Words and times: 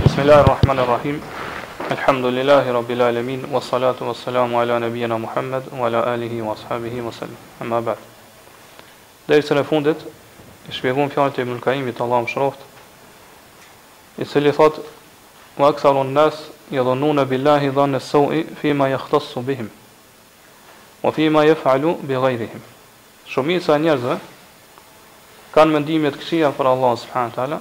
بسم 0.00 0.18
الله 0.18 0.40
الرحمن 0.40 0.78
الرحيم 0.78 1.22
الحمد 1.90 2.24
لله 2.24 2.72
رب 2.72 2.90
العالمين 2.90 3.44
والصلاة 3.52 3.96
والسلام 4.00 4.56
على 4.56 4.78
نبينا 4.78 5.16
محمد 5.16 5.62
وعلى 5.78 6.14
آله 6.14 6.42
وأصحابه 6.42 6.94
وسلم 7.04 7.36
أما 7.62 7.80
بعد 7.80 7.96
درس 9.28 9.52
الفوندت 9.52 9.96
شبيهون 10.70 11.08
في 11.08 11.20
عالتي 11.20 11.42
ابن 11.42 11.52
القيم 11.52 11.92
الله 12.00 12.20
مشروفت 12.20 12.58
يسلي 14.18 14.52
وأكثر 15.58 16.02
الناس 16.02 16.34
يظنون 16.72 17.24
بالله 17.24 17.70
ظن 17.70 17.94
السوء 17.94 18.44
فيما 18.62 18.92
يختص 18.92 19.38
بهم 19.38 19.68
وفيما 21.04 21.44
يفعل 21.44 21.96
بغيرهم 22.08 22.60
شميسة 23.26 23.76
نيرزة 23.76 24.18
kanë 25.56 25.72
mendime 25.72 26.10
të 26.12 26.20
këqija 26.20 26.50
për 26.58 26.68
Allah 26.68 26.96
subhanahu 27.00 27.32
teala, 27.34 27.58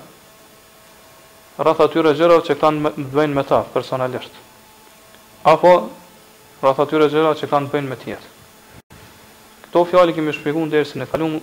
rreth 1.64 1.84
atyre 1.86 2.12
gjërave 2.20 2.44
që 2.50 2.56
kanë 2.60 2.92
bënë 3.14 3.36
me 3.38 3.44
ta 3.48 3.62
personalisht. 3.72 4.34
Apo 5.48 5.72
rreth 6.66 6.82
atyre 6.84 7.08
gjërave 7.14 7.38
që 7.40 7.48
kanë 7.54 7.72
bëjnë 7.72 7.88
me 7.94 7.98
tjet. 8.02 8.26
Këto 9.64 9.86
fjalë 9.94 10.16
kemi 10.18 10.34
shpjeguar 10.36 10.68
derisën 10.74 11.06
e 11.06 11.08
kaluam 11.14 11.38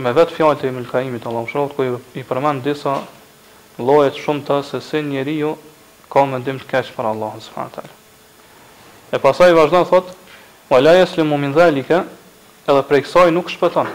me 0.00 0.14
vet 0.16 0.32
fjalët 0.32 0.64
e 0.64 0.70
Ibn 0.72 0.88
Kaimit 0.88 1.28
Allahu 1.28 1.52
shoft 1.52 1.76
ku 1.76 1.84
i 2.16 2.24
përmend 2.24 2.64
disa 2.64 2.96
lloje 3.76 4.14
të 4.16 4.24
shumta 4.24 4.62
se 4.64 4.80
si 4.86 5.02
njeriu 5.04 5.52
ka 6.12 6.24
mendim 6.28 6.60
të 6.62 6.70
keq 6.72 6.94
për 6.96 7.10
Allahun 7.10 7.44
subhanahu 7.44 7.76
teala. 7.76 7.92
E 9.12 9.20
pasaj 9.20 9.52
vazhdon 9.52 9.84
thot: 9.92 10.08
"Wa 10.72 10.80
la 10.80 10.96
yaslimu 11.02 11.36
min 11.36 11.52
dhalika" 11.52 12.02
edhe 12.64 12.82
prej 12.88 13.04
kësaj 13.04 13.28
nuk 13.36 13.52
shpëton. 13.52 13.92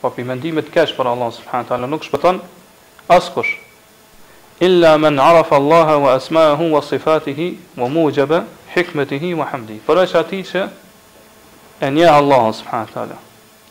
Po 0.00 0.08
për 0.16 0.24
mendimet 0.30 0.70
kesh 0.72 0.94
për 0.96 1.08
Allah 1.10 1.28
subhanahu 1.38 1.68
taala 1.68 1.88
nuk 1.92 2.04
shpëton 2.06 2.38
askush. 3.12 3.50
Illa 4.64 4.94
men 4.98 5.18
arafa 5.20 5.58
Allah 5.60 5.90
wa 6.04 6.14
asma'ahu 6.16 6.70
wa 6.72 6.80
sifatihi 6.80 7.48
wa 7.76 7.88
mujiba 7.88 8.44
hikmatihi 8.74 9.34
wa 9.36 9.44
hamdi. 9.50 9.76
Por 9.86 10.00
është 10.00 10.18
aty 10.24 10.40
që 10.50 10.62
e 11.84 11.90
nje 11.92 12.08
Allah 12.08 12.46
subhanahu 12.60 12.94
taala. 12.96 13.18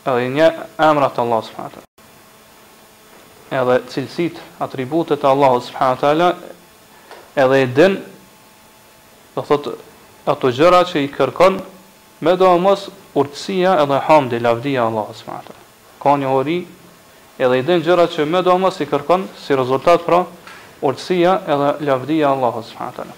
Edhe 0.06 0.28
nje 0.36 0.48
emrat 0.86 1.18
Allah 1.18 1.42
subhanahu 1.50 1.74
taala. 1.82 1.88
Edhe 3.60 3.78
cilësit, 3.92 4.38
atributet 4.62 5.26
e 5.26 5.30
Allah 5.34 5.52
subhanahu 5.66 6.00
taala 6.04 6.28
edhe 7.34 7.62
i 7.64 7.66
din 7.66 7.98
do 9.34 9.42
thot 9.42 9.66
ato 10.30 10.52
gjëra 10.54 10.84
që 10.92 11.02
i 11.08 11.10
kërkon 11.18 11.58
me 12.22 12.36
do 12.38 12.52
mos 12.62 12.86
urtësia 13.18 13.74
edhe 13.82 13.98
hamdi 14.06 14.38
lavdia 14.40 14.86
Allah 14.86 15.10
subhanahu 15.14 15.46
taala 15.50 15.59
ka 16.00 16.16
një 16.16 16.28
hori 16.32 16.58
edhe 17.40 17.60
i 17.60 17.64
dhenë 17.64 17.84
gjëra 17.86 18.08
që 18.10 18.24
me 18.28 18.40
do 18.44 18.56
i 18.84 18.88
kërkon 18.88 19.28
si 19.36 19.56
rezultat 19.56 20.02
pra 20.08 20.24
urtësia 20.80 21.38
edhe 21.46 21.68
lavdia 21.84 22.30
Allahu 22.32 22.62
subhanahu 22.64 22.96
taala. 22.96 23.14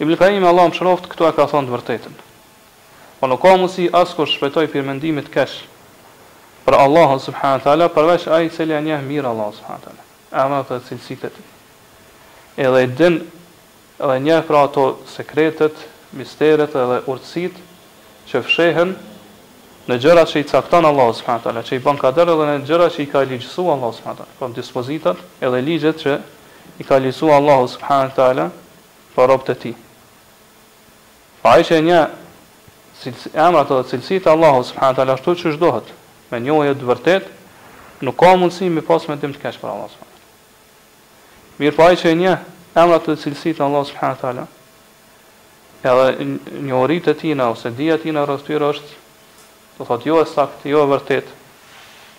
Ibn 0.00 0.16
Qayyim 0.16 0.46
Allahu 0.46 0.72
shroft, 0.74 1.08
këtu 1.10 1.26
e 1.28 1.32
ka 1.36 1.46
thënë 1.46 1.68
të 1.68 1.74
vërtetën. 1.74 2.14
Po 3.20 3.26
nuk 3.28 3.42
ka 3.42 3.50
mundësi 3.52 3.90
askush 3.92 4.32
shpejtoj 4.36 4.70
për 4.72 4.86
mendimin 4.86 5.26
e 5.26 5.32
kesh 5.34 5.58
për 6.64 6.78
Allahu 6.86 7.18
subhanahu 7.20 7.64
taala 7.66 7.90
përveç 7.92 8.28
ai 8.30 8.46
i 8.46 8.54
cili 8.54 8.72
janë 8.78 9.02
mirë 9.10 9.28
Allahu 9.28 9.54
subhanahu 9.58 9.84
taala. 9.86 10.08
Ama 10.32 10.62
të 10.68 10.80
cilësitë 10.86 11.30
Edhe 12.60 12.82
i 12.82 12.90
din 12.98 13.20
edhe 14.00 14.16
një 14.24 14.40
pra 14.48 14.64
ato 14.68 14.86
sekretet, 15.14 15.74
misteret 16.16 16.74
edhe 16.74 17.00
urtësit 17.10 17.58
që 18.30 18.42
fshehen 18.46 18.94
në 19.88 19.96
gjërat 20.02 20.28
që 20.32 20.40
i 20.42 20.48
cakton 20.48 20.84
Allahu 20.84 21.12
subhanahu 21.16 21.44
taala, 21.46 21.62
që 21.64 21.74
i 21.78 21.84
bën 21.84 21.98
kader 22.00 22.28
edhe 22.32 22.48
në 22.50 22.66
gjërat 22.68 22.92
që 22.96 23.02
i 23.02 23.06
ka 23.12 23.22
ligjësuar 23.30 23.76
Allahu 23.76 23.96
subhanahu 23.96 24.26
taala, 24.26 24.38
pa 24.40 24.52
dispozitat 24.56 25.22
edhe 25.40 25.60
ligjet 25.64 26.02
që 26.02 26.18
i 26.80 26.84
ka 26.88 26.98
ligjësuar 27.00 27.38
Allahu 27.40 27.68
subhanahu 27.76 28.14
taala 28.18 28.48
për 29.16 29.28
robët 29.32 29.54
e 29.54 29.56
tij. 29.64 29.76
Faqja 31.42 31.78
e 31.80 31.84
një 31.88 32.00
cilësia 33.00 33.32
e 33.32 33.60
ato 33.62 33.80
cilësitë 33.94 34.24
të 34.28 34.34
Allahu 34.36 34.62
subhanahu 34.68 34.98
taala 35.00 35.16
ashtu 35.16 35.34
siç 35.46 35.58
dohet, 35.60 35.88
me 36.30 36.40
njëojë 36.44 36.76
të 36.80 36.88
vërtet, 36.92 37.30
nuk 38.04 38.16
ka 38.20 38.34
mundësi 38.36 38.68
me 38.70 38.84
pas 38.84 39.08
me 39.08 39.16
dim 39.16 39.32
të 39.32 39.40
kesh 39.42 39.58
për 39.64 39.72
Allahu 39.72 39.92
subhanahu 39.96 40.16
taala. 40.20 41.58
Mir 41.58 41.72
që 41.72 41.76
po 41.76 41.86
e 42.12 42.14
një 42.20 42.36
emra 42.84 42.98
të 43.04 43.16
cilësitë 43.24 43.58
të 43.58 43.64
Allahu 43.66 43.88
subhanahu 43.88 44.20
taala. 44.20 44.46
Edhe 45.80 46.24
një 46.68 46.74
oritë 46.76 47.12
të 47.14 47.18
tina, 47.24 47.48
ose 47.54 47.72
dhja 47.80 47.96
tina 48.00 48.26
rështyrë 48.28 48.68
është 48.74 48.96
Do 49.80 49.86
thotë 49.88 50.10
jo 50.12 50.18
është 50.20 50.34
sakt, 50.36 50.64
jo 50.68 50.82
e 50.84 50.88
vërtet. 50.90 51.28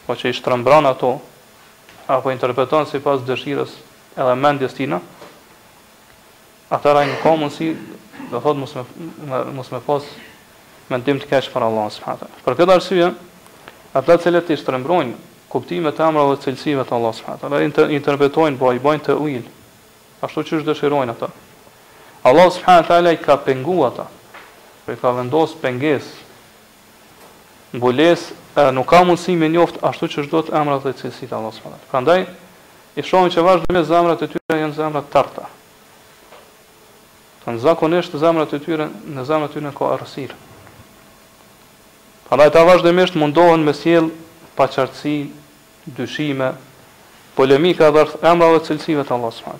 Po 0.07 0.15
që 0.17 0.31
i 0.31 0.33
shtrëmbran 0.33 0.87
ato 0.89 1.11
apo 2.09 2.31
interpreton 2.33 2.87
sipas 2.89 3.21
dëshirës 3.27 3.75
edhe 4.17 4.31
mendjes 4.41 4.73
tina. 4.73 4.97
Atëra 6.73 7.03
në 7.05 7.19
kanë 7.21 7.49
si, 7.53 7.67
do 8.31 8.41
thotë 8.41 8.59
mos 8.63 8.73
më 8.79 9.41
mos 9.59 9.69
më 9.75 9.81
pas 9.85 10.07
mendim 10.89 11.19
të 11.21 11.29
kesh 11.35 11.51
për 11.53 11.67
Allahun 11.67 11.93
subhanahu. 11.99 12.41
Për 12.47 12.57
këtë 12.63 12.75
arsye, 12.79 13.11
ata 14.01 14.17
cilët 14.25 14.49
i 14.49 14.57
shtrëmbrojn 14.57 15.13
kuptimet 15.53 16.01
e 16.01 16.05
emrave 16.09 16.33
dhe 16.39 16.41
cilësive 16.47 16.87
të 16.89 16.97
Allahut 16.97 17.19
subhanahu, 17.19 17.61
ata 17.61 17.87
interpretojnë 17.93 18.57
po 18.59 18.73
i 18.73 18.81
bojnë 18.83 19.05
të 19.05 19.19
ujil. 19.21 19.45
Ashtu 20.25 20.47
që 20.49 20.63
dëshirojnë 20.71 21.13
ata. 21.13 21.29
Allah 22.25 22.49
subhanahu 22.57 23.05
wa 23.05 23.13
i 23.13 23.21
ka 23.21 23.37
pengu 23.45 23.77
ata. 23.91 24.09
Po 24.85 24.97
i 24.97 24.97
ka 25.01 25.13
vendosur 25.19 25.61
pengesë 25.61 26.30
mbules, 27.75 28.27
nuk 28.75 28.89
ka 28.89 29.01
mundësi 29.05 29.35
me 29.39 29.47
njoft 29.51 29.79
ashtu 29.85 30.07
që 30.11 30.25
shdo 30.27 30.41
të 30.45 30.55
emrat 30.59 30.83
dhe 30.85 30.93
cilësit 30.99 31.31
Allah 31.35 31.53
s.a. 31.55 31.71
Pra 31.91 32.01
ndaj, 32.03 32.23
i 32.99 33.03
shohim 33.03 33.29
që 33.31 33.45
vazhdo 33.45 33.71
me 33.73 33.83
zemrat 33.87 34.19
të 34.19 34.27
tyre 34.33 34.57
janë 34.59 34.91
të 34.97 35.03
tarta. 35.13 35.45
Të 37.43 37.55
në 37.55 37.61
zakonisht 37.63 38.17
zemrat 38.19 38.51
e 38.53 38.59
tyre, 38.61 38.89
në 39.15 39.23
zemrat 39.27 39.51
e 39.53 39.59
tyre 39.59 39.71
ka 39.77 39.93
arësirë. 39.95 40.35
Pra 42.27 42.37
ndaj, 42.39 42.49
ta 42.57 42.65
vazhdimisht 42.67 43.15
mundohen 43.19 43.63
me 43.65 43.73
sjell 43.75 44.11
paqartësi, 44.59 45.21
dyshime, 45.95 46.51
polemika 47.39 47.87
dhe 47.95 48.03
emrat 48.21 48.59
dhe 48.59 48.65
cilësive 48.67 49.07
të 49.07 49.15
Allah 49.15 49.31
s.a. 49.33 49.55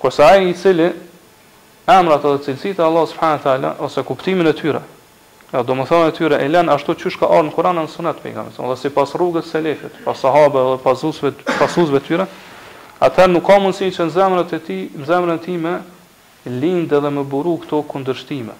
Kërsa 0.00 0.32
aji 0.32 0.48
i 0.50 0.56
cili 0.56 0.88
emrat 1.88 2.24
dhe 2.24 2.40
cilësit 2.48 2.80
e 2.80 2.82
Allah 2.82 3.04
s.a. 3.12 3.76
ose 3.84 4.02
kuptimin 4.08 4.46
e 4.48 4.52
tyre, 4.56 4.80
Ja, 5.54 5.60
do 5.62 5.70
më 5.78 5.84
thonë 5.86 6.08
e 6.10 6.12
tyre, 6.16 6.38
e 6.42 6.48
len 6.50 6.66
ashtu 6.66 6.96
qysh 6.98 7.14
ka 7.14 7.28
arë 7.30 7.44
në 7.46 7.52
Kurana 7.54 7.84
në 7.86 7.90
sunet, 7.92 8.18
për 8.18 8.32
i 8.32 8.32
kamë, 8.34 8.54
dhe 8.56 8.76
si 8.80 8.90
pas 8.90 9.12
rrugët 9.14 9.46
se 9.46 9.60
lefit, 9.62 10.00
pas 10.02 10.18
sahabe 10.18 10.58
dhe 10.58 10.80
pas 10.82 11.04
usve 11.78 12.00
tyre, 12.02 12.26
atër 12.98 13.30
nuk 13.30 13.46
ka 13.46 13.60
mundësi 13.62 13.92
që 13.94 14.08
në 14.08 14.12
zemrët 14.16 14.54
e 14.58 14.60
ti, 14.66 14.78
në 14.98 15.06
zemrën 15.06 15.38
ti 15.44 15.54
me 15.62 15.76
lindë 16.50 16.98
dhe 17.04 17.12
me 17.14 17.22
buru 17.30 17.54
këto 17.62 17.84
kundërshtime. 17.86 18.56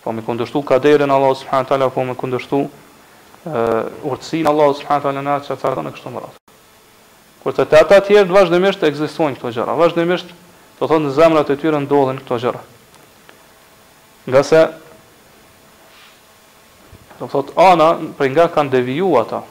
Po 0.00 0.16
me 0.16 0.24
kundërshtu 0.24 0.62
kaderin 0.64 1.12
Allah 1.12 1.36
s.w.t. 1.36 1.90
po 1.92 2.06
me 2.08 2.16
kundërshtu 2.16 2.62
uh, 2.64 4.08
urtësin 4.08 4.48
Allah 4.48 4.72
s.w.t. 4.80 5.12
në 5.20 5.34
atë 5.36 5.50
që 5.50 5.54
atër 5.58 5.76
dhe 5.82 5.86
në 5.90 5.96
kështu 5.98 6.14
më 6.16 6.22
ratë. 6.24 6.60
Kur 7.44 7.54
të 7.60 7.68
ata 7.84 8.00
tjerë, 8.08 8.32
vazhdimisht 8.34 8.80
të 8.80 8.88
egzistojnë 8.94 9.36
këto 9.42 9.52
gjëra, 9.60 9.76
vazhdimisht 9.78 10.32
të 10.80 10.88
thonë 10.88 11.10
në 11.10 11.16
zemrët 11.20 11.52
e 11.54 11.58
tyre 11.62 11.82
ndodhin 11.84 12.22
këto 12.24 12.40
gjëra. 12.48 12.64
Nga 14.28 14.42
se 14.46 14.64
do 17.18 17.26
thot 17.26 17.52
ana 17.58 17.92
për 18.18 18.30
nga 18.34 18.46
kanë 18.54 18.72
deviju 18.76 19.08
ata. 19.20 19.42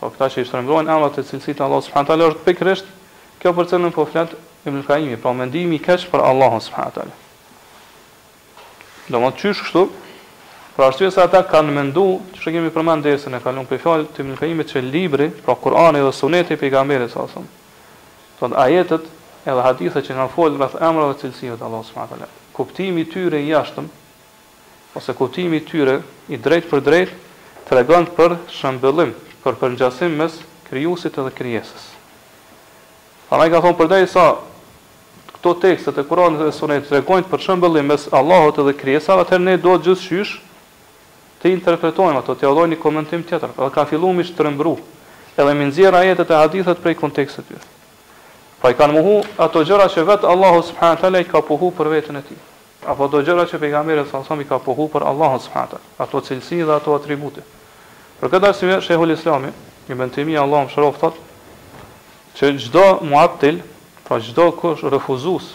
Po 0.00 0.08
këta 0.12 0.28
që 0.32 0.42
i 0.44 0.48
shtrëmbrojnë 0.48 0.92
emrat 0.94 1.18
e 1.20 1.24
cilësit 1.28 1.58
të 1.58 1.64
Allahut 1.64 1.86
subhanahu 1.88 2.08
taala 2.08 2.28
është 2.32 2.46
pikërisht 2.48 2.92
kjo 3.40 3.52
për 3.56 3.68
çmendim 3.70 3.94
po 3.96 4.04
flet 4.08 4.34
Ibn 4.68 4.82
Kaimi, 4.84 5.16
pra 5.16 5.32
mendimi 5.32 5.78
i 5.78 5.82
kësht 5.82 6.10
për 6.12 6.22
Allahun 6.30 6.60
subhanahu 6.64 6.96
taala. 6.96 7.16
Domo 9.10 9.30
çysh 9.40 9.62
kështu, 9.64 9.84
për 10.76 10.84
arsye 10.86 11.08
se 11.12 11.20
ata 11.22 11.40
kanë 11.48 11.72
menduar, 11.76 12.20
çu 12.36 12.52
kemi 12.52 12.68
përmend 12.74 13.04
dersën 13.08 13.36
e 13.36 13.40
kalon 13.44 13.68
për 13.68 13.80
fjalë 13.84 14.10
të 14.14 14.24
Ibn 14.24 14.36
Kaimit 14.40 14.70
se 14.72 14.82
libri, 14.84 15.30
pra 15.44 15.56
Kur'ani 15.56 16.02
dhe 16.04 16.12
Suneti 16.12 16.54
i 16.56 16.60
pejgamberit 16.60 17.12
sa 17.12 17.24
thon. 17.32 17.48
Thon 18.38 18.54
ajetet 18.56 19.08
edhe 19.48 19.64
hadithet 19.64 20.04
që 20.06 20.16
kanë 20.16 20.32
folur 20.36 20.60
rreth 20.60 20.76
emrave 20.80 21.16
të 21.16 21.26
cilësive 21.26 21.56
të 21.60 21.66
Allahut 21.68 21.88
subhanahu 21.88 22.14
taala. 22.22 22.28
Kuptimi 22.56 23.00
i 23.04 23.08
tyre 23.08 23.40
i 23.42 23.48
jashtëm, 23.50 23.88
ose 24.94 25.12
kuptimi 25.14 25.60
i 25.60 25.64
tyre 25.64 26.00
i 26.32 26.38
drejtë 26.40 26.70
për 26.70 26.82
drejt 26.82 27.12
tregon 27.70 28.06
për 28.16 28.34
shëmbëllim, 28.50 29.12
për 29.44 29.58
përngjasim 29.60 30.16
mes 30.18 30.34
krijuesit 30.66 31.18
edhe 31.22 31.30
krijesës. 31.36 31.84
Ana 33.30 33.46
ka 33.52 33.60
thonë 33.62 33.78
përderisa 33.78 34.12
sa 34.14 34.24
këto 35.36 35.52
tekstet 35.62 35.98
e 35.98 36.04
Kuranit 36.08 36.42
dhe 36.42 36.52
Sunetit 36.54 36.90
tregojnë 36.90 37.30
për 37.30 37.44
shëmbëllim 37.46 37.90
mes 37.92 38.08
Allahut 38.10 38.58
edhe 38.64 38.74
krijesave, 38.80 39.22
atëherë 39.24 39.46
ne 39.46 39.56
do 39.62 39.76
gjithçysh 39.86 40.34
të 41.40 41.54
interpretojmë 41.54 42.18
ato, 42.18 42.34
të 42.34 42.44
jallojmë 42.48 42.74
një 42.74 42.82
komentim 42.82 43.22
tjetër. 43.24 43.54
Edhe 43.54 43.70
ka 43.78 43.86
filluar 43.88 44.18
mi 44.18 44.26
shtrembru, 44.28 44.74
edhe 45.38 45.54
mi 45.54 45.70
nxjerr 45.70 46.00
ajetet 46.02 46.34
e 46.34 46.40
hadithet 46.42 46.82
prej 46.82 46.98
kontekstit 47.00 47.46
të 47.46 47.54
tyre. 47.54 47.76
Pra 48.60 48.74
i 48.74 48.76
kanë 48.76 48.98
muhu 48.98 49.14
ato 49.40 49.62
gjëra 49.64 49.86
që 49.94 50.04
vetë 50.10 50.28
Allahu 50.34 50.66
subhanahu 50.68 51.00
teala 51.06 51.22
i 51.22 51.28
ka 51.30 51.40
pohu 51.46 51.70
për 51.78 51.88
veten 51.96 52.18
e 52.20 52.26
tij 52.28 52.40
apo 52.88 53.08
do 53.12 53.20
gjëra 53.20 53.44
që 53.48 53.58
pejgamberi 53.60 54.04
sa 54.08 54.22
sa 54.24 54.34
mi 54.34 54.44
ka 54.48 54.58
pohu 54.58 54.88
për 54.88 55.02
Allahu 55.08 55.38
subhanahu 55.42 55.70
taala, 55.70 55.84
ato 55.98 56.20
cilësi 56.20 56.62
dhe 56.64 56.72
ato 56.72 56.94
atribute. 56.96 57.42
Për 58.20 58.28
këtë 58.32 58.48
arsye 58.52 58.80
shehul 58.82 59.12
Islami, 59.12 59.52
Një 59.88 60.08
Timi 60.14 60.36
Allahu 60.38 60.68
mëshiroft 60.68 61.00
thotë 61.02 62.38
që 62.38 62.50
çdo 62.58 62.84
muattil, 63.02 63.60
pra 64.06 64.20
çdo 64.22 64.52
kush 64.56 64.84
refuzues, 64.86 65.50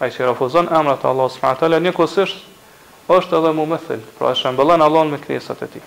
ai 0.00 0.10
që 0.10 0.26
refuzon 0.32 0.70
emrat 0.72 1.04
e 1.04 1.08
Allahu 1.08 1.28
subhanahu 1.30 1.58
taala 1.60 1.78
nikosisht 1.80 2.42
është 3.08 3.36
edhe 3.38 3.52
mumethil, 3.52 4.00
pra 4.18 4.30
e 4.32 4.38
shëmbëllan 4.38 4.80
Allah 4.82 5.04
me 5.06 5.18
kresat 5.20 5.62
e 5.62 5.68
ti. 5.68 5.82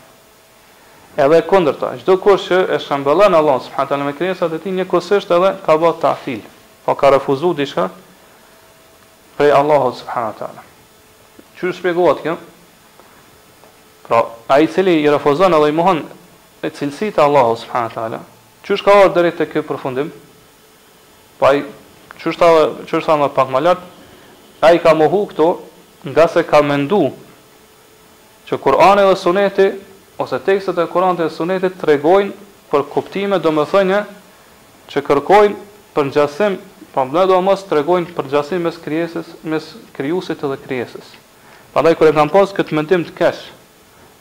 Edhe 1.18 1.42
kundër 1.50 1.76
ta, 1.80 1.96
gjdo 2.00 2.18
kur 2.22 2.38
që 2.40 2.62
e 2.76 2.80
shëmbëllan 2.80 3.34
Allah 3.36 3.60
subhanët 3.66 4.06
me 4.08 4.14
kresat 4.16 4.54
e 4.54 4.60
ti, 4.62 4.72
një 4.72 4.86
kësisht 4.86 5.32
edhe 5.36 5.56
ka 5.66 5.78
bëtë 5.80 6.02
pa 6.02 6.18
po 6.86 6.96
ka 6.96 7.10
refuzu 7.18 7.54
dishka 7.58 7.90
prej 9.38 9.52
Allahu 9.52 9.92
subhanahu 9.92 10.32
wa 10.34 10.40
taala. 10.40 10.62
Çu 11.58 11.74
shpjegohet 11.74 12.22
kjo? 12.24 12.36
Pra, 14.08 14.26
ai 14.50 14.68
cili 14.74 15.02
i 15.02 15.10
refuzon 15.12 15.52
Allahu 15.52 15.72
mohon 15.74 16.04
e 16.64 16.70
cilësit 16.70 17.20
Allahu 17.22 17.56
subhanahu 17.56 17.90
wa 17.90 17.96
taala. 17.96 18.20
Çu 18.64 18.78
shka 18.78 19.16
deri 19.16 19.36
te 19.36 19.50
ky 19.50 19.60
përfundim? 19.62 20.10
Pa 20.12 20.16
po 21.40 21.46
ai 21.46 21.64
çu 22.20 22.32
shta 22.32 22.48
çu 22.88 23.02
shta 23.02 23.16
më 23.16 23.30
pak 23.36 23.48
më 23.50 23.60
lart, 23.64 23.80
ai 24.62 24.80
ka 24.84 24.94
mohu 24.94 25.28
këto 25.30 25.48
nga 26.12 26.28
se 26.28 26.44
ka 26.44 26.62
mendu 26.62 27.12
që 28.48 28.58
Kur'ani 28.60 29.02
dhe 29.10 29.16
Suneti 29.16 29.72
ose 30.20 30.38
tekstet 30.40 30.78
e 30.78 30.86
Kur'anit 30.94 31.20
dhe 31.20 31.30
Sunetit 31.30 31.80
tregojnë 31.82 32.32
për 32.72 32.84
kuptime, 32.94 33.40
domethënë 33.42 34.02
që 34.92 35.02
kërkojnë 35.02 35.56
për 35.96 36.04
ngjasim 36.10 36.60
Po 36.96 37.04
më 37.04 37.26
do 37.28 37.36
mos 37.44 37.60
tregojnë 37.68 38.14
për 38.16 38.30
gjasin 38.32 38.62
mes 38.64 38.76
krijesës, 38.80 39.28
mes 39.52 39.66
krijuesit 39.98 40.40
dhe 40.40 40.56
krijesës. 40.64 41.10
Prandaj 41.74 41.98
kur 42.00 42.08
e 42.08 42.14
kam 42.16 42.30
pas 42.32 42.54
këtë 42.56 42.72
mendim 42.78 43.04
të 43.04 43.12
kesh, 43.18 43.42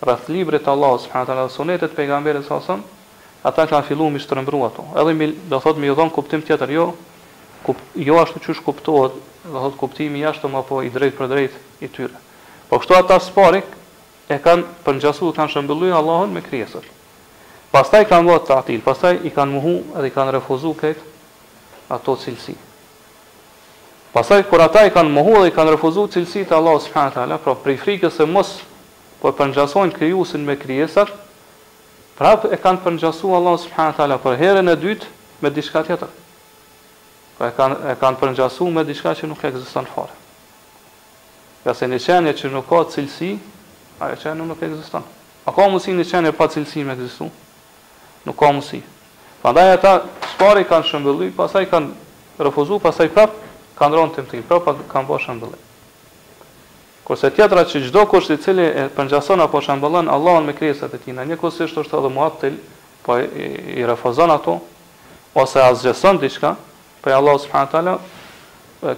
rreth 0.02 0.26
librit 0.34 0.66
të 0.66 0.72
Allahut 0.72 1.04
subhanahu 1.04 1.22
wa 1.28 1.44
taala, 1.44 1.52
sunetit 1.54 1.92
të 1.94 1.98
pejgamberit 2.00 2.48
sallallahu 2.48 3.46
ata 3.46 3.68
kanë 3.70 3.86
filluar 3.92 4.10
mi 4.10 4.18
shtrembrua 4.24 4.72
ato. 4.72 4.88
Edhe 4.98 5.14
mi, 5.14 5.30
do 5.52 5.60
thotë 5.62 5.78
mi 5.84 5.92
dhon 5.94 6.10
kuptim 6.10 6.42
tjetër, 6.42 6.74
jo 6.74 6.88
kup, 7.62 7.78
jo 7.94 8.18
ashtu 8.18 8.42
siç 8.48 8.64
kuptohet, 8.66 9.22
do 9.46 9.54
thot, 9.54 9.78
kuptimi 9.78 10.24
jashtëm 10.26 10.58
apo 10.58 10.82
i 10.82 10.90
drejtë 10.90 11.18
për 11.22 11.30
drejt 11.30 11.62
i 11.78 11.86
tyre. 11.94 12.18
Po 12.72 12.82
kështu 12.82 12.98
ata 12.98 13.20
spori 13.22 13.62
e 14.26 14.40
kanë 14.48 14.82
për 14.82 14.98
gjasu 15.06 15.30
kanë 15.38 15.54
shëmbulluar 15.54 16.00
Allahun 16.02 16.34
me 16.34 16.42
krijesën. 16.50 16.90
Pastaj 17.70 18.02
kanë 18.10 18.32
vënë 18.34 18.46
tatil, 18.50 18.82
pastaj 18.86 19.14
i 19.22 19.30
kanë 19.30 19.60
muhu 19.60 19.78
dhe 19.94 20.08
i 20.10 20.16
kanë 20.18 20.40
refuzuar 20.40 20.80
këtë 20.82 21.12
ato 21.94 22.14
cilësi. 22.18 22.54
Pastaj 24.14 24.44
kur 24.46 24.62
ata 24.62 24.84
i 24.86 24.90
kanë 24.94 25.10
mohuar 25.10 25.42
dhe 25.42 25.48
i 25.50 25.54
kanë 25.54 25.72
refuzuar 25.74 26.06
cilësitë 26.14 26.52
e 26.54 26.54
Allahut 26.56 26.82
subhanahu 26.84 27.10
wa 27.10 27.14
taala, 27.18 27.38
pra 27.42 27.54
për 27.64 27.74
frikës 27.82 28.14
se 28.20 28.24
mos 28.30 28.50
po 29.18 29.32
e 29.32 29.34
përngjasojnë 29.34 29.96
krijuesin 29.96 30.44
me 30.46 30.54
krijesat, 30.56 31.08
prap 32.14 32.46
e 32.46 32.54
kanë 32.62 32.82
përngjasuar 32.84 33.40
Allahun 33.40 33.58
subhanahu 33.64 33.92
wa 33.92 33.98
taala 33.98 34.18
për 34.22 34.36
herën 34.44 34.70
e 34.70 34.76
dytë 34.84 35.10
me 35.42 35.50
diçka 35.50 35.82
tjetër. 35.88 36.12
Po 37.40 37.48
e 37.48 37.56
kanë 37.58 37.80
e 37.90 37.96
kanë 37.98 38.20
përngjasuar 38.22 38.70
me 38.76 38.84
diçka 38.86 39.16
që 39.18 39.26
nuk 39.32 39.42
ekziston 39.48 39.90
fare. 39.94 40.14
Ja 41.66 41.74
se 41.74 41.90
në 41.90 41.98
çanë 42.06 42.36
që 42.38 42.54
nuk 42.54 42.70
ka 42.70 42.84
cilësi, 42.94 43.32
ajo 43.98 44.16
çanë 44.22 44.46
nuk 44.46 44.62
ekziston. 44.62 45.02
A 45.42 45.50
ka 45.56 45.66
mundsi 45.66 45.90
në 45.92 46.06
çanë 46.12 46.30
pa 46.38 46.46
cilësi 46.54 46.84
me 46.86 46.94
ekziston? 46.94 47.34
Nuk 48.28 48.38
ka 48.38 48.52
mundsi. 48.52 48.78
Prandaj 49.42 49.72
ata 49.80 49.96
spori 50.36 50.64
kanë 50.70 50.86
shëmbëllur, 50.92 51.34
pastaj 51.36 51.66
kanë 51.72 52.44
refuzuar, 52.46 52.78
pastaj 52.86 53.10
prapë 53.12 53.42
kanë 53.78 53.94
ndronë 53.94 54.14
të 54.14 54.22
më 54.22 54.28
të 54.30 54.34
kipropa, 54.40 54.74
ka 54.90 55.02
më 55.02 55.08
po 55.08 55.18
shambëllim. 55.24 55.62
Kërse 57.04 57.30
tjetra 57.36 57.64
që 57.68 57.82
gjdo 57.88 58.04
kusht 58.08 58.30
i 58.32 58.38
cili 58.40 58.64
e 58.64 58.86
përngjason 58.96 59.42
apo 59.44 59.60
shëmbëllën 59.62 60.08
Allah 60.10 60.38
me 60.46 60.54
kresat 60.56 60.94
e 60.96 61.00
tina, 61.04 61.24
një 61.28 61.36
kusht 61.40 61.60
është 61.66 61.82
është 61.84 61.98
edhe 62.00 62.12
muat 62.14 62.38
të 62.42 62.50
po 63.04 63.18
i, 63.20 63.26
i, 63.76 63.82
refazon 63.84 64.32
ato, 64.32 64.54
ose 65.36 65.60
azgjeson 65.60 66.20
të 66.22 66.30
iqka, 66.30 66.54
për 67.04 67.18
Allah 67.18 67.36
së 67.40 67.98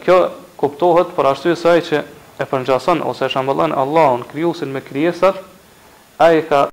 kjo 0.04 0.14
kuptohet 0.58 1.10
për 1.16 1.26
ashtu 1.30 1.50
i 1.52 1.56
saj 1.58 1.82
që 1.88 2.00
e 2.42 2.46
përngjason 2.50 3.02
ose 3.06 3.26
e 3.30 3.38
Allah 3.42 3.74
Allahun 3.78 4.22
kriusin 4.30 4.70
me 4.74 4.80
kryesat, 4.82 5.38
a 6.18 6.30
i 6.32 6.42
ka 6.48 6.66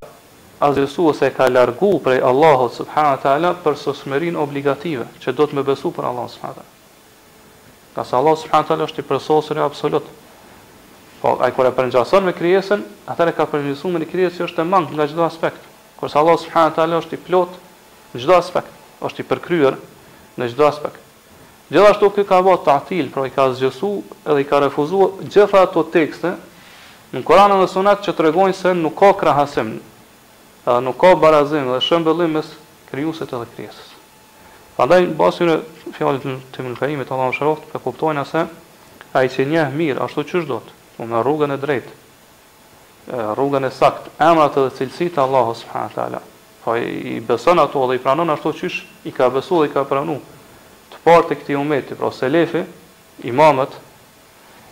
azgjesu 0.60 1.10
ose 1.14 1.30
ka 1.34 1.50
largu 1.50 1.94
për 2.04 2.22
Allahot 2.26 2.74
së 2.78 2.86
për 3.64 3.80
sësmerin 3.86 4.38
obligative 4.38 5.08
që 5.22 5.34
do 5.38 5.46
të 5.46 5.56
me 5.56 5.64
besu 5.64 5.92
për 5.92 6.06
Allah 6.10 6.30
së 6.30 6.40
Ka 7.94 8.02
sa 8.02 8.18
Allah 8.18 8.34
subhanahu 8.42 8.68
taala 8.68 8.88
është 8.90 9.04
i 9.04 9.06
përsosur 9.06 9.60
absolut. 9.62 10.06
Po 11.22 11.38
ai 11.46 11.54
kur 11.54 11.66
e 11.70 11.72
përngjason 11.72 12.26
me 12.26 12.34
krijesën, 12.36 12.82
atëre 13.10 13.32
ka 13.38 13.46
përngjësu 13.54 13.92
me 13.94 14.02
krijesë 14.10 14.42
që 14.42 14.48
është 14.50 14.64
e 14.66 14.70
mangë 14.70 14.98
nga 14.98 15.06
çdo 15.12 15.24
aspekt. 15.26 15.62
Kur 16.00 16.10
sa 16.10 16.20
Allah 16.26 16.38
subhanahu 16.42 16.74
taala 16.80 16.98
është 17.04 17.16
i 17.18 17.22
plot 17.30 17.54
në 18.14 18.24
çdo 18.26 18.36
aspekt, 18.38 18.74
është 19.06 19.22
i 19.24 19.28
përkryer 19.30 19.78
në 20.40 20.50
çdo 20.54 20.68
aspekt. 20.68 21.00
Gjithashtu 21.74 22.10
ky 22.18 22.26
ka 22.28 22.38
vot 22.46 22.62
tahtil, 22.66 23.08
pra 23.14 23.24
i 23.26 23.32
ka 23.34 23.46
zgjësu 23.54 23.92
edhe 24.26 24.42
i 24.44 24.50
ka 24.50 24.60
refuzuar 24.66 25.14
gjitha 25.30 25.62
ato 25.64 25.86
tekste 25.96 26.34
në 27.14 27.24
Kur'anin 27.26 27.62
dhe 27.62 27.70
Sunet 27.72 28.04
që 28.06 28.14
tregojnë 28.20 28.58
se 28.58 28.74
nuk 28.78 28.94
ka 29.00 29.14
krahasim, 29.22 29.78
nuk 30.90 31.00
ka 31.02 31.14
barazim 31.18 31.70
dhe 31.72 31.80
shembëllim 31.88 32.36
mes 32.40 32.54
krijuesit 32.92 33.32
dhe 33.32 33.46
krijesës. 33.56 33.93
Pandaj 34.74 35.04
në 35.06 35.12
basi 35.14 35.46
në 35.46 35.56
fjallit 35.94 36.24
në 36.26 36.32
të 36.54 36.64
mëllkajimit, 36.66 37.10
Allah 37.14 37.30
në 37.32 37.36
shëroft, 37.38 37.66
e 37.78 37.82
kuptojnë 37.84 38.22
asë, 38.24 38.44
a 39.14 39.22
i 39.22 39.30
që 39.30 39.46
njehë 39.52 39.76
mirë, 39.78 40.00
ashtu 40.02 40.24
që 40.32 40.42
do 40.50 40.58
të, 40.66 40.74
në 41.12 41.20
rrugën 41.24 41.54
e 41.54 41.58
drejtë, 41.62 41.94
rrugën 43.38 43.68
e 43.70 43.72
saktë, 43.78 44.14
emrat 44.32 44.58
dhe 44.58 44.72
cilësit 44.80 45.20
Allah 45.26 45.52
subhanahu 45.60 46.16
wa 46.18 46.22
Po 46.64 46.78
i 46.80 47.20
beson 47.28 47.60
ato 47.60 47.82
dhe 47.90 47.96
i 47.96 48.00
pranon 48.00 48.30
ashtu 48.32 48.54
siç 48.56 48.76
i 49.04 49.12
ka 49.12 49.28
besu 49.30 49.60
dhe 49.62 49.70
i 49.70 49.74
ka 49.74 49.84
pranu, 49.86 50.16
Të 50.90 50.98
partë 51.06 51.34
e 51.34 51.38
këtij 51.42 51.58
umeti, 51.60 51.94
pra 52.00 52.10
selefi, 52.16 52.62
imamët 53.28 53.74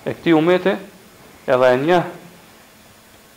e 0.07 0.13
këtij 0.15 0.33
umeti, 0.37 0.73
edhe 1.51 1.71
e 1.73 1.77
një 1.81 1.99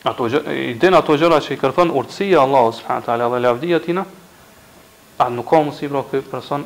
ato 0.07 0.27
i 0.55 0.75
din 0.81 0.95
ato 0.95 1.13
gjëra 1.19 1.43
që 1.45 1.53
i 1.57 1.61
kërkon 1.65 1.91
urtësia 1.99 2.41
Allah 2.47 2.71
subhanahu 2.79 3.35
dhe 3.35 3.41
lavdia 3.49 3.81
tina, 3.81 4.07
a 5.17 5.29
nuk 5.31 5.47
ka 5.49 5.57
mundësi 5.63 5.89
pra 5.91 6.03
ky 6.11 6.21
person 6.31 6.65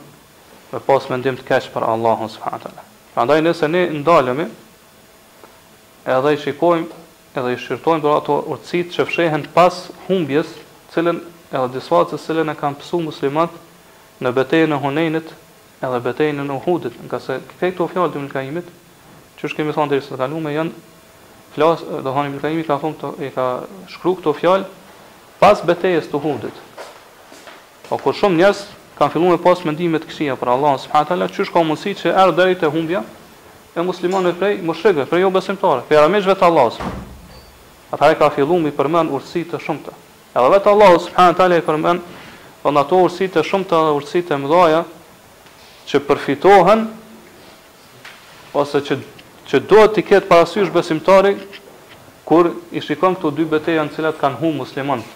me 0.72 0.80
pas 0.86 1.08
mendim 1.10 1.36
të 1.36 1.44
keq 1.48 1.68
për 1.74 1.84
Allahun 1.88 2.28
subhanahu 2.32 2.64
teala. 2.64 2.82
Prandaj 3.14 3.40
nëse 3.44 3.68
ne 3.72 3.82
ndalemi, 4.02 4.44
edhe 6.16 6.32
i 6.36 6.40
shikojmë, 6.44 6.88
edhe 7.36 7.54
i 7.54 7.58
shqyrtojmë 7.64 8.04
për 8.04 8.14
ato 8.18 8.36
urtësit 8.54 8.92
që 8.96 9.06
fshehen 9.08 9.46
pas 9.54 9.80
humbjes, 10.06 10.50
të 10.90 10.94
cilën 10.94 11.20
edhe 11.56 11.66
disa 11.78 12.02
të 12.12 12.20
cilën 12.24 12.52
e 12.52 12.56
kanë 12.60 12.80
psu 12.84 13.00
muslimat 13.04 13.56
në 14.20 14.32
betejën 14.36 14.72
e 14.76 14.80
Hunenit, 14.84 15.32
edhe 15.80 16.02
betejën 16.04 16.44
e 16.44 16.48
Uhudit, 16.56 16.96
nga 17.06 17.20
se 17.20 17.40
të 17.60 17.90
fjalë 17.92 18.14
të 18.14 18.24
Mekaimit, 18.28 18.68
që 19.40 19.48
është 19.48 19.60
kemi 19.60 19.76
thënë 19.76 19.92
derisa 19.94 20.12
të 20.14 20.20
kaluam, 20.22 20.48
janë 20.52 20.86
flas, 21.56 21.84
do 21.88 22.00
të 22.04 22.12
thonë 22.16 22.36
Mekaimi 22.36 22.64
ka 22.68 22.76
thonë, 22.82 23.12
i 23.28 23.32
ka 23.34 23.48
shkruar 23.92 24.20
këto 24.22 24.36
fjalë 24.42 24.68
pas 25.40 25.62
betejës 25.64 26.10
të 26.12 26.20
Uhudit. 26.20 26.64
Po 27.88 27.96
kur 27.96 28.12
shumë 28.12 28.36
njerëz 28.36 28.58
kanë 28.98 29.14
filluar 29.14 29.38
të 29.38 29.44
pasë 29.46 29.64
mendime 29.64 29.96
të 30.02 30.08
këqija 30.10 30.34
për 30.36 30.50
Allah 30.52 30.74
subhanahu 30.82 31.08
teala, 31.08 31.28
çysh 31.32 31.52
ka 31.54 31.62
mundësi 31.64 31.94
që 32.02 32.12
erë 32.20 32.34
deri 32.36 32.56
te 32.60 32.68
humbja 32.74 33.00
e 33.78 33.84
muslimanëve 33.86 34.34
prej 34.36 34.58
mushrikëve, 34.68 35.06
prej 35.08 35.22
jo 35.24 35.30
besimtarëve, 35.32 35.86
prej 35.88 36.02
armiqve 36.02 36.34
të 36.36 36.46
Allahut. 36.50 36.76
Ata 37.94 38.10
e 38.12 38.18
ka 38.20 38.28
filluar 38.34 38.60
mi 38.60 38.74
përmend 38.76 39.12
urtësi 39.16 39.46
të 39.48 39.60
shumta. 39.64 39.94
Edhe 40.36 40.50
vetë 40.58 40.72
Allah 40.74 40.94
subhanahu 41.06 41.38
teala 41.40 41.56
e 41.56 41.64
përmend 41.64 42.14
von 42.66 42.80
ato 42.84 43.00
urtësi 43.08 43.30
të 43.32 43.44
shumta, 43.48 43.80
urtësi 43.96 44.24
të 44.28 44.36
mëdha 44.44 44.82
që 45.88 46.04
përfitohen 46.08 46.84
ose 48.52 48.84
që 48.88 49.00
që 49.48 49.62
duhet 49.70 49.94
të 49.96 50.02
ketë 50.10 50.28
parasysh 50.28 50.68
besimtari 50.74 51.38
kur 52.28 52.50
i 52.76 52.82
shikon 52.84 53.16
këto 53.16 53.32
dy 53.38 53.46
betejë 53.48 53.86
në 53.88 53.94
cilat 53.96 54.18
kanë 54.20 54.36
humbur 54.42 54.66
muslimanët. 54.66 55.14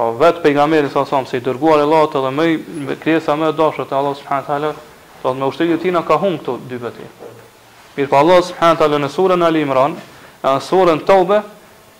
Pra 0.00 0.08
vetë 0.16 0.40
pejgamberi 0.40 0.88
sa 0.88 1.02
sa 1.04 1.18
mëse 1.20 1.36
i 1.36 1.42
dërguar 1.44 1.82
e 1.82 1.84
latë 1.84 2.20
dhe 2.24 2.28
me 2.32 2.94
kresa 2.96 3.34
me 3.36 3.50
dashur 3.52 3.84
te 3.84 3.92
Allahu 3.92 4.16
subhanët 4.16 4.46
Ta'ala, 4.48 4.70
të 5.20 5.30
me 5.36 5.44
ushtërit 5.44 5.74
e 5.76 5.80
tina 5.82 6.00
ka 6.08 6.16
humb 6.22 6.38
këto 6.40 6.54
dy 6.70 6.78
beti. 6.80 7.04
Mirë 7.98 8.08
pa 8.08 8.14
po 8.14 8.20
Allah 8.22 8.38
subhanët 8.46 8.78
Ta'ala 8.80 8.96
në 9.02 9.10
surën 9.12 9.42
Ali 9.44 9.60
Imran, 9.60 9.98
e 10.40 10.46
në 10.54 10.62
surën 10.64 11.02
Taube, 11.04 11.42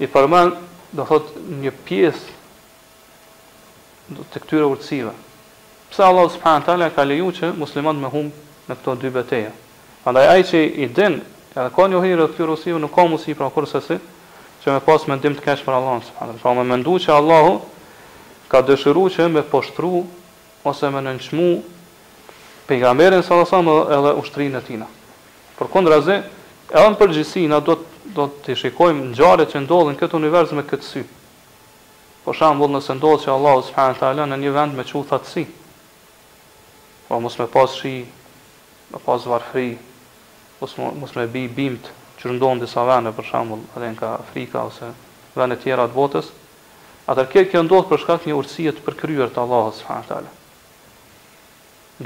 i 0.01 0.09
përmen, 0.09 0.55
do 0.97 1.05
thot, 1.11 1.29
një 1.61 1.73
pjesë 1.91 2.39
të 4.33 4.43
këtyre 4.47 4.69
urtësive. 4.73 5.13
Pse 5.93 6.07
Allahu 6.09 6.33
subhanët 6.39 6.71
Ta'ala 6.71 6.89
ka 6.97 7.05
leju 7.05 7.27
që 7.37 7.51
muslimat 7.61 8.01
me 8.01 8.09
humb 8.17 8.71
në 8.71 8.79
këto 8.81 8.95
dy 9.03 9.11
betejë. 9.19 9.51
Prandaj 10.07 10.25
ai 10.33 10.47
që 10.49 10.63
i 10.87 10.89
din, 10.89 11.19
edhe 11.53 11.69
ka 11.77 11.85
një 11.93 12.01
hirë 12.09 12.31
të 12.31 12.33
këtyre 12.33 12.57
urtësive, 12.57 12.81
nuk 12.81 12.97
ka 12.97 13.05
musim 13.05 13.37
pra 13.37 13.53
që 14.65 14.73
me 14.75 14.81
pas 14.85 15.07
mendim 15.09 15.33
të 15.37 15.41
kesh 15.45 15.61
për 15.67 15.73
Allahun 15.77 16.01
subhanallahu. 16.09 16.41
Pra 16.43 16.55
me 16.57 16.65
mendu 16.69 16.97
që 17.01 17.13
Allahu 17.17 17.53
ka 18.51 18.65
dëshiru 18.67 19.05
që 19.15 19.29
me 19.31 19.45
poshtru 19.47 20.03
ose 20.67 20.89
me 20.91 21.01
nënçmu 21.07 21.47
pejgamberin 22.67 23.23
sallallahu 23.23 23.47
alajhi 23.47 23.71
wasallam 23.71 23.93
edhe 23.97 24.15
ushtrinë 24.23 24.59
e 24.61 24.65
tij. 24.67 24.81
Por 25.57 25.71
kundrazi, 25.71 26.17
edhe 26.75 26.91
në 26.91 26.99
përgjithësi 27.01 27.47
na 27.53 27.61
do 27.63 27.79
do 28.11 28.25
të 28.43 28.57
shikojmë 28.59 29.05
ngjarjet 29.13 29.53
që 29.53 29.61
ndodhin 29.69 29.95
këtë 30.01 30.17
univers 30.19 30.51
me 30.57 30.65
këtë 30.67 30.83
sy. 30.87 31.03
Për 32.25 32.35
shembull, 32.35 32.73
nëse 32.75 32.97
ndodh 32.99 33.21
që 33.23 33.29
Allahu 33.31 33.61
subhanahu 33.69 34.01
taala 34.01 34.25
në 34.27 34.39
një 34.43 34.55
vend 34.57 34.75
me 34.75 34.83
çuthatsi, 34.89 35.45
pa 37.07 37.13
po 37.15 37.21
mos 37.23 37.39
me 37.39 37.47
pas 37.55 37.71
shi, 37.79 37.93
me 38.91 38.99
pas 39.05 39.27
varfri, 39.31 39.77
mos 40.59 40.75
mos 40.99 41.15
me 41.15 41.29
bi 41.31 41.45
bimt 41.49 41.87
që 42.19 42.35
ndodhin 42.35 42.65
disa 42.65 42.83
vende 42.89 43.15
për 43.15 43.31
shembull, 43.31 43.63
edhe 43.79 43.93
në 43.95 44.11
Afrika 44.17 44.67
ose 44.67 44.91
vende 45.39 45.61
tjera 45.63 45.87
të 45.87 45.99
botës, 46.01 46.33
Atër 47.11 47.27
kërë 47.33 47.49
kërë 47.51 47.65
ndodhë 47.67 47.89
për 47.91 48.01
shkak 48.05 48.27
një 48.29 48.35
urësijet 48.39 48.77
për 48.87 48.95
kryër 49.01 49.31
të 49.35 49.41
Allah 49.43 49.71
s.a. 49.75 50.21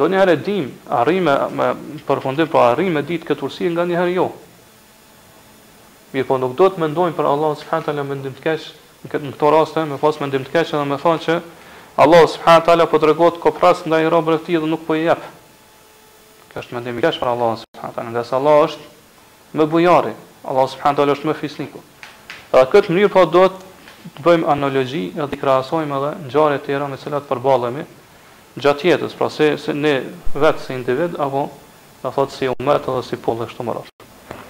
Do 0.01 0.07
njëherë 0.09 0.33
herë 0.35 0.45
dim, 0.47 0.71
a 0.99 1.03
rime, 1.07 1.35
me, 1.53 1.67
për 2.09 2.23
fundim, 2.25 2.49
për 2.51 2.55
po 2.55 2.63
a 2.63 3.21
këtë 3.29 3.45
urësijet 3.45 3.75
nga 3.77 3.85
njëherë 3.91 4.15
jo. 4.15 4.25
Mirë 6.15 6.29
po 6.31 6.39
nuk 6.41 6.57
do 6.59 6.71
të 6.73 6.81
mendojnë 6.87 7.15
për 7.19 7.29
Allah 7.35 7.53
s.a. 7.61 7.81
në 7.93 8.05
mendim 8.09 8.33
të 8.39 8.47
kesh, 8.47 8.71
në 9.05 9.13
këtë 9.13 9.29
në 9.29 9.35
këtë 9.37 9.51
raste, 9.53 9.85
me 9.93 10.01
pas 10.01 10.21
mendim 10.25 10.49
të 10.49 10.55
kesh, 10.57 10.73
dhe 10.73 10.89
me 10.89 10.97
thonë 11.05 11.23
që 11.27 11.37
Allah 12.05 12.25
s.a. 12.25 12.87
po 12.89 12.97
të 13.03 13.11
regotë 13.13 13.43
kopras 13.45 13.85
nga 13.85 14.01
i 14.03 14.09
robër 14.11 14.39
e 14.39 14.41
ti 14.47 14.57
dhe 14.57 14.71
nuk 14.73 14.87
po 14.89 14.97
i 14.97 15.05
jepë. 15.05 15.31
Kështë 16.55 16.79
mendim 16.79 17.03
të 17.03 17.11
kesh 17.11 17.21
për 17.21 17.35
Allah 17.35 17.61
s.a. 17.61 17.93
nga 18.09 18.25
se 18.25 18.39
Allah 18.41 18.65
është 18.71 19.61
më 19.61 19.69
bujarë, 19.71 20.17
Allah 20.49 20.67
s.a. 20.73 20.97
është 21.19 21.29
më 21.31 21.37
fisniku. 21.45 21.85
Dhe 22.01 22.57
pra, 22.57 22.65
këtë 22.73 22.89
mënyrë 22.97 23.13
po 23.15 23.27
do 23.29 23.45
të 23.53 23.73
të 24.05 24.23
bëjmë 24.25 24.49
analogji 24.53 25.05
edhe 25.17 25.33
i 25.33 25.41
krahasojmë 25.41 25.99
edhe 25.99 26.15
të 26.33 26.59
tjera 26.67 26.87
me 26.89 26.99
të 26.99 27.07
cilat 27.07 27.25
përballemi 27.29 27.85
gjatë 28.55 28.89
jetës, 28.89 29.15
pra 29.19 29.31
se, 29.33 29.55
se 29.59 29.73
ne 29.75 29.95
vetë 30.39 30.61
si 30.63 30.75
individ 30.77 31.17
apo 31.19 31.47
na 32.05 32.11
thot 32.13 32.31
si 32.33 32.49
umat 32.53 32.85
ose 32.93 33.09
si 33.09 33.17
popull 33.17 33.49
kështu 33.49 33.65
më 33.65 33.73
rast. 33.75 34.03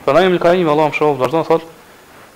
Prandaj 0.05 0.27
më 0.35 0.41
ka 0.43 0.51
një 0.59 0.67
Allahu 0.71 0.91
më 0.93 0.99
shoh 0.99 1.15
vazhdon 1.17 1.47
thot 1.49 1.63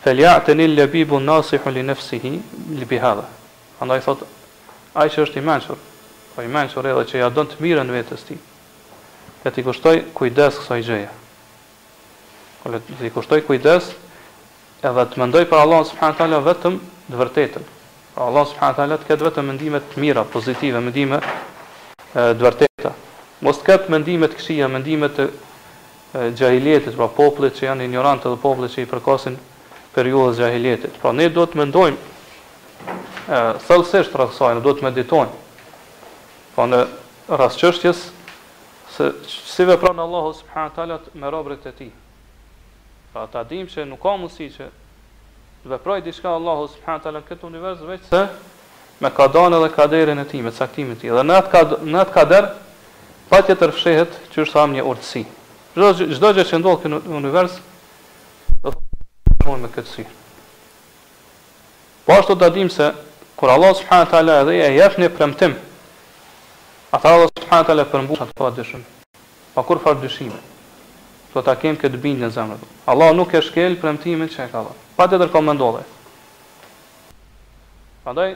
felyatani 0.04 0.68
al-labibu 0.70 1.18
nasihun 1.20 1.74
li 1.74 1.82
nafsihi 1.84 2.30
li 2.78 2.86
bihadha. 2.88 3.26
Andaj 3.82 4.04
thot 4.06 4.22
ai 4.94 5.10
që 5.10 5.26
është 5.26 5.42
i 5.42 5.44
mençur, 5.44 5.78
po 6.34 6.44
i 6.46 6.48
mençur 6.48 6.86
edhe 6.88 7.02
që 7.10 7.18
ja 7.20 7.28
don 7.34 7.50
të 7.50 7.58
mirën 7.60 7.90
vetes 7.92 8.22
tij. 8.28 8.38
Ja 9.42 9.50
ti 9.50 9.62
kushtoj 9.66 10.00
kujdes 10.16 10.62
kësaj 10.62 10.80
gjëje. 10.86 11.10
Ole 12.66 12.80
ti 12.86 13.10
kushtoj 13.14 13.42
kujdes 13.50 13.90
edhe 14.86 15.04
të 15.12 15.20
mendoj 15.20 15.44
për 15.50 15.66
Allahun 15.66 15.90
subhanahu 15.90 16.22
taala 16.22 16.40
vetëm 16.46 16.78
të 17.08 17.16
vërtetën. 17.16 17.64
Pra 18.14 18.26
Allah 18.28 18.46
subhanahu 18.50 18.76
taala 18.76 18.96
të 19.00 19.08
ketë 19.08 19.26
vetëm 19.28 19.46
mendime 19.48 19.80
të 19.88 20.00
mira, 20.02 20.24
pozitive, 20.32 20.80
mendime 20.84 21.20
të 22.14 22.26
vërteta. 22.42 22.92
Mos 23.44 23.60
të 23.60 23.68
ketë 23.70 23.92
mendime 23.94 24.28
të 24.28 24.38
këqija, 24.40 24.68
mendime 24.72 25.08
të 25.16 25.28
xhahiletit, 26.38 26.96
pra 26.98 27.08
popullit 27.14 27.56
që 27.58 27.68
janë 27.70 27.86
ignorantë 27.88 28.32
dhe 28.32 28.40
popullit 28.42 28.72
që 28.74 28.84
i 28.84 28.88
përkasin 28.90 29.36
periudhës 29.94 30.36
xhahiletit. 30.40 30.98
Pra 31.02 31.12
ne 31.16 31.28
duhet 31.32 31.52
të 31.54 31.60
mendojmë 31.62 31.98
ë 33.28 33.42
thellësisht 33.66 34.16
rreth 34.16 34.34
kësaj, 34.34 34.54
ne 34.58 34.64
duhet 34.64 34.80
të 34.82 34.86
meditojmë. 34.88 35.44
Po 36.56 36.66
në 36.72 36.82
rast 37.40 37.60
çështjes 37.62 38.02
se 38.96 39.08
si 39.28 39.64
vepron 39.68 40.00
Allahu 40.04 40.34
subhanahu 40.42 40.74
taala 40.76 40.98
me 41.14 41.30
robërit 41.32 41.68
e 41.70 41.72
tij. 41.78 41.90
Pra 43.12 43.24
ta 43.32 43.44
dim 43.48 43.68
që 43.70 43.86
nuk 43.90 44.02
ka 44.02 44.16
mundësi 44.16 44.50
që 44.56 44.68
veproj 45.64 46.02
diçka 46.04 46.28
Allahu 46.34 46.68
subhanahu 46.68 47.02
taala 47.02 47.22
këtë 47.28 47.46
univers 47.46 47.80
veç 47.88 48.02
se 48.10 48.22
me 49.00 49.10
ka 49.10 49.26
dhënë 49.28 49.58
edhe 49.58 49.70
kaderin 49.74 50.18
e 50.18 50.24
tij, 50.24 50.42
me 50.42 50.52
caktimin 50.52 50.92
e 50.96 50.98
tij. 51.00 51.10
Dhe 51.14 51.24
në 51.26 51.36
atë 51.42 51.50
kad, 51.50 51.74
në 51.82 51.98
atë 52.04 52.12
kader 52.14 52.48
patjetër 53.30 53.72
fshehet 53.74 54.12
që 54.34 54.42
është 54.44 54.54
thamë 54.56 54.74
një 54.78 54.84
urtësi. 54.90 55.22
Çdo 55.74 55.88
çdo 56.16 56.30
gjë 56.36 56.46
që 56.50 56.60
ndodh 56.62 56.86
në 56.90 57.00
univers 57.20 57.58
do 58.64 58.70
të 58.72 59.38
shmojmë 59.42 59.62
me 59.66 59.70
këtë 59.76 59.92
si. 59.92 60.06
Po 62.06 62.16
ashtu 62.18 62.36
ta 62.40 62.48
dim 62.50 62.70
se 62.74 62.90
kur 63.38 63.50
Allah 63.54 63.74
subhanahu 63.80 64.10
taala 64.14 64.40
e 64.54 64.58
ia 64.58 64.70
jep 64.78 64.98
një 64.98 65.08
premtim, 65.16 65.52
atë 66.94 67.06
Allah 67.14 67.28
subhanahu 67.38 67.66
taala 67.70 67.84
përmbush 67.92 68.22
atë 68.26 68.34
pa 68.38 68.50
dyshim. 68.56 68.82
Pa 69.54 69.62
kur 69.62 69.78
fal 69.78 69.94
dyshime. 70.02 70.38
Do 71.34 71.42
ta 71.44 71.54
kem 71.54 71.76
këtë 71.78 72.02
bindje 72.02 72.26
në 72.26 72.34
zemrën. 72.34 72.66
Allah 72.88 73.12
nuk 73.14 73.34
e 73.34 73.40
shkel 73.44 73.76
premtimin 73.78 74.28
që 74.32 74.46
e 74.48 74.50
ka 74.52 74.62
dhënë 74.66 74.86
pa 74.98 75.06
të 75.06 75.18
tërë 75.22 75.40
ndodhe. 75.54 75.82
Andaj, 78.08 78.32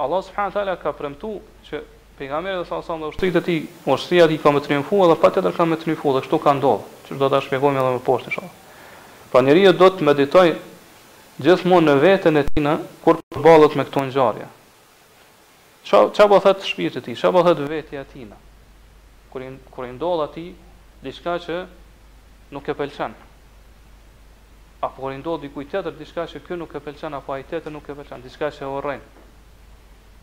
Allah 0.00 0.22
subhanë 0.26 0.50
thala 0.54 0.74
ka 0.80 0.90
premtu 0.96 1.30
që 1.68 1.80
pejgamberi 2.18 2.56
dhe 2.58 2.66
sallallahu 2.66 2.66
dhe 2.66 2.88
wasallam 2.88 3.12
ushtrit 3.12 3.36
e 3.36 3.42
ti, 3.46 3.56
ushtria 3.94 4.24
e 4.24 4.28
tij 4.32 4.40
ka 4.42 4.50
më 4.54 4.62
triumfuar 4.64 5.12
dhe 5.12 5.20
patjetër 5.22 5.52
ka 5.54 5.64
më 5.70 5.76
triumfuar, 5.84 6.24
kështu 6.24 6.38
ka 6.42 6.54
ndodhur, 6.58 6.82
që 7.06 7.18
do 7.20 7.28
ta 7.30 7.38
shpjegojmë 7.44 7.80
edhe 7.82 7.92
më 7.94 8.00
poshtë 8.08 8.32
inshallah. 8.32 8.56
Pra 9.30 9.42
e 9.52 9.72
do 9.82 9.88
të 9.94 10.06
meditoj 10.08 10.48
gjithmonë 11.44 11.86
në 11.90 11.94
veten 12.02 12.40
e 12.40 12.44
tij 12.48 12.66
kur 13.04 13.20
përballet 13.36 13.76
me 13.78 13.84
këto 13.86 14.00
ngjarje. 14.08 14.46
Ço 15.84 16.08
ço 16.16 16.28
po 16.28 16.40
thot 16.40 16.64
shpirti 16.64 16.98
i 16.98 17.02
tij, 17.04 17.14
ço 17.20 17.30
po 17.32 17.42
thot 17.46 17.58
vetja 17.68 18.00
e 18.00 18.04
tij. 18.12 18.32
Kur 19.30 19.40
i, 19.42 19.48
kur 19.74 19.86
i 19.86 19.92
ndodh 19.92 20.24
atij 20.26 20.48
diçka 21.04 21.36
që 21.44 21.56
nuk 22.50 22.66
e 22.68 22.74
pëlqen, 22.74 23.12
apo 24.84 25.00
kur 25.02 25.12
i 25.12 25.18
ndodh 25.18 25.40
di 25.40 25.48
tjetër 25.70 25.92
diçka 25.96 26.24
që 26.28 26.40
kë 26.46 26.56
nuk 26.60 26.74
e 26.76 26.80
pëlqen 26.84 27.14
apo 27.16 27.32
ai 27.32 27.44
tjetër 27.48 27.72
nuk 27.72 27.88
e 27.88 27.94
pëlqen 27.96 28.22
diçka 28.24 28.50
që 28.56 28.68
urren. 28.76 29.00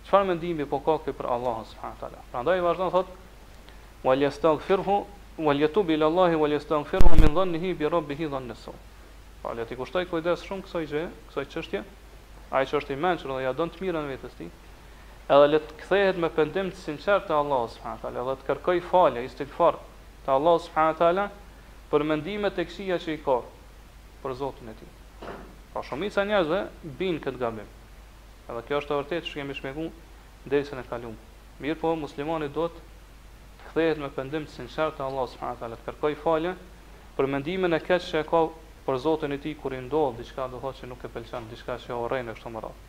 Çfarë 0.05 0.25
mendimi 0.31 0.65
po 0.69 0.79
ka 0.85 0.95
kë 1.05 1.13
për 1.17 1.25
Allahun 1.35 1.65
subhanahu 1.71 1.99
taala? 2.01 2.21
Prandaj 2.31 2.59
vazhdon 2.65 2.91
thot: 2.93 3.07
"Wa 4.05 4.13
yastaghfiruhu 4.15 4.97
wa 5.45 5.53
yatub 5.61 5.89
ila 5.95 6.05
Allahi 6.11 6.35
wa 6.35 6.47
yastaghfiruhu 6.53 7.17
min 7.21 7.33
dhannihi 7.37 7.71
bi 7.79 7.89
rabbihi 7.95 8.25
dhanasu." 8.33 8.73
Po 9.41 9.53
le 9.57 9.65
të 9.65 9.73
kushtoj 9.79 10.03
kujdes 10.11 10.45
shumë 10.47 10.63
kësaj 10.65 10.85
gjë, 10.91 11.03
kësaj 11.29 11.45
çështje. 11.53 11.81
Ai 12.51 12.65
që 12.67 12.81
është 12.83 12.91
i 12.93 12.97
mençur 12.99 13.31
dhe 13.31 13.41
ja 13.47 13.53
don 13.55 13.69
të 13.71 13.79
mirën 13.79 14.07
vetes 14.11 14.33
tij, 14.35 14.49
edhe 15.31 15.45
le 15.47 15.59
të 15.63 15.71
kthehet 15.79 16.17
me 16.19 16.27
pendim 16.35 16.67
të 16.67 16.75
sinqert 16.83 17.23
te 17.29 17.33
Allahu 17.33 17.67
subhanahu 17.71 18.01
taala, 18.03 18.17
edhe 18.25 18.33
të 18.39 18.43
kërkoj 18.49 18.79
falje, 18.91 19.21
istighfar 19.23 19.77
te 20.25 20.31
Allahu 20.35 20.59
subhanahu 20.65 20.97
taala 20.99 21.25
për 21.91 22.03
mendimet 22.11 22.59
e 22.59 22.65
këqija 22.67 22.97
që 23.05 23.09
i 23.15 23.21
ka, 23.23 23.37
për 24.23 24.33
Zotin 24.39 24.69
e 24.69 24.73
tij. 24.79 24.89
Pa 25.73 25.81
shumica 25.87 26.23
njerëzve 26.29 26.57
bin 26.99 27.17
kët 27.23 27.39
gabim. 27.41 27.67
Edhe 28.49 28.61
kjo 28.67 28.79
është 28.81 28.93
e 28.95 28.99
vërtetë 28.99 29.27
që 29.29 29.37
kemi 29.39 29.55
shpjeguar 29.57 29.91
derisa 30.51 30.77
ne 30.79 30.83
kaluam. 30.89 31.15
Mirë 31.63 31.79
po 31.81 31.93
muslimani 32.03 32.49
do 32.57 32.67
të 32.75 32.83
kthehet 33.69 34.01
me 34.03 34.09
pendim 34.17 34.45
të 34.47 34.55
sinqert 34.59 34.97
te 34.99 35.03
Allahu 35.07 35.29
subhanahu 35.33 35.55
wa 35.55 35.61
taala, 35.63 35.79
të 35.79 35.87
kërkojë 35.89 36.19
falje 36.25 36.53
për 37.17 37.29
mendimin 37.33 37.77
e 37.77 37.81
keq 37.87 38.05
që 38.11 38.23
ka 38.31 38.43
për 38.85 38.97
Zotin 39.05 39.33
e 39.33 39.39
tij 39.43 39.55
kur 39.63 39.75
i 39.77 39.81
ndodh 39.87 40.17
diçka 40.21 40.47
do 40.53 40.61
thotë 40.63 40.81
se 40.83 40.91
nuk 40.91 41.05
e 41.05 41.11
pëlqen 41.15 41.49
diçka 41.53 41.77
që 41.85 41.97
orren 42.03 42.31
kështu 42.35 42.53
më 42.55 42.63
radh. 42.65 42.79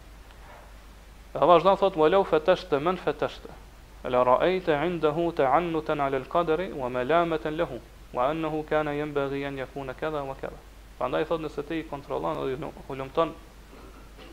Edhe 1.37 1.49
vazhdon 1.53 1.79
thotë 1.85 2.01
wa 2.03 2.11
law 2.17 2.27
te 2.71 2.79
man 2.87 2.97
fatash 3.07 3.41
te 3.45 3.59
Ala 4.05 4.25
ra'aita 4.25 4.83
'indahu 4.85 5.31
ta'annutan 5.39 6.01
'ala 6.03 6.17
al-qadri 6.19 6.73
wa 6.75 6.89
malamatan 6.91 7.57
lahu 7.57 7.79
wa 8.17 8.29
annahu 8.33 8.65
kana 8.69 8.91
yanbaghi 8.99 9.45
an 9.45 9.55
yakuna 9.57 9.95
kadha 9.95 10.25
wa 10.27 10.35
kadha. 10.35 10.59
Prandaj 11.03 11.25
thot 11.33 11.41
nëse 11.43 11.63
ti 11.67 11.81
i 11.81 11.85
kontrollon 11.91 12.37
dhe 12.39 12.53
i 12.55 12.83
hulumton 12.87 13.31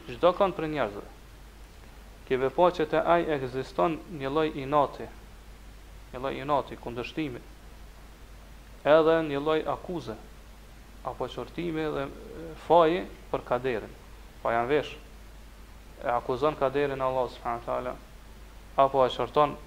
çdo 0.10 0.30
kënd 0.40 0.54
për 0.58 0.68
njerëzve. 0.74 1.02
Ke 2.28 2.38
vepuar 2.44 2.76
që 2.80 2.86
te 2.92 3.00
ai 3.14 3.24
ekziston 3.36 3.96
një 4.20 4.30
lloj 4.36 4.50
inati, 4.64 5.08
një 6.12 6.20
lloj 6.22 6.34
inati 6.44 6.76
kundërshtimi, 6.84 7.40
edhe 8.98 9.16
një 9.32 9.42
lloj 9.48 9.58
akuze 9.74 10.14
apo 11.14 11.26
çortime 11.38 11.88
dhe 11.98 12.04
faji 12.68 13.00
për 13.34 13.46
kaderin. 13.50 13.96
Po 14.44 14.54
janë 14.54 14.70
vesh 14.76 14.92
e 16.06 16.12
akuzon 16.20 16.60
kaderin 16.62 17.02
Allah 17.08 17.32
subhanahu 17.40 17.66
taala 17.72 17.96
apo 18.86 19.02
e 19.08 19.10
çorton 19.18 19.58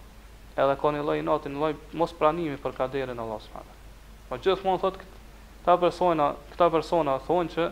edhe 0.54 0.78
ka 0.84 0.94
një 0.98 1.02
lloj 1.10 1.18
inati, 1.24 1.50
një 1.50 1.58
lloj 1.64 1.72
mospranimi 2.04 2.62
për 2.68 2.78
kaderin 2.84 3.24
Allah 3.26 3.42
subhanahu 3.48 3.80
Po 4.30 4.38
gjithmonë 4.46 4.82
thotë 4.86 5.10
Këta 5.62 5.74
persona, 5.78 6.24
këta 6.50 6.66
persona 6.74 7.12
thonë 7.24 7.50
që 7.54 7.64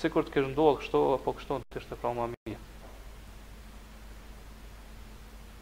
sikur 0.00 0.26
të 0.28 0.30
kesh 0.34 0.44
ndodh 0.52 0.76
kështu 0.82 0.98
apo 1.16 1.32
kështu 1.38 1.56
të 1.74 1.80
ishte 1.82 1.96
pra 1.98 2.12
më 2.18 2.26
mirë. 2.30 2.58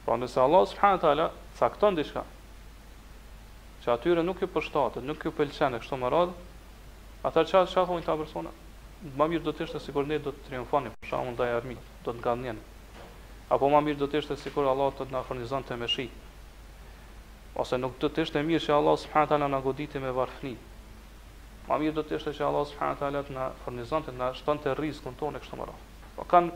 Pra 0.09 0.19
nëse 0.21 0.43
Allah 0.45 0.67
subhanahu 0.75 1.01
taala 1.05 1.29
cakton 1.61 1.97
diçka, 2.01 2.25
që 3.85 3.95
atyre 3.97 4.27
nuk 4.29 4.45
i 4.45 4.51
përshtatet, 4.59 5.09
nuk 5.09 5.25
i 5.25 5.33
pëlqen 5.39 5.79
kështu 5.81 6.01
më 6.05 6.13
radh, 6.17 6.37
ata 7.31 7.47
çka 7.49 7.65
çka 7.73 7.87
thonë 7.95 8.05
këta 8.05 8.19
persona, 8.27 8.53
më 9.17 9.31
mirë 9.33 9.49
do 9.49 9.57
të 9.57 9.71
ishte 9.71 9.81
sikur 9.87 10.05
ne 10.13 10.21
do 10.29 10.35
të 10.37 10.45
triumfonim, 10.53 10.93
për 11.01 11.15
shkakun 11.15 11.33
ndaj 11.39 11.57
armit, 11.63 11.89
do 12.05 12.13
të 12.13 12.21
ngadnin. 12.21 12.61
Apo 13.57 13.73
më 13.77 13.81
mirë 13.89 14.03
do 14.05 14.11
të 14.13 14.21
ishte 14.21 14.37
sikur 14.45 14.69
Allah 14.75 14.93
të 15.01 15.09
na 15.17 15.25
furnizonte 15.31 15.81
me 15.81 15.89
shi. 15.97 16.11
Ose 17.65 17.81
nuk 17.81 17.97
do 18.05 18.13
të 18.13 18.29
ishte 18.29 18.45
mirë 18.51 18.67
se 18.69 18.77
Allah 18.77 19.01
subhanahu 19.07 19.33
taala 19.33 19.49
na 19.57 19.65
goditi 19.71 19.97
me 20.09 20.13
varfënie. 20.21 20.68
Ma 21.69 21.77
mirë 21.77 21.99
do 21.99 22.03
të 22.09 22.17
ishte 22.17 22.33
që 22.33 22.47
Allah 22.49 22.65
subhanahu 22.71 22.95
wa 22.97 23.01
taala 23.03 23.21
të 23.29 23.35
na 23.37 23.47
furnizonte 23.63 24.13
na 24.19 24.31
shtonte 24.37 24.73
rrezikun 24.79 25.17
tonë 25.21 25.41
kështu 25.43 25.59
më 25.61 25.65
radh. 25.69 25.83
Po 26.17 26.25
kanë 26.31 26.55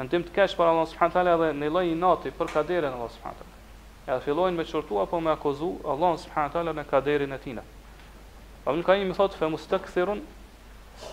mendim 0.00 0.26
të 0.26 0.34
kesh 0.36 0.56
për 0.58 0.68
Allah 0.72 0.84
subhanahu 0.90 1.14
wa 1.14 1.16
taala 1.16 1.36
dhe 1.40 1.48
në 1.60 1.70
lloj 1.72 1.84
inati 1.94 2.32
për 2.40 2.52
kaderin 2.52 2.92
Allah 2.98 3.08
subhanahu 3.14 3.38
wa 3.38 3.46
taala. 3.46 3.56
Ja 4.10 4.18
fillojnë 4.26 4.56
me 4.60 4.66
çortu 4.68 5.00
apo 5.00 5.20
me 5.24 5.32
akuzu 5.32 5.70
Allah 5.94 6.12
subhanahu 6.26 6.50
wa 6.50 6.58
taala 6.58 6.76
në 6.80 6.84
kaderin 6.92 7.32
e 7.32 7.40
tina. 7.46 7.64
Po 8.66 8.76
më 8.76 8.84
kanë 8.90 9.08
më 9.08 9.16
thotë 9.22 9.40
fe 9.40 9.48
mustakthirun 9.56 10.20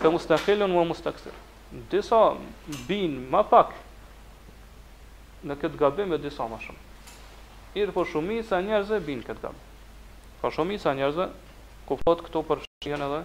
fe 0.01 0.12
mustaqilun 0.17 0.75
wa 0.75 0.83
mustakthir. 0.91 1.33
Disa 1.95 2.19
bin 2.91 3.15
më 3.31 3.47
pak 3.53 3.71
në 5.47 5.55
këtë 5.63 5.81
gabim 5.86 6.12
e 6.12 6.19
disa 6.27 6.43
më 6.51 6.59
shumë. 6.67 6.86
Irë 7.79 7.95
po 7.95 8.03
shumica 8.12 8.59
e 8.75 9.00
bin 9.07 9.24
këtë 9.24 9.41
gabim. 9.47 9.62
Po 10.41 10.51
shumica 10.53 10.93
njerëzve 10.93 11.31
ku 11.88 11.96
fot 12.03 12.20
këto 12.25 12.41
për 12.44 12.62
shihen 12.84 13.03
edhe 13.03 13.20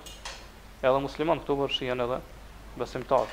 edhe 0.89 0.99
musliman 1.05 1.41
këto 1.43 1.55
për 1.59 1.77
edhe 2.05 2.19
besimtar. 2.83 3.27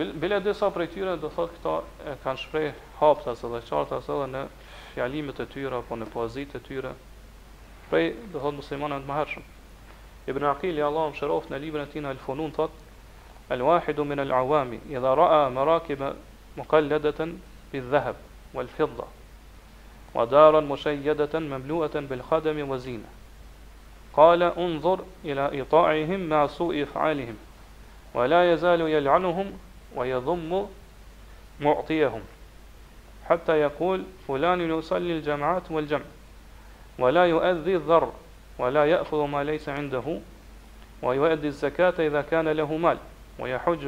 Bile 0.00 0.38
dhe 0.46 0.54
sa 0.60 0.70
prej 0.74 0.88
tyre 0.94 1.12
do 1.24 1.28
thotë 1.36 1.54
këta 1.58 1.74
e 2.12 2.14
kanë 2.24 2.40
shprej 2.42 2.72
haptas 3.00 3.44
edhe 3.46 3.60
qartas 3.68 4.08
edhe 4.14 4.26
në 4.32 4.40
fjalimet 4.96 5.38
e 5.38 5.46
tyre 5.54 5.78
apo 5.78 5.94
në 6.00 6.08
poazit 6.16 6.56
e 6.58 6.60
tyre 6.70 6.90
prej 7.92 8.10
do 8.32 8.42
thotë 8.42 8.58
muslimanët 8.58 9.04
të 9.06 9.10
mëhershëm. 9.12 9.44
Ibn 10.34 10.46
Aqil 10.50 10.80
i 10.80 10.82
Allahu 10.88 11.12
mëshiroft 11.14 11.54
në 11.54 11.60
librin 11.66 11.86
e 11.86 11.90
tij 11.92 12.08
Al-Funun 12.10 12.54
thot 12.58 12.74
Al-wahidu 13.54 14.04
min 14.10 14.18
al-awami 14.24 14.80
idha 14.96 15.14
ra'a 15.22 15.44
marakib 15.58 16.02
muqalladatan 16.58 17.36
bi-dhahab 17.70 18.18
wal-fidda 18.58 19.06
wa 20.18 20.26
daran 20.34 20.66
mushayyadatan 20.74 21.46
mamlu'atan 21.54 22.08
bil-khadami 22.10 22.66
قال 24.16 24.42
انظر 24.42 25.00
إلى 25.24 25.60
إطاعهم 25.62 26.20
مع 26.20 26.46
سوء 26.46 26.82
إفعالهم 26.82 27.36
ولا 28.14 28.52
يزال 28.52 28.80
يلعنهم 28.80 29.52
ويضم 29.96 30.66
معطيهم 31.60 32.20
حتى 33.28 33.60
يقول 33.60 34.04
فلان 34.28 34.60
يصلي 34.78 35.18
الجماعات 35.18 35.70
والجمع 35.70 36.04
ولا 36.98 37.26
يؤذي 37.26 37.76
الذر 37.76 38.12
ولا 38.58 38.84
يأخذ 38.84 39.24
ما 39.26 39.44
ليس 39.44 39.68
عنده 39.68 40.18
ويؤدي 41.02 41.46
الزكاة 41.46 41.94
إذا 42.06 42.22
كان 42.22 42.48
له 42.48 42.76
مال 42.76 42.98
ويحج 43.38 43.86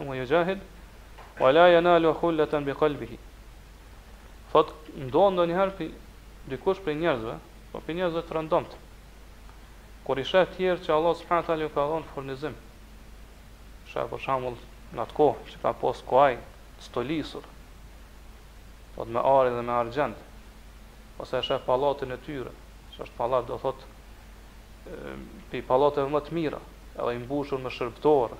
ويجاهد 0.00 0.58
ولا 1.40 1.76
ينال 1.78 2.14
خلة 2.14 2.48
بقلبه 2.54 3.08
Thot, 4.56 4.72
ndonë 4.96 5.52
في 5.76 5.90
për 5.92 5.92
dikush 6.52 6.78
prej 6.86 6.94
njerëzve, 6.96 7.34
Por 10.08 10.16
i 10.20 10.24
shef 10.24 10.48
tjerë 10.56 10.80
që 10.86 10.92
Allah 10.94 11.12
subhanahu 11.20 11.54
ju 11.66 11.68
ka 11.74 11.82
dhënë 11.90 12.08
furnizim. 12.14 12.54
Shef 13.90 14.06
për 14.12 14.22
shembull 14.26 14.54
në 14.96 15.02
atë 15.04 15.14
kohë 15.18 15.42
që 15.52 15.58
ka 15.64 15.72
pas 15.82 15.98
kuaj 16.12 16.36
stolisur. 16.84 17.44
Do 18.94 19.04
po 19.04 19.04
me 19.16 19.20
ari 19.32 19.52
dhe 19.56 19.64
me 19.68 19.74
argjend. 19.76 20.14
Ose 21.24 21.36
e 21.40 21.44
shef 21.48 21.66
pallatin 21.68 22.16
e 22.16 22.16
tyre, 22.28 22.54
që 22.94 23.04
është 23.06 23.18
pallat 23.20 23.46
do 23.50 23.58
thotë 23.66 23.96
pi 25.52 25.60
pallateve 25.72 26.08
më 26.16 26.22
të 26.30 26.36
mira, 26.40 26.60
edhe 26.96 27.12
i 27.12 27.20
mbushur 27.26 27.60
me 27.60 27.68
shërbëtorë 27.76 28.38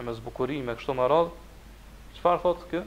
e 0.00 0.04
me 0.08 0.14
zbukurime 0.22 0.72
kështu 0.80 0.96
më 1.02 1.10
radh. 1.14 1.34
Çfarë 2.16 2.40
thotë 2.46 2.70
kë? 2.72 2.80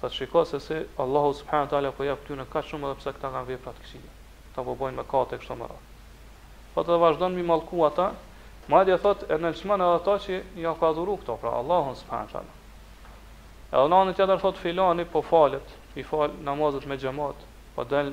Thotë 0.00 0.18
shikoj 0.22 0.46
se 0.54 0.62
si 0.70 0.80
Allah 1.06 1.28
subhanahu 1.42 1.70
taala 1.74 1.92
po 2.00 2.08
jep 2.08 2.24
ty 2.30 2.38
në 2.40 2.48
kaq 2.56 2.72
shumë 2.72 2.90
edhe 2.94 3.02
pse 3.02 3.14
këta 3.18 3.32
kanë 3.36 3.52
vepra 3.52 3.76
të 3.76 3.84
këqija. 3.90 4.14
Ta 4.56 4.64
po 4.70 4.78
bojnë 4.84 5.02
me 5.02 5.06
kate 5.12 5.36
kështu 5.44 5.58
më 5.64 5.70
radh 5.74 5.85
po 6.76 6.84
të 6.84 6.96
vazhdon 7.00 7.32
mi 7.34 7.42
mallku 7.42 7.80
ata. 7.88 8.10
Madje 8.68 8.96
thot 9.00 9.22
e 9.30 9.36
nënçmën 9.40 9.80
edhe 9.80 9.94
ata 9.98 10.16
që 10.24 10.36
ja 10.60 10.72
ka 10.76 10.90
dhuru 10.96 11.14
këto 11.22 11.36
pra 11.40 11.52
Allahu 11.60 11.94
subhanahu 11.96 12.32
taala. 12.32 12.54
Edhe 13.70 14.00
E 14.10 14.14
tjetër 14.16 14.34
në 14.36 14.42
thot 14.42 14.58
filani 14.62 15.04
po 15.12 15.20
falet, 15.28 15.66
i 15.96 16.02
fal 16.08 16.30
namazet 16.48 16.86
me 16.86 16.96
xhamat, 17.00 17.38
po 17.76 17.82
dal 17.90 18.12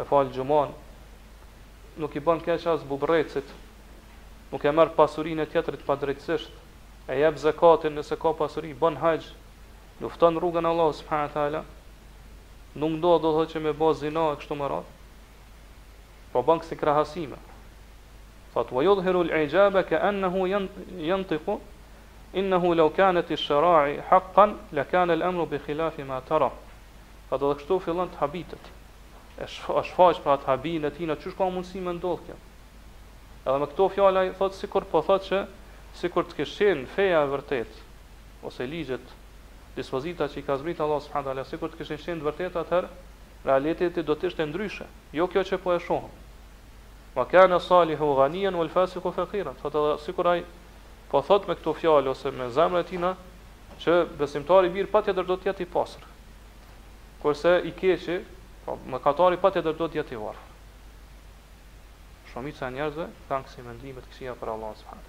e 0.00 0.04
fal 0.08 0.28
xhuman. 0.34 0.70
Nuk 2.00 2.14
i 2.16 2.20
bën 2.28 2.40
keq 2.44 2.66
as 2.74 2.82
bubrrecit. 2.92 3.48
Nuk 4.52 4.64
e 4.64 4.70
merr 4.74 4.92
pasurinë 4.98 5.44
e 5.48 5.50
tjetrit 5.54 5.82
pa 5.88 5.94
drejtësisht. 6.00 6.52
E 7.10 7.18
jep 7.24 7.36
zakatin 7.38 7.96
nëse 7.96 8.16
ka 8.22 8.30
pasuri, 8.38 8.72
bën 8.74 8.98
haxh, 9.02 9.32
lufton 10.00 10.36
rrugën 10.38 10.66
e 10.66 10.70
Allahut 10.74 10.98
subhanahu 11.02 11.34
taala. 11.34 11.64
Nuk 12.78 13.00
do 13.02 13.16
të 13.18 13.34
thotë 13.36 13.50
që 13.52 13.64
me 13.68 13.72
bazinë 13.82 14.28
kështu 14.42 14.60
më 14.60 14.68
radh. 14.74 14.90
Po 16.32 16.44
bën 16.46 16.60
këtë 16.62 16.78
krahasime. 16.84 17.40
Fat 18.54 18.72
wa 18.72 18.82
yudhhiru 18.82 19.28
al 19.58 19.84
ka 19.84 19.96
annahu 19.98 20.44
yantiqu 20.48 21.60
innahu 22.34 22.74
law 22.74 22.90
kanat 22.90 23.30
i 23.30 23.36
sharai 23.36 24.00
haqqan 24.10 24.56
la 24.72 24.84
kana 24.84 25.12
al 25.12 25.46
bi 25.46 25.58
khilaf 25.58 25.98
ma 25.98 26.18
tara. 26.20 26.50
Fat 27.30 27.38
dhe 27.40 27.54
kështu 27.54 27.78
fillon 27.84 28.08
të 28.10 28.18
habitet. 28.24 28.64
Është 29.46 29.84
shfaq 29.90 30.20
për 30.24 30.30
atë 30.34 30.50
habin 30.50 30.84
e 30.84 30.90
tina, 30.98 31.14
qështë 31.16 31.36
ka 31.38 31.46
mundësi 31.54 31.80
më 31.86 31.94
ndodh 32.00 32.20
kjo. 32.26 32.36
Edhe 33.46 33.56
me 33.62 33.66
këto 33.70 33.86
fjalë 33.96 34.26
thot 34.40 34.52
sikur 34.58 34.84
po 34.90 35.00
thotë 35.06 35.24
se 35.30 35.40
sikur 36.02 36.26
të 36.26 36.40
kishin 36.42 36.82
feja 36.96 37.22
e 37.24 37.30
vërtet 37.32 37.78
ose 38.50 38.66
ligjet 38.68 39.14
dispozita 39.78 40.26
që 40.32 40.38
i 40.38 40.44
ka 40.50 40.58
zbrit 40.60 40.82
Allah 40.84 41.00
subhanahu 41.06 41.30
wa 41.30 41.34
taala 41.34 41.48
sikur 41.54 41.72
të 41.72 41.80
kesh 41.84 41.96
shën 42.04 42.24
vërtet 42.26 42.58
atëherë 42.64 42.92
realiteti 43.48 44.04
do 44.04 44.12
të 44.18 44.28
ishte 44.32 44.44
ndryshe, 44.50 44.86
jo 45.18 45.24
kjo 45.32 45.40
që 45.52 45.62
po 45.64 45.72
e 45.72 45.80
shohim. 45.86 46.12
Ma 47.16 47.24
kane 47.24 47.58
salihu 47.60 48.14
ghanian 48.16 48.54
wal 48.54 48.68
fasiku 48.70 49.10
faqiran. 49.10 49.54
Thotë 49.62 49.78
edhe 49.78 49.94
sikur 50.02 50.28
po 51.10 51.20
thot 51.26 51.48
me 51.50 51.54
këto 51.58 51.72
fjalë 51.74 52.10
ose 52.12 52.30
me 52.30 52.46
zemrën 52.54 52.84
e 52.84 52.86
tij 52.86 53.06
që 53.82 53.94
besimtari 54.20 54.68
mirë 54.70 54.90
patjetër 54.92 55.24
do 55.30 55.34
të 55.40 55.48
jetë 55.50 55.64
i 55.64 55.66
pasur. 55.72 56.02
Kurse 57.22 57.56
i 57.64 57.72
keqi, 57.80 58.20
po 58.64 58.76
mëkatari 58.94 59.40
patjetër 59.42 59.74
do 59.80 59.88
të 59.90 59.96
jetë 59.98 60.14
i 60.14 60.18
varfër. 60.22 60.50
Shumica 62.30 62.68
e 62.70 62.74
njerëzve 62.76 63.06
kanë 63.28 63.46
kësi 63.48 63.64
mendime 63.66 64.04
të 64.04 64.12
këqija 64.12 64.34
për 64.42 64.52
Allah 64.54 64.70
s.a. 64.78 65.00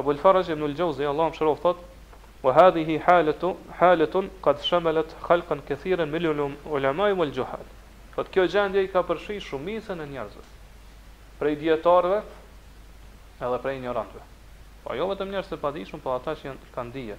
Abu 0.00 0.14
al-Faraj 0.14 0.52
ibn 0.56 0.62
al-Jawzi 0.70 1.04
më 1.10 1.16
mëshiroft 1.34 1.66
thot: 1.66 1.82
"Wa 2.46 2.54
hadhihi 2.62 2.96
halatu 3.08 3.52
halatun 3.82 4.30
qad 4.46 4.62
shamalat 4.70 5.10
khalqan 5.28 5.60
kathiran 5.68 6.08
min 6.16 6.30
ulama'i 6.78 7.12
wal 7.20 7.34
juhal." 7.40 7.66
Thot 8.20 8.28
kjo 8.36 8.42
gjendje 8.52 8.82
i 8.84 8.88
ka 8.92 9.00
përfshi 9.08 9.38
shumicën 9.40 9.96
e 9.96 10.06
njerëzve. 10.10 10.42
Prej 11.40 11.54
dietarëve 11.62 12.18
edhe 13.46 13.60
prej 13.64 13.78
ignorantëve. 13.78 14.26
Po 14.84 14.92
jo 14.98 15.06
vetëm 15.08 15.30
njerëz 15.32 15.46
të 15.48 15.58
padijshëm, 15.62 16.02
por 16.04 16.18
ata 16.18 16.34
që 16.36 16.50
janë 16.50 16.68
kanë 16.74 16.92
dije. 16.96 17.16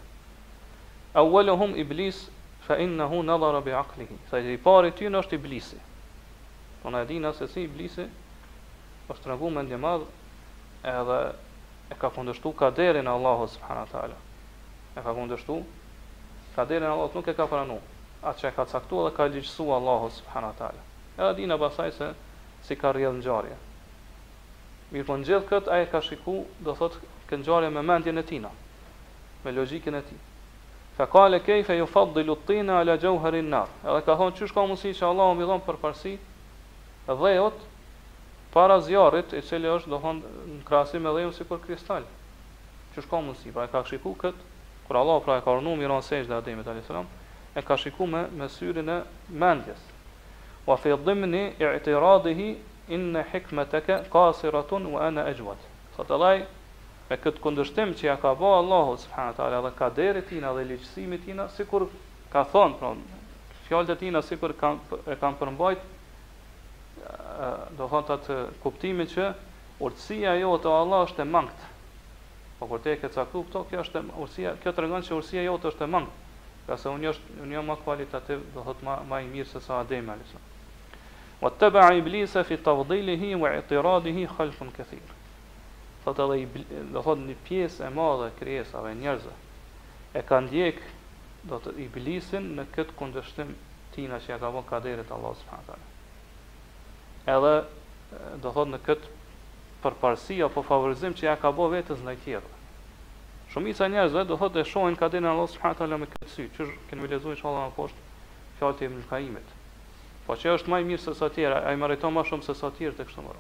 Awwaluhum 1.18 1.74
iblis 1.84 2.20
fa 2.68 2.78
innahu 2.86 3.24
nadhara 3.32 3.64
bi 3.66 3.74
aqlihi. 3.80 4.18
Sa 4.30 4.38
i 4.54 4.60
pari 4.62 4.92
ty 5.00 5.10
në 5.10 5.24
është 5.26 5.40
iblisi. 5.40 5.80
Po 6.84 6.94
na 6.94 7.02
e 7.02 7.10
dinë 7.16 7.34
se 7.40 7.50
si 7.50 7.66
iblisi 7.66 8.06
është 9.10 9.26
tregu 9.26 9.50
me 9.56 9.66
ndje 9.66 9.82
madh 9.88 10.06
edhe 10.94 11.18
e 11.90 11.98
ka 11.98 12.14
kundërshtu 12.14 12.54
kaderin 12.62 13.10
e 13.10 13.16
Allahu 13.18 13.50
subhanahu 13.56 13.90
taala. 13.96 14.20
E 14.94 15.02
ka 15.02 15.18
kundërshtu 15.18 15.58
kaderin 16.54 16.86
e 16.92 16.94
Allahut 16.94 17.18
nuk 17.18 17.28
e 17.28 17.34
ka 17.34 17.50
pranuar 17.50 17.82
atë 18.22 18.40
që 18.46 18.48
e 18.54 18.56
ka 18.60 18.70
caktuar 18.78 19.10
dhe 19.10 19.18
ka 19.18 19.26
ligjësuar 19.34 19.82
Allahu 19.82 20.14
subhanahu 20.22 20.58
teala 20.62 20.86
edhe 21.22 21.34
dina 21.42 21.58
pasaj 21.60 21.92
se 21.96 22.08
si 22.68 22.78
ka 22.78 22.92
rjedhë 22.94 23.18
në 23.20 23.24
gjarje. 23.26 23.56
Mirë 24.94 25.08
po 25.08 25.16
në 25.18 25.28
gjithë 25.30 25.48
këtë, 25.52 25.72
aje 25.76 25.88
ka 25.94 26.02
shiku, 26.06 26.36
do 26.66 26.74
thotë, 26.78 27.00
kënë 27.30 27.48
gjarje 27.48 27.70
me 27.74 27.84
mendjen 27.88 28.20
e 28.22 28.26
tina, 28.32 28.52
me 29.46 29.54
logikin 29.56 29.98
e 29.98 30.02
ti. 30.10 30.18
Fa 30.98 31.08
kale 31.10 31.40
kejfe 31.46 31.78
ju 31.80 31.88
fatë 31.90 32.16
dhe 32.18 32.26
lutina 32.28 32.80
ala 32.82 32.98
gjau 33.02 33.16
herin 33.24 33.50
narë. 33.54 33.78
Edhe 33.90 34.04
ka 34.06 34.18
thonë, 34.20 34.36
shka 34.52 34.66
ka 34.70 34.78
si 34.82 34.94
që 35.00 35.08
Allah 35.10 35.32
më 35.32 35.42
bidhon 35.44 35.64
për 35.68 35.80
parësi, 35.84 36.14
dhe 37.08 37.34
jotë, 37.38 37.70
para 38.54 38.80
zjarit, 38.86 39.34
i 39.34 39.42
cili 39.48 39.72
është, 39.74 39.90
do 39.94 40.02
thonë, 40.04 40.36
në 40.58 40.62
krasi 40.70 41.00
me 41.02 41.14
dhejmë 41.16 41.38
si 41.38 41.48
për 41.50 41.64
kristal. 41.66 42.06
Qështë 42.96 43.10
ka 43.10 43.24
mësi, 43.26 43.54
pra 43.56 43.66
e 43.66 43.72
ka 43.74 43.82
shiku 43.90 44.14
këtë, 44.20 44.52
kur 44.88 45.00
Allah 45.02 45.18
pra 45.26 45.40
e 45.40 45.46
ka 45.46 45.56
rënu, 45.58 45.78
miran 45.82 46.04
sejsh 46.06 46.28
dhe 46.30 46.36
Ademit, 46.38 46.68
e 47.56 47.62
ka 47.68 47.76
shiku 47.78 48.06
me, 48.06 48.28
me 48.38 48.48
syrin 48.52 48.90
e 48.90 49.02
mendjes, 49.32 49.80
wa 50.68 50.76
fi 50.78 50.90
dhimni 51.04 51.54
i'tiradihi 51.60 52.50
inna 52.98 53.24
hikmataka 53.32 54.00
qasiratun 54.14 54.86
wa 54.94 55.08
ana 55.08 55.22
ajwad. 55.24 55.58
Sot 55.98 56.12
Allah 56.12 56.40
me 57.10 57.18
kët 57.18 57.40
kundërshtim 57.44 57.96
që 57.98 58.06
ja 58.06 58.16
ka 58.22 58.36
bëu 58.36 58.54
Allahu 58.62 58.98
subhanahu 58.98 59.34
wa 59.34 59.38
taala 59.38 59.62
dhe 59.62 59.76
ka 59.78 59.90
deri 59.90 60.22
tina 60.26 60.54
dhe 60.54 60.64
lehtësimi 60.66 61.18
tina 61.26 61.48
sikur 61.50 61.88
ka 62.30 62.44
thon 62.44 62.78
pron 62.80 63.02
fjalët 63.70 63.90
e 63.90 63.96
tina 63.98 64.22
sikur 64.22 64.54
kan 64.58 64.80
e 65.08 65.16
kan 65.20 65.36
përmbajt 65.40 65.82
do 67.78 67.88
thon 67.88 68.04
tat 68.08 68.26
kuptimin 68.64 69.08
që 69.08 69.34
urtësia 69.82 70.38
jote 70.42 70.68
o 70.68 70.78
Allah 70.82 71.04
është 71.08 71.22
e 71.22 71.26
mangët. 71.26 71.60
Po 72.60 72.68
kur 72.68 72.80
te 72.80 72.96
ke 73.00 73.10
caktu 73.10 73.42
këto, 73.48 73.66
kjo 73.70 73.82
është 73.84 74.04
urtësia, 74.22 74.54
kjo 74.62 74.74
tregon 74.78 75.02
se 75.04 75.14
urtësia 75.18 75.42
jote 75.50 75.72
është 75.74 75.84
e 75.88 75.92
mangët. 75.98 76.30
Ka 76.68 76.78
se 76.78 76.94
unë 76.94 77.52
jam 77.52 77.66
më 77.72 77.80
kvalitativ, 77.84 78.46
do 78.54 78.62
thot 78.62 78.84
më 78.86 78.94
më 79.10 79.18
i 79.24 79.28
mirë 79.34 79.50
se 79.50 79.60
sa 79.62 79.80
Ademi 79.82 80.14
alayhis 80.14 80.36
salam. 80.38 80.51
واتبع 81.42 81.88
ابليس 81.98 82.38
في 82.38 82.58
تفضيله 82.58 83.36
واعتراضه 83.36 84.26
خلف 84.26 84.64
كثير 84.78 85.06
thot 86.06 86.18
edhe 86.18 86.38
i 86.58 86.94
do 86.94 87.00
thot 87.06 87.20
një 87.26 87.36
pjesë 87.48 87.84
e 87.88 87.92
madhe 87.96 88.28
krijesave 88.40 88.90
dhe 88.92 88.96
njerëzve 89.02 89.34
e 90.18 90.24
ka 90.30 90.40
ndjek 90.48 90.80
do 91.52 91.60
të 91.62 91.74
iblisin 91.84 92.48
në 92.58 92.66
këtë 92.78 92.96
kundërshtim 93.02 93.52
tina 93.94 94.18
që 94.24 94.32
ja 94.34 94.40
ka 94.44 94.50
vënë 94.56 94.70
kaderit 94.72 95.12
Allah 95.18 95.34
subhanahu 95.42 95.78
edhe 97.36 97.54
do 98.44 98.54
thot 98.58 98.74
në 98.74 98.82
këtë 98.90 99.14
përparsi 99.86 100.42
apo 100.48 100.66
favorizim 100.72 101.14
që 101.20 101.30
ja 101.30 101.36
ka 101.42 101.52
bë 101.58 101.70
vetës 101.78 102.02
ndaj 102.06 102.18
kjerë. 102.26 102.50
shumica 103.54 103.86
e 103.86 103.90
njerëzve 103.94 104.26
do 104.28 104.38
thot 104.42 104.56
e 104.58 104.64
shohin 104.74 104.96
kaderin 104.98 105.30
Allah 105.36 105.48
subhanahu 105.54 105.78
taala 105.78 105.98
me 106.02 106.08
këtë 106.16 106.30
sy 106.34 106.50
çu 106.58 106.64
kemi 106.90 107.10
lexuar 107.14 107.36
inshallah 107.38 107.66
më 107.70 107.76
poshtë 107.80 108.02
fjalët 108.58 108.82
e 108.82 108.86
Ibn 108.86 109.02
Po 110.32 110.38
që 110.40 110.54
është 110.56 110.72
më 110.72 110.78
i 110.80 110.86
mirë 110.88 111.02
se 111.04 111.12
sa 111.20 111.28
tjera, 111.28 111.58
ai 111.68 111.76
meriton 111.76 112.14
më 112.16 112.22
shumë 112.30 112.46
se 112.46 112.54
sa 112.56 112.70
tjerë 112.72 112.96
tek 113.02 113.10
çdo 113.12 113.20
mëro. 113.26 113.40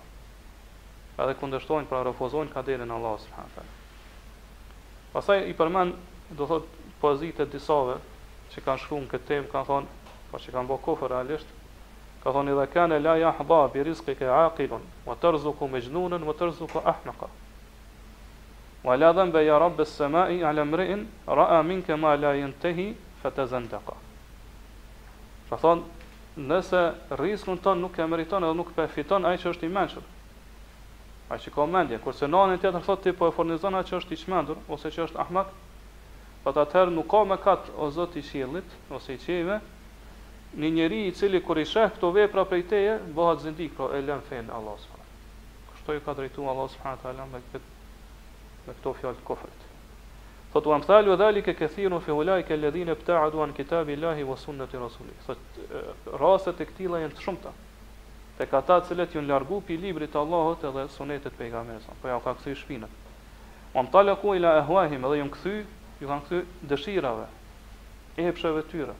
Edhe 1.23 1.35
kundërshtojnë, 1.39 1.87
pra 1.87 2.01
refuzojnë 2.03 2.51
ka 2.51 2.63
dhejnë 2.67 2.83
në 2.89 2.97
Allah 2.97 3.13
s.a. 3.15 3.61
Pastaj 5.13 5.45
i 5.47 5.55
përmend, 5.55 5.95
do 6.35 6.47
thot 6.49 6.67
pozitë 6.99 7.45
e 7.47 7.51
disave 7.53 7.95
që 8.51 8.63
kanë 8.65 8.81
shkruar 8.83 9.05
këtë 9.13 9.27
temë, 9.29 9.47
kanë 9.53 9.69
thonë, 9.69 10.11
po 10.33 10.41
që 10.43 10.53
kanë 10.57 10.71
bë 10.73 10.79
kofër 10.89 11.11
realisht, 11.15 11.53
ka 12.25 12.35
thonë 12.35 12.51
edhe 12.57 12.67
kanë 12.75 12.99
la 13.05 13.15
jahba 13.23 13.61
bi 13.71 13.87
rizqi 13.87 14.17
ka 14.19 14.41
aqilun 14.49 14.83
wa 15.07 15.15
tarzuqu 15.23 15.71
majnunan 15.71 16.27
wa 16.27 16.35
tarzuqu 16.41 16.83
ahmaqa. 16.91 17.31
Wa 18.83 18.97
la 18.99 19.13
dhanba 19.15 19.45
ya 19.47 19.61
rabb 19.63 19.79
as-sama'i 19.87 20.43
'ala 20.43 20.67
imrin 20.67 21.07
ra'a 21.39 21.63
minka 21.71 21.95
ma 22.03 22.17
la 22.19 22.35
yantahi 22.43 22.89
fatazandaqa. 23.23 23.95
Ka 25.49 25.55
thonë 25.63 26.00
nëse 26.37 26.93
rizkun 27.19 27.59
ton 27.59 27.79
nuk 27.83 27.97
e 27.99 28.05
meriton 28.07 28.43
edhe 28.45 28.55
nuk 28.55 28.69
përfiton 28.75 29.25
ai 29.27 29.35
që 29.41 29.51
është 29.51 29.67
i 29.67 29.71
mençur. 29.75 30.03
Ai 31.31 31.39
që 31.39 31.51
ka 31.55 31.65
mendje, 31.71 31.99
kurse 32.03 32.27
nani 32.27 32.57
tjetër 32.59 32.83
thotë 32.85 33.03
ti 33.09 33.13
po 33.17 33.27
e 33.31 33.35
furnizon 33.35 33.75
atë 33.79 33.89
që 33.89 33.97
është 34.01 34.15
i 34.15 34.19
çmendur 34.21 34.59
ose 34.75 34.91
që 34.91 35.03
është 35.07 35.19
ahmak, 35.25 35.49
pa 36.43 36.53
të 36.55 36.63
atëherë 36.63 36.95
nuk 36.95 37.09
ka 37.13 37.21
me 37.31 37.37
katë 37.43 37.75
o 37.85 37.89
Zoti 37.95 38.23
i 38.23 38.23
qilit, 38.29 38.77
ose 38.95 39.15
i 39.15 39.19
qive, 39.23 39.59
një 40.59 40.71
njëri 40.75 41.01
i 41.07 41.13
cili 41.15 41.39
kur 41.45 41.59
i 41.61 41.65
shëhë 41.71 41.95
këto 41.97 42.11
vepra 42.15 42.45
prej 42.51 42.63
teje, 42.71 42.97
bëhat 43.15 43.43
zindik, 43.47 43.75
po 43.77 43.87
pra 43.89 43.99
e 44.01 44.05
lën 44.09 44.23
fejnë 44.29 44.55
Allah 44.57 44.79
s.a. 44.83 44.99
Kështu 45.73 45.97
i 45.99 46.03
ka 46.05 46.15
drejtu 46.19 46.47
Allah 46.51 46.67
s.a. 46.71 47.27
me, 47.35 47.43
këtë, 47.51 47.91
me 48.67 48.77
këto 48.79 48.95
fjalë 49.01 49.19
të 49.21 49.27
kofërit. 49.29 49.67
Thot 50.51 50.65
u 50.65 50.71
amthalu 50.75 51.11
e 51.15 51.41
ke 51.41 51.53
këthiru 51.55 52.01
fi 52.03 52.11
hulaj 52.11 52.41
ke 52.43 52.55
ledhin 52.57 52.89
e 52.91 52.95
an 52.95 53.53
kitabi 53.55 53.95
lahi 53.95 54.23
vë 54.23 54.35
sunnët 54.37 54.73
i 54.73 54.77
rasulli. 54.77 55.15
Thot 55.25 55.37
rastet 56.19 56.59
e 56.59 56.65
këtila 56.65 56.99
jenë 56.99 57.13
të 57.15 57.23
shumëta. 57.23 57.51
Të 58.37 58.47
kata 58.51 58.77
cilet 58.87 59.15
ju 59.15 59.21
në 59.21 59.27
largu 59.29 59.61
pi 59.61 59.77
librit 59.77 60.11
të 60.11 60.19
Allahot 60.19 60.63
edhe 60.63 60.89
sunetet 60.89 61.37
pejga 61.37 61.63
Po 62.01 62.07
ja 62.07 62.19
ka 62.19 62.33
këthi 62.35 62.55
shpinët. 62.55 62.89
U 63.73 63.79
amthalu 63.79 64.15
ku 64.21 64.35
ila 64.35 64.57
e 64.57 64.61
huahim 64.67 65.05
edhe 65.07 65.15
ju 65.15 65.23
në 65.29 65.31
këthi, 65.37 65.55
ju 66.01 66.07
kanë 66.09 66.21
këthi 66.25 66.41
dëshirave, 66.71 67.27
e 68.17 68.21
hepsheve 68.27 68.63
tyre. 68.71 68.93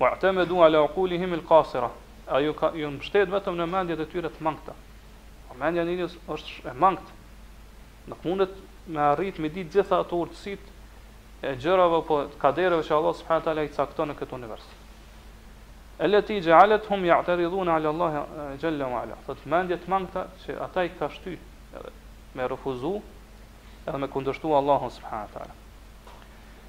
U 0.00 0.04
ahtem 0.04 0.44
du 0.44 0.60
ala 0.60 0.82
ukuli 0.84 1.16
alqasira. 1.32 1.90
A 2.28 2.40
ju, 2.42 2.52
ka, 2.52 2.72
ju 2.74 2.88
në 2.90 3.30
vetëm 3.32 3.56
në 3.56 3.66
mendjet 3.72 4.00
e 4.00 4.06
tyre 4.10 4.28
të 4.28 4.40
mangta. 4.44 4.74
Mendja 5.56 5.84
njënjës 5.88 6.16
është 6.34 6.68
e 6.70 6.72
mangtë. 6.76 7.10
Nuk 8.10 8.24
mundet 8.28 8.52
me 8.86 9.02
arrit 9.10 9.38
me 9.42 9.48
ditë 9.50 9.72
gjitha 9.80 9.96
ato 10.02 10.18
urtësit 10.22 10.68
e 11.50 11.54
gjërave 11.60 11.98
po 12.08 12.18
kadereve 12.42 12.84
që 12.86 12.94
Allah 12.96 13.16
subhanahu 13.20 13.46
taala 13.48 13.64
i 13.66 13.70
cakton 13.76 14.12
në 14.12 14.16
këtë 14.20 14.36
univers. 14.38 14.66
Elati 16.06 16.36
ja'alat 16.44 16.86
hum 16.90 17.02
'ala 17.08 17.88
Allah 17.88 18.14
eh, 18.14 18.60
jalla 18.62 18.86
wa 18.92 19.00
ala. 19.02 19.16
Sot 19.26 19.44
mendje 19.46 19.76
të 19.82 19.90
mangta 19.90 20.26
që 20.44 20.58
ata 20.66 20.84
i 20.84 20.90
ka 20.98 21.08
shty 21.08 21.34
edhe 21.80 21.90
me 22.34 22.48
refuzu 22.48 22.94
edhe 23.88 23.98
me 24.02 24.06
kundërshtu 24.14 24.54
Allahun 24.58 24.90
subhanahu 24.98 25.30
taala. 25.34 25.54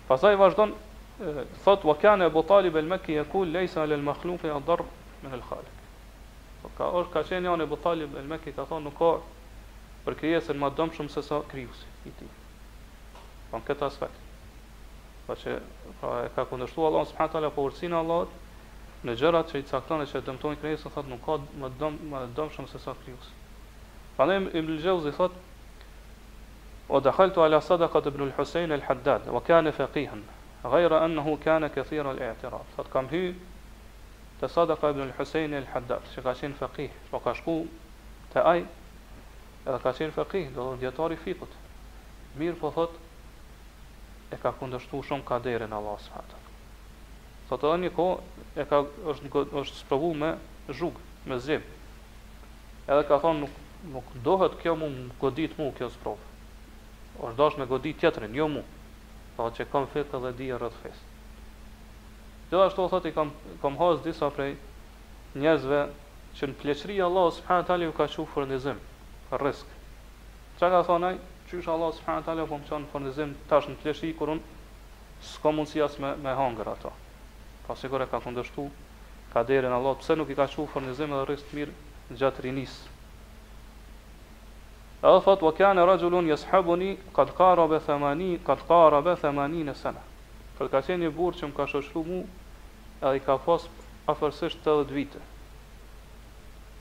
Pastaj 0.07 0.35
vazhdon 0.39 0.73
eh, 1.21 1.43
thot 1.63 1.83
wa 1.83 1.95
kana 2.01 2.25
Abu 2.31 2.43
Talib 2.43 2.75
al-Makki 2.75 3.13
yaqul 3.21 3.51
laysa 3.51 3.85
lil 3.85 4.01
makhluqi 4.01 4.49
adar 4.49 4.81
min 5.23 5.33
al-khaliq. 5.33 5.75
Po 6.61 6.69
ka 6.77 6.85
or 6.85 7.05
ka 7.13 7.21
qenë 7.23 7.51
janë 7.51 7.63
Abu 7.67 7.77
Talib 7.83 8.15
al-Makki 8.17 8.55
ka 8.55 8.65
thonë 8.65 8.83
nuk 8.89 8.97
ka 8.97 9.11
për 10.07 10.15
krijesën 10.21 10.55
më 10.63 10.69
dëmshëm 10.79 11.07
se 11.11 11.21
sa 11.27 11.41
krijuesi 11.51 11.87
i 12.07 12.13
tij. 12.15 12.29
Po 13.51 13.59
në 13.59 13.67
këtë 13.67 13.83
aspekt. 13.89 14.19
Po 15.27 15.35
që 15.35 15.55
pra 15.99 16.11
e 16.25 16.29
ka 16.35 16.45
kundërshtuar 16.47 16.87
Allahu 16.91 17.09
subhanahu 17.09 17.33
teala 17.33 17.49
po 17.57 17.65
urtësinë 17.67 17.91
e 17.91 17.99
Allahut 17.99 19.03
në 19.07 19.15
gjërat 19.19 19.51
që 19.51 19.59
i 19.61 19.65
cakton 19.67 20.05
që 20.07 20.21
dëmtojnë 20.29 20.61
krijesën, 20.63 20.93
thotë 20.95 21.11
nuk 21.11 21.25
ka 21.27 21.35
më 21.63 21.71
dëm 21.81 21.99
më 22.13 22.21
dëmshëm 22.39 22.69
se 22.71 22.79
sa 22.85 22.95
krijuesi. 23.03 23.35
Prandaj 24.15 24.47
Ibn 24.55 24.71
al-Jauzi 24.79 25.11
husayn 25.11 25.11
al-Haddad 25.19 25.21
wa 25.27 25.27
thotë 25.27 25.45
ودخلت 26.89 27.37
على 27.37 27.61
صدقة 27.61 27.99
بن 28.09 28.23
الحسين 28.23 28.71
الحداد 28.71 29.29
وكان 29.29 29.71
فقيها 29.71 30.13
غير 30.65 31.05
أنه 31.05 31.37
كان 31.45 31.67
كثير 31.67 32.09
al 32.11 32.35
فقام 32.77 33.07
هي 33.11 33.33
تصدق 34.41 34.85
ابن 34.85 35.01
الحسين 35.03 35.53
الحداد 35.53 35.99
شقاشين 36.15 36.51
فقيه 36.53 36.89
وقاشقو 37.11 37.65
تأي 38.33 38.65
edhe 39.67 39.79
ka 39.83 39.91
qenë 39.97 40.13
fekih, 40.15 40.45
do 40.55 40.63
dhe 40.69 40.75
në 40.75 40.79
djetar 40.85 41.13
i 41.15 41.19
fikut. 41.19 41.55
Mirë 42.39 42.59
po 42.61 42.69
thot, 42.75 42.93
e 44.31 44.37
ka 44.41 44.53
kundështu 44.59 45.01
shumë 45.09 45.39
në 45.67 45.75
Allah 45.79 45.97
së 46.05 46.11
fatë. 46.13 46.37
Thot 47.49 47.65
edhe 47.71 47.77
një 47.83 47.91
ko, 47.97 48.05
e 48.61 48.65
ka 48.69 48.79
është, 49.11 49.47
është 49.61 49.81
sprovu 49.83 50.13
me 50.21 50.29
zhugë, 50.71 51.03
me 51.27 51.39
zim. 51.47 51.63
Edhe 52.87 53.03
ka 53.09 53.19
thonë, 53.25 53.39
nuk, 53.43 53.51
nuk 53.95 54.07
dohet 54.23 54.55
kjo 54.61 54.75
mu 54.79 54.87
më 54.95 55.17
godit 55.23 55.59
mu 55.59 55.71
kjo 55.77 55.91
sprovë. 55.97 56.23
është 57.17 57.37
dash 57.37 57.57
me 57.57 57.65
godit 57.65 57.97
tjetërin, 57.99 58.35
jo 58.37 58.47
mu. 58.47 58.61
Thot 59.35 59.55
që 59.57 59.65
kam 59.71 59.87
fitë 59.93 60.17
edhe 60.19 60.31
dhe 60.37 60.57
rëtë 60.61 60.81
fesë. 60.83 61.05
Gjithashtu 62.49 62.85
thot 62.91 63.05
i 63.05 63.11
kam 63.15 63.29
kam 63.61 63.73
has 63.81 64.03
disa 64.05 64.29
prej 64.35 64.53
njerëzve 65.41 65.79
që 66.37 66.43
në 66.47 66.57
pleqëri 66.61 66.99
Allahu 67.07 67.33
së 67.35 67.41
wa 67.49 67.63
taala 67.67 67.89
ka 67.97 68.05
që 68.07 68.45
në 68.49 68.61
rrezik. 69.35 69.67
Çka 70.59 70.69
ka 70.73 70.81
thonë 70.87 71.05
ai? 71.07 71.17
Qysh 71.49 71.67
Allah 71.69 71.91
subhanahu 71.93 72.23
taala 72.25 72.45
funksion 72.47 72.83
po 72.87 72.91
furnizim 72.97 73.35
tash 73.49 73.67
në 73.69 73.75
pleshi 73.83 74.13
kur 74.17 74.29
un 74.35 74.39
s'ka 75.23 75.51
mundësi 75.53 75.81
as 75.83 75.97
me 75.99 76.15
me 76.23 76.33
hunger 76.35 76.67
ato. 76.69 76.91
Pa 77.67 77.73
po 77.73 77.97
e 78.03 78.07
ka 78.07 78.19
kundërshtu 78.21 78.69
ka 79.33 79.43
derën 79.43 79.71
Allah 79.71 79.95
pse 79.99 80.15
nuk 80.15 80.29
i 80.29 80.35
ka 80.35 80.47
çu 80.47 80.65
furnizim 80.65 81.13
edhe 81.13 81.25
rrezik 81.25 81.53
mirë 81.53 81.71
gjatë 82.19 82.41
rinis. 82.43 82.73
Edhe 85.03 85.21
thot 85.23 85.41
wa 85.41 85.51
kana 85.51 85.85
rajulun 85.85 86.25
yashabuni 86.27 86.97
qad 87.13 87.33
qaraba 87.37 87.79
80 87.79 88.39
qad 88.43 88.59
qaraba 88.67 89.15
80 89.15 89.73
sana. 89.75 90.01
Për 90.59 90.67
ka 90.71 90.81
qenë 90.81 91.05
një 91.07 91.11
burr 91.15 91.35
që 91.35 91.51
më 91.51 91.55
ka 91.57 91.65
shoqëruar 91.71 92.05
mua 92.07 92.25
edhe 93.01 93.15
i 93.19 93.25
ka 93.25 93.37
pas 93.37 93.67
afërsisht 94.07 94.59
80 94.67 94.91
vite. 94.97 95.19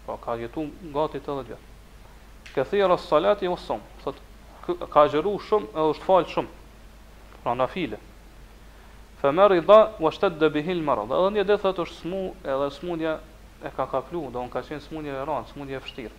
Po 0.06 0.16
ka 0.16 0.38
jetu 0.40 0.70
gati 0.96 1.18
80 1.20 1.44
vjet 1.50 1.65
kathira 2.56 2.98
salati 2.98 3.48
u 3.48 3.56
sëm. 3.60 3.80
ka 4.90 5.02
gjëru 5.12 5.36
shumë 5.46 5.68
edhe 5.76 5.82
është 5.92 6.02
falë 6.08 6.26
shumë. 6.26 6.48
Pra 7.44 7.52
na 7.54 7.68
file. 7.70 8.00
Fe 9.20 9.30
me 9.30 9.44
rida, 9.52 9.76
u 10.02 10.08
ashtet 10.10 10.34
dhe 10.40 10.48
bihil 10.56 10.80
më 10.82 10.96
Edhe 11.04 11.28
një 11.36 11.44
dhe 11.46 11.56
thot 11.62 11.78
është 11.84 11.98
smu, 12.00 12.22
edhe 12.42 12.66
smunja 12.74 13.12
e 13.62 13.70
ka 13.76 13.86
kaplu, 13.92 14.24
do 14.34 14.42
në 14.42 14.50
ka 14.56 14.64
qenë 14.66 14.82
smunja 14.88 15.14
e 15.14 15.22
ranë, 15.28 15.46
smunja 15.52 15.78
e 15.78 15.84
fështirë. 15.86 16.16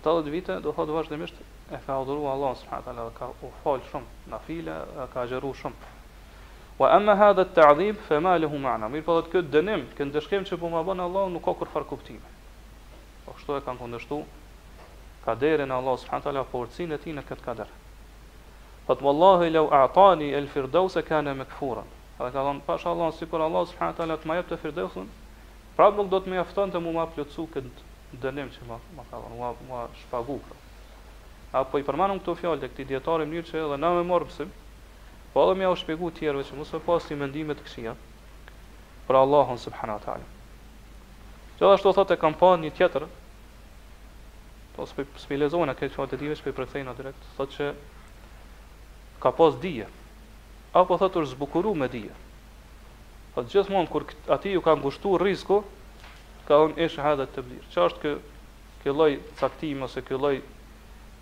të 0.00 0.12
vite 0.32 0.54
do 0.64 0.72
thotë 0.72 0.94
vazhdimisht 0.96 1.36
e 1.70 1.78
ka 1.86 1.98
adhuru 2.00 2.24
Allah 2.32 2.54
subhanahu 2.56 2.84
taala 2.84 3.10
ka 3.18 3.28
u 3.44 3.50
falë 3.64 3.84
shumë 3.92 4.32
nafile 4.32 4.76
ka 5.12 5.26
gjeru 5.28 5.50
shumë 5.60 5.90
wa 6.80 6.88
amma 6.96 7.14
hadha 7.20 7.44
at-ta'dhib 7.44 7.96
fe 8.08 8.20
ma 8.24 8.32
lahu 8.40 8.58
ma'na 8.62 8.88
Mirë 8.88 9.04
po 9.04 9.16
kët 9.32 9.50
dënim 9.52 9.82
kë 9.96 10.06
ndeshkem 10.08 10.46
që 10.48 10.56
po 10.62 10.70
ma 10.72 10.80
bën 10.88 11.04
Allah 11.04 11.26
nuk 11.34 11.44
ka 11.44 11.52
kërë 11.60 11.72
farkuptime. 11.74 12.30
po 13.26 13.34
kështu 13.36 13.58
e 13.58 13.60
kanë 13.66 13.78
kundërshtu 13.82 14.20
kaderin 15.26 15.70
Allah 15.78 15.98
subhanahu 16.00 16.24
taala 16.26 16.46
forcën 16.52 16.94
e 16.94 16.98
tij 17.04 17.14
në 17.18 17.22
kët 17.28 17.44
kader 17.44 17.68
Po 18.86 18.94
wallahi 19.04 19.52
më 19.54 19.66
a'tani 19.70 20.34
al-firdaws 20.34 20.96
kana 21.06 21.34
makfuran. 21.36 21.86
Edhe 22.18 22.32
ka 22.34 22.40
thënë 22.42 22.60
pashallahu 22.66 23.12
sikur 23.20 23.40
Allah 23.40 23.62
subhanahu 23.70 23.96
taala 24.00 24.16
të 24.18 24.26
më 24.26 24.34
jep 24.38 24.48
të 24.50 24.56
firdausun, 24.64 25.10
nuk 25.78 26.08
do 26.10 26.18
të 26.20 27.70
dënim 28.18 28.48
që 28.50 28.64
ma, 28.66 28.78
ma 28.96 29.04
ka 29.10 29.20
dhënë, 29.20 29.36
ma, 29.38 29.50
ma 29.68 29.82
shpagu 30.02 30.40
Apo 31.54 31.78
i 31.78 31.84
përmanëm 31.86 32.18
këto 32.22 32.34
fjallë 32.38 32.62
dhe 32.62 32.68
këti 32.70 32.84
djetarë 32.90 33.26
mënyrë 33.26 33.48
që 33.50 33.56
edhe 33.60 33.76
na 33.82 33.88
me 33.96 34.02
morë 34.06 34.26
pësim, 34.30 34.50
po 35.34 35.42
edhe 35.44 35.56
me 35.58 35.66
au 35.66 35.76
shpegu 35.78 36.10
tjerëve 36.14 36.44
që 36.46 36.58
mësë 36.58 36.82
me 37.22 37.26
të 37.32 37.42
i 37.42 37.44
të 37.48 37.66
këshia, 37.66 37.94
për 39.08 39.14
Allahun 39.18 39.58
subhanu 39.58 39.96
wa 39.98 40.02
ta'ala. 40.04 40.28
Gjithashtu 41.58 41.92
thotë 41.96 42.14
e 42.14 42.20
kam 42.22 42.36
panë 42.38 42.68
një 42.68 42.70
tjetër, 42.78 43.06
po 44.76 44.86
s'pi 44.86 45.06
s'pi 45.24 45.40
lezojnë 45.42 45.74
këtë 45.80 45.94
fjalë 45.96 46.10
të 46.12 46.20
dive 46.22 46.38
s'pi 46.38 46.54
prefejnë 46.54 46.94
direkt, 47.00 47.26
thotë 47.34 47.58
që 47.58 47.72
ka 49.26 49.34
pas 49.38 49.58
dije. 49.66 49.90
Apo 50.70 51.00
thotë 51.02 51.18
të 51.18 51.32
zbukuru 51.34 51.74
me 51.82 51.90
dije. 51.98 52.14
Po 53.34 53.42
gjithmonë 53.42 53.90
kur 53.90 54.06
ati 54.38 54.54
ju 54.54 54.62
ka 54.62 54.78
ngushtuar 54.78 55.26
risku, 55.26 55.64
ka 56.50 56.56
thonë 56.58 56.82
e 56.82 56.86
shahada 56.90 57.24
të 57.30 57.42
blirë. 57.46 57.66
Qa 57.74 57.82
është 57.86 58.00
kë, 58.02 58.14
kë 58.82 58.94
loj 58.98 59.10
caktimi 59.38 59.84
ose 59.86 60.02
kë 60.02 60.16
loj 60.18 60.34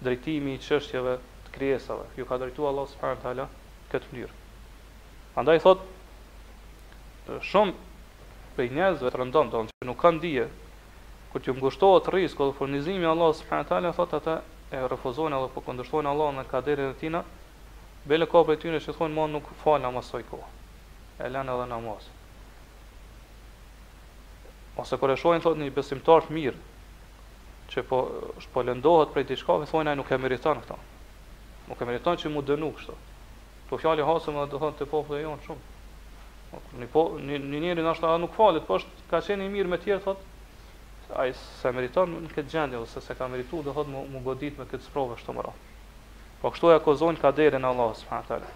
drejtimi 0.06 0.54
i 0.56 0.60
qështjeve 0.64 1.12
të 1.46 1.52
kriesave, 1.56 2.06
ju 2.16 2.24
ka 2.30 2.38
drejtu 2.40 2.64
Allah 2.70 2.88
s.w.t. 2.92 3.44
këtë 3.92 4.10
mënyrë. 4.14 4.32
Andaj 5.40 5.58
thot, 5.66 5.84
shumë 7.44 7.76
prej 8.56 8.70
njerëzve 8.78 9.12
të 9.12 9.20
rëndon, 9.20 9.52
do 9.52 9.62
që 9.68 9.88
nuk 9.90 10.00
kanë 10.00 10.24
dije, 10.24 10.48
kur 11.34 11.44
që 11.44 11.58
ngushtohet 11.58 12.08
risko 12.16 12.48
dhe 12.48 12.56
furnizimi 12.62 13.04
Allah 13.12 13.28
s.w.t. 13.36 13.94
thot, 14.00 14.16
ata 14.22 14.38
e 14.72 14.84
refuzojnë 14.94 15.42
edhe 15.42 15.52
po 15.54 15.64
këndërshtojnë 15.68 16.08
Allah 16.14 16.32
në 16.38 16.46
kaderin 16.54 16.94
e 16.94 16.98
tina, 17.04 17.20
bele 18.08 18.26
ka 18.32 18.46
për 18.48 18.62
tyre 18.64 18.80
që 18.86 18.96
thonë 18.96 19.12
ma 19.20 19.28
nuk 19.36 19.52
falë 19.60 19.92
masoj 19.98 20.24
kohë, 20.32 20.50
e 21.26 21.30
lenë 21.36 21.52
edhe 21.56 21.68
namasë. 21.74 22.14
Ose 24.78 24.96
kur 25.02 25.10
e 25.10 25.16
shohin 25.18 25.42
thotë 25.42 25.58
një 25.64 25.72
besimtar 25.74 26.26
i 26.30 26.34
mirë, 26.36 26.58
që 27.70 27.82
po 27.90 27.98
po 28.54 28.62
lëndohet 28.68 29.10
për 29.14 29.24
diçka, 29.30 29.56
më 29.62 29.66
thonë 29.72 29.92
ai 29.92 29.98
nuk 29.98 30.12
e 30.14 30.18
meriton 30.24 30.60
këtë. 30.62 30.76
Nuk 31.68 31.82
e 31.82 31.88
meriton 31.88 32.20
që 32.22 32.30
mu 32.32 32.44
dënu 32.50 32.68
kështu. 32.76 32.94
Po 33.70 33.78
fjalë 33.82 34.06
hasëm 34.06 34.38
do 34.38 34.44
të 34.52 34.60
thonë 34.62 34.78
te 34.82 34.88
popull 34.94 35.18
e 35.18 35.24
jon 35.24 35.42
shumë. 35.46 35.64
Po 36.50 36.62
ni 36.84 36.88
po 36.94 37.02
ni 37.24 37.58
njëri 37.64 37.82
na 37.88 37.96
shtatë 37.98 38.22
nuk 38.22 38.38
falet, 38.38 38.62
po 38.70 38.78
është 38.78 39.08
ka 39.10 39.20
qenë 39.26 39.48
i 39.48 39.52
mirë 39.56 39.72
me 39.74 39.80
të 39.82 39.88
tjerë 39.90 40.04
thotë 40.06 40.32
ai 41.24 41.32
se 41.40 41.72
meriton 41.74 42.10
në 42.22 42.30
këtë 42.36 42.50
gjendje 42.54 42.80
ose 42.84 43.00
se 43.08 43.14
ka 43.18 43.26
merituar 43.32 43.64
do 43.66 43.74
thotë 43.74 43.88
mu 44.14 44.20
godit 44.28 44.58
me 44.62 44.66
këtë 44.70 44.86
sprovë 44.86 45.16
kështu 45.18 45.34
më 45.40 45.46
radh. 45.46 45.62
Po 46.42 46.52
kështu 46.54 46.70
e 46.70 46.74
akuzojn 46.78 47.16
ka 47.20 47.32
derën 47.40 47.64
Allahu 47.72 47.96
subhanahu 47.98 48.28
taala. 48.28 48.52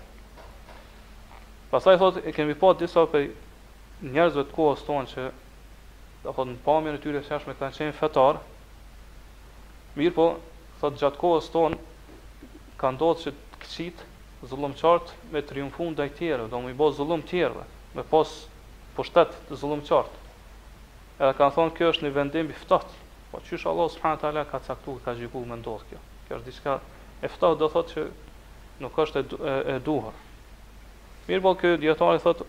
Pastaj 1.74 1.98
thotë 2.04 2.34
kemi 2.38 2.54
pa 2.62 2.72
disa 2.84 3.04
prej 3.10 3.28
njerëzve 4.06 4.44
të 4.50 4.56
kohës 4.60 4.84
tonë 4.88 5.10
që 5.14 5.28
do 6.22 6.30
thot 6.30 6.46
në 6.50 6.56
pamjen 6.62 6.96
e 6.98 7.02
tyre 7.02 7.20
se 7.26 7.38
me 7.48 7.54
kanë 7.58 7.74
qenë 7.78 7.94
fetar. 7.98 8.38
Mirë 9.98 10.14
po, 10.16 10.26
thot 10.80 10.98
gjatë 11.00 11.18
kohës 11.20 11.48
tonë, 11.54 11.78
ka 12.78 12.92
ndodhë 12.94 13.24
që 13.24 13.34
të 13.38 13.58
këqit 13.64 14.04
zullum 14.50 14.74
qartë 14.78 15.18
me 15.34 15.42
triumfu 15.46 15.88
në 15.96 16.08
tjere, 16.18 16.46
do 16.52 16.62
më 16.64 16.72
i 16.72 16.78
bo 16.78 16.88
zullum 16.98 17.22
tjere, 17.30 17.66
me 17.98 18.04
pos 18.12 18.36
pushtet 18.96 19.34
të 19.48 19.58
zullum 19.62 19.82
qartë. 19.88 20.20
Edhe 21.22 21.34
kanë 21.38 21.56
thonë 21.58 21.76
kjo 21.78 21.90
është 21.96 22.06
një 22.06 22.14
vendim 22.16 22.50
i 22.50 22.56
fëtot, 22.62 22.86
po 23.32 23.42
qysh 23.50 23.66
Allah 23.70 23.90
s.a. 23.90 24.44
ka 24.52 24.62
caktu, 24.68 24.98
ka 25.04 25.16
gjiku 25.18 25.42
me 25.46 25.58
ndodhë 25.60 25.90
kjo. 25.90 26.00
Kjo 26.28 26.38
është 26.38 26.48
diska 26.50 26.78
e 27.26 27.30
fëtot 27.34 27.58
do 27.60 27.68
thot 27.70 27.92
që 27.94 28.06
nuk 28.82 28.98
është 29.04 29.20
e, 29.20 29.22
e, 29.26 29.54
e 29.76 29.78
duhar. 29.86 30.14
Mirë 31.28 31.42
po, 31.44 31.52
kjo 31.60 31.76
djetari 31.82 32.20
thotë, 32.22 32.46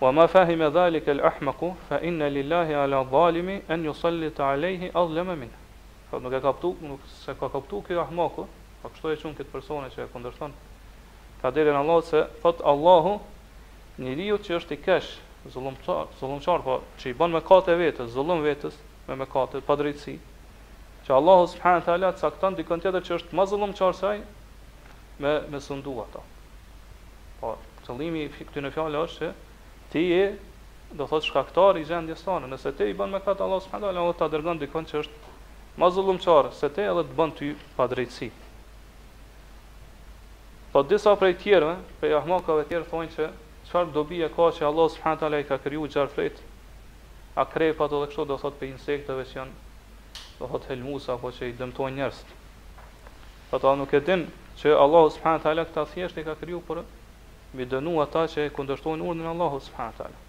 Wa 0.00 0.12
ma 0.12 0.28
fahima 0.28 0.68
dhalika 0.70 1.10
al-ahmaqu 1.10 1.74
fa 1.88 1.98
inna 2.00 2.28
lillahi 2.30 2.72
ala 2.72 3.04
dhalimi 3.04 3.62
an 3.68 3.82
yusallita 3.82 4.44
alayhi 4.50 4.92
adlama 4.92 5.36
min. 5.36 5.50
Po 6.10 6.20
nuk 6.20 6.32
e 6.34 6.40
kaptu, 6.40 6.76
nuk 6.82 7.00
se 7.08 7.34
ka 7.36 7.48
kaptu 7.48 7.82
ky 7.82 7.94
ahmaku, 7.94 8.46
po 8.82 8.88
kështu 8.94 9.08
e 9.12 9.16
thon 9.16 9.34
këtë 9.34 9.50
personi 9.50 9.90
që 9.90 10.04
e 10.04 10.08
kundërshton. 10.12 10.52
Ka 11.42 11.50
dhënë 11.50 11.74
në 11.74 11.80
Allah 11.82 11.98
se 12.06 12.20
thot 12.42 12.62
Allahu 12.72 13.16
njeriu 13.98 14.38
që 14.38 14.54
është 14.62 14.78
i 14.78 14.78
kesh, 14.86 15.10
zullumçar, 15.50 16.14
zullumçar 16.22 16.62
po 16.62 16.78
i 17.02 17.10
bën 17.18 17.34
me 17.34 17.42
katë 17.50 17.74
vetës, 17.82 18.14
zullum 18.14 18.46
vetës 18.46 18.78
me 19.08 19.18
me 19.18 19.26
pa 19.34 19.76
drejtësi. 19.82 20.14
Që 21.10 21.14
Allahu 21.18 21.50
subhanahu 21.56 21.84
taala 21.90 22.12
cakton 22.22 22.54
dikon 22.62 22.78
tjetër 22.86 23.02
që 23.02 23.12
është 23.18 23.34
më 23.40 23.48
zullumçar 23.50 23.98
se 23.98 24.06
ai 24.12 24.22
me 25.18 25.34
me 25.50 25.58
sundu 25.60 25.98
ato. 26.06 26.22
Po 27.40 27.56
qëllimi 27.82 28.28
i 28.30 28.30
këtyn 28.38 28.70
e 28.70 28.70
fjalës 28.70 29.04
është 29.10 29.18
se 29.22 29.34
ti 29.92 30.02
je 30.12 30.36
do 30.92 31.06
thot 31.06 31.24
shkaktar 31.26 31.76
i 31.78 31.86
gjendjes 31.88 32.24
tonë, 32.24 32.48
nëse 32.48 32.72
te 32.76 32.86
i 32.88 32.94
bën 32.96 33.12
me 33.12 33.20
këtë 33.24 33.44
Allah 33.44 33.60
subhanahu 33.64 33.90
wa 33.92 34.12
taala 34.12 34.18
ta 34.22 34.28
dërgon 34.36 34.60
dikon 34.62 34.86
që 34.88 35.00
është 35.04 35.32
më 35.78 35.90
zullumçor, 35.96 36.48
se 36.58 36.68
te 36.78 36.84
edhe 36.88 37.04
të 37.08 37.16
bën 37.18 37.34
ty 37.40 37.50
pa 37.76 37.86
drejtësi. 37.92 38.30
Po 40.72 40.82
disa 40.92 41.12
prej 41.20 41.34
tjerëve, 41.42 41.76
prej 42.00 42.16
ahmakave 42.20 42.64
tjerë 42.70 42.88
thonë 42.90 43.12
që 43.16 43.28
çfarë 43.68 43.92
dobi 43.94 44.22
e 44.24 44.28
ka 44.34 44.48
që 44.58 44.66
Allah 44.70 44.88
subhanahu 44.94 45.16
wa 45.16 45.20
taala 45.22 45.40
i 45.44 45.48
ka 45.50 45.60
kriju 45.66 45.86
gjarfrit, 45.94 46.40
a 47.36 47.44
krepat 47.52 47.92
dhe 47.94 48.02
kështu 48.10 48.26
do 48.32 48.36
thot 48.44 48.58
për 48.60 48.72
insekteve 48.72 49.24
që 49.30 49.40
janë 49.40 49.56
do 50.40 50.46
thot 50.52 50.68
helmusa 50.72 51.16
apo 51.18 51.32
që 51.36 51.52
i 51.52 51.56
dëmtojnë 51.60 51.96
njerëzit 52.00 52.36
Ata 53.56 53.74
nuk 53.80 53.92
e 53.96 54.00
din 54.08 54.26
që 54.60 54.74
Allah 54.84 55.06
subhanahu 55.12 55.44
wa 55.44 55.44
taala 55.70 55.88
thjesht 55.94 56.18
i 56.18 56.24
ka 56.26 56.34
kriju 56.42 56.60
për 56.68 56.82
mi 57.56 57.64
dënu 57.64 57.92
ata 58.02 58.26
që 58.28 58.42
e 58.48 58.54
kundërshtojnë 58.56 59.04
urdhën 59.08 59.24
e 59.26 59.30
Allahut 59.30 59.62
subhanahu 59.64 59.96
teala. 59.96 60.24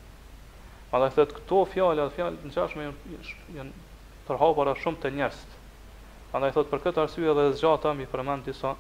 Allah 0.96 1.12
thotë 1.14 1.36
këto 1.40 1.58
fjalë, 1.74 2.04
ato 2.06 2.16
fjalë 2.16 2.48
në 2.48 2.52
çashme 2.56 2.86
janë 2.86 3.40
janë 3.58 3.88
përhapura 4.28 4.76
shumë 4.80 5.02
të 5.04 5.12
njerëz. 5.18 5.42
Prandaj 6.32 6.54
thotë 6.56 6.72
për 6.72 6.84
këtë 6.86 7.04
arsye 7.04 7.28
edhe 7.34 7.48
zgjata 7.60 7.92
mi 8.00 8.08
përmend 8.12 8.48
disa 8.48 8.72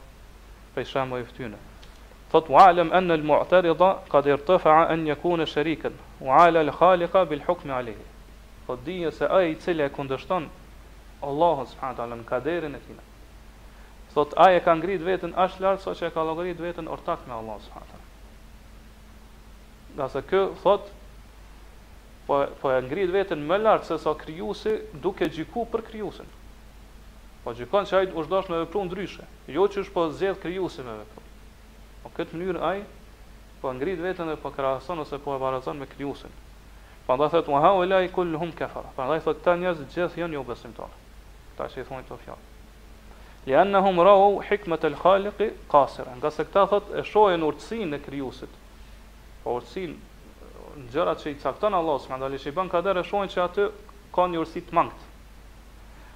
prej 0.75 0.87
shembujve 0.93 1.27
të 1.33 1.37
tyre. 1.41 1.59
Thot 2.31 2.47
wa'lam 2.55 2.91
anna 2.95 3.17
al-mu'tarida 3.19 3.89
qad 4.13 4.29
irtafa 4.31 4.75
an 4.93 5.05
yakuna 5.09 5.45
sharikan 5.49 5.97
wa 6.27 6.39
'ala 6.43 6.63
al-khaliqa 6.65 7.23
bil 7.31 7.43
hukm 7.47 7.69
'alayhi. 7.73 8.07
Po 8.65 8.75
dije 8.85 9.11
se 9.11 9.25
ai 9.27 9.51
i 9.51 9.55
cili 9.55 9.83
e 9.83 9.89
kundërshton 9.89 10.47
Allahun 11.27 11.67
subhanahu 11.73 11.97
teala 12.01 12.15
në 12.15 12.25
kaderin 12.29 12.75
e 12.75 12.79
tij. 12.87 12.99
Thot 14.13 14.33
ai 14.37 14.55
e 14.55 14.59
ka 14.63 14.73
ngrit 14.75 15.01
veten 15.01 15.33
aq 15.35 15.59
lart 15.59 15.81
sa 15.81 15.91
që 15.91 16.07
e 16.07 16.11
ka 16.13 16.23
llogarit 16.23 16.59
veten 16.61 16.87
ortak 16.87 17.27
me 17.27 17.33
Allahun 17.33 17.61
subhanahu 17.65 17.98
nga 19.99 20.09
se 20.15 20.21
kë 20.29 20.39
thot 20.63 20.87
po 22.27 22.37
po 22.61 22.71
e 22.75 22.79
ngrit 22.87 23.11
veten 23.13 23.43
më 23.49 23.57
lart 23.63 23.87
se 23.89 23.97
sa 24.03 24.15
krijuesi 24.21 24.73
duke 25.03 25.27
gjiku 25.33 25.65
për 25.73 25.83
krijuesin. 25.89 26.27
Po 27.43 27.53
gjikon 27.57 27.87
se 27.89 27.97
ai 27.99 28.07
është 28.11 28.29
dashur 28.33 28.53
me 28.53 28.59
veprë 28.63 28.83
ndryshe, 28.87 29.25
jo 29.55 29.65
që 29.67 29.83
është 29.83 29.95
po 29.95 30.07
zgjedh 30.15 30.39
krijuesin 30.43 30.87
me 30.87 30.95
veprë. 31.01 31.25
Po 32.03 32.11
këtë 32.17 32.37
mënyrë 32.39 32.63
ai 32.71 32.83
po 33.61 33.73
ngrit 33.75 34.03
veten 34.05 34.29
dhe 34.31 34.37
po 34.43 34.53
krahason 34.55 35.03
ose 35.03 35.19
po 35.23 35.35
e 35.35 35.41
barazon 35.43 35.79
me 35.81 35.89
krijuesin. 35.91 36.31
Prandaj 37.07 37.33
thotë 37.33 37.51
wa 37.53 37.61
hawa 37.63 37.85
ilai 37.87 38.07
kulluhum 38.13 38.51
kafara. 38.59 38.91
Prandaj 38.95 39.23
thot 39.25 39.41
këta 39.41 39.57
njerëz 39.63 39.83
gjithë 39.89 40.21
janë 40.23 40.37
jo 40.37 40.45
besimtarë. 40.45 40.95
Këta 41.49 41.69
që 41.73 41.81
i 41.83 41.87
thonë 41.89 42.05
këto 42.05 42.19
fjalë. 42.23 42.47
Li 43.47 43.55
anahum 43.57 43.97
rau 44.05 44.35
hikmet 44.45 44.85
al-khaliqi 44.89 45.49
qasiran. 45.71 46.21
Gjasë 46.21 46.45
thot 46.53 46.91
e 46.93 47.01
shohin 47.09 47.47
urtësinë 47.49 47.97
e 47.97 48.03
krijuesit. 48.05 48.53
Po 49.43 49.59
si 49.71 49.85
në 49.89 50.87
gjëra 50.93 51.13
që 51.19 51.31
i 51.33 51.37
caktan 51.39 51.75
Allah, 51.77 51.99
së 52.03 52.11
më 52.15 52.29
që 52.43 52.51
i 52.51 52.55
banë 52.57 52.71
kader 52.73 52.99
e 52.99 53.03
shojnë 53.07 53.31
që 53.33 53.39
atë 53.45 53.67
ka 54.15 54.25
një 54.31 54.41
ursi 54.43 54.63
të 54.67 54.75
mangët. 54.77 55.05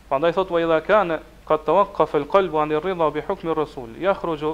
Pa 0.09 0.19
ndaj 0.19 0.33
thotë, 0.37 0.53
vajda 0.57 0.79
kane, 0.87 1.17
ka 1.47 1.57
të 1.63 1.75
wakë, 1.77 1.93
ka 1.99 2.05
fel 2.13 2.27
kalbu, 2.33 2.59
anë 2.63 2.77
i 2.77 2.81
rridha 2.83 3.07
bi 3.15 3.23
hukmi 3.29 3.55
rësul, 3.57 3.95
ja 4.03 4.15
khrujë, 4.19 4.51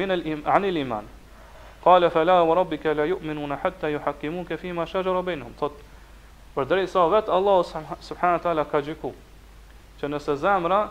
minë 0.00 0.18
lë 0.20 0.36
anë 0.56 0.70
i 0.70 0.74
liman, 0.76 1.08
ka 1.84 1.96
le 2.00 2.10
felaha, 2.14 2.44
vë 2.48 2.56
rabbi 2.60 2.78
ke 2.84 2.94
la 2.98 3.08
juqminu 3.10 3.48
në 3.50 3.60
hëtta, 3.64 3.90
ju 3.94 4.00
hakimu 4.04 4.44
ke 4.48 4.58
fima 4.62 4.86
shëgjëra 4.92 5.24
bëjnë 5.26 5.48
hum. 5.48 5.56
Thotë, 5.60 5.88
për 6.54 6.68
drejtë 6.70 6.92
sa 6.94 7.04
vetë, 7.12 7.32
Allah, 7.32 7.92
subhanë 8.10 8.40
tala, 8.46 8.64
ka 8.72 8.80
gjyku, 8.86 9.12
që 10.00 10.12
nëse 10.12 10.36
zemra, 10.44 10.82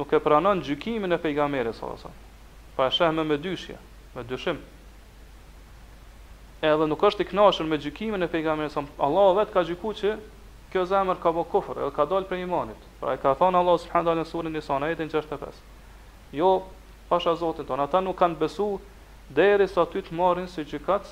nuk 0.00 0.12
e 0.16 0.20
pranon 0.24 0.60
gjykimin 0.64 1.12
e 1.12 1.18
pejgamerit 1.24 1.76
sallallahu 1.76 2.06
alajhi 2.08 2.08
wasallam. 2.08 2.74
Pa 2.76 2.86
shëhme 2.96 3.24
me 3.32 3.36
dyshje, 3.46 3.76
me 4.18 4.24
dyshim. 4.26 4.58
Edhe 6.62 6.86
nuk 6.90 7.02
është 7.06 7.22
i 7.22 7.26
kënaqur 7.30 7.68
me 7.70 7.78
gjykimin 7.78 8.26
e 8.26 8.28
pejgamberit 8.32 8.74
sa 8.74 8.82
Allahu 9.06 9.36
vetë 9.38 9.54
ka 9.54 9.62
gjykuar 9.68 9.96
që 10.00 10.14
kjo 10.72 10.82
zemër 10.90 11.20
ka 11.22 11.30
bërë 11.36 11.50
kufër, 11.52 11.78
edhe 11.84 11.94
ka 11.98 12.06
dalë 12.10 12.26
prej 12.30 12.42
imanit. 12.46 12.88
Pra 12.98 13.14
e 13.14 13.20
ka 13.22 13.36
thënë 13.38 13.60
Allah 13.62 13.76
subhanahu 13.84 14.14
wa 14.14 14.16
në 14.18 14.26
surën 14.32 14.56
Nisa 14.58 14.80
ayatin 14.88 15.10
65. 15.14 15.60
Jo, 16.34 16.50
pasha 17.08 17.36
Zotin 17.40 17.66
ton, 17.68 17.80
ata 17.84 18.00
nuk 18.02 18.18
kanë 18.18 18.36
besu 18.42 18.66
deri 19.38 19.68
sa 19.70 19.86
ty 19.86 20.02
të 20.02 20.18
marrin 20.18 20.50
si 20.50 20.64
gjykat 20.66 21.06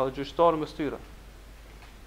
edhe 0.00 0.10
gjyqtar 0.16 0.56
me 0.62 0.66
tyre. 0.72 0.98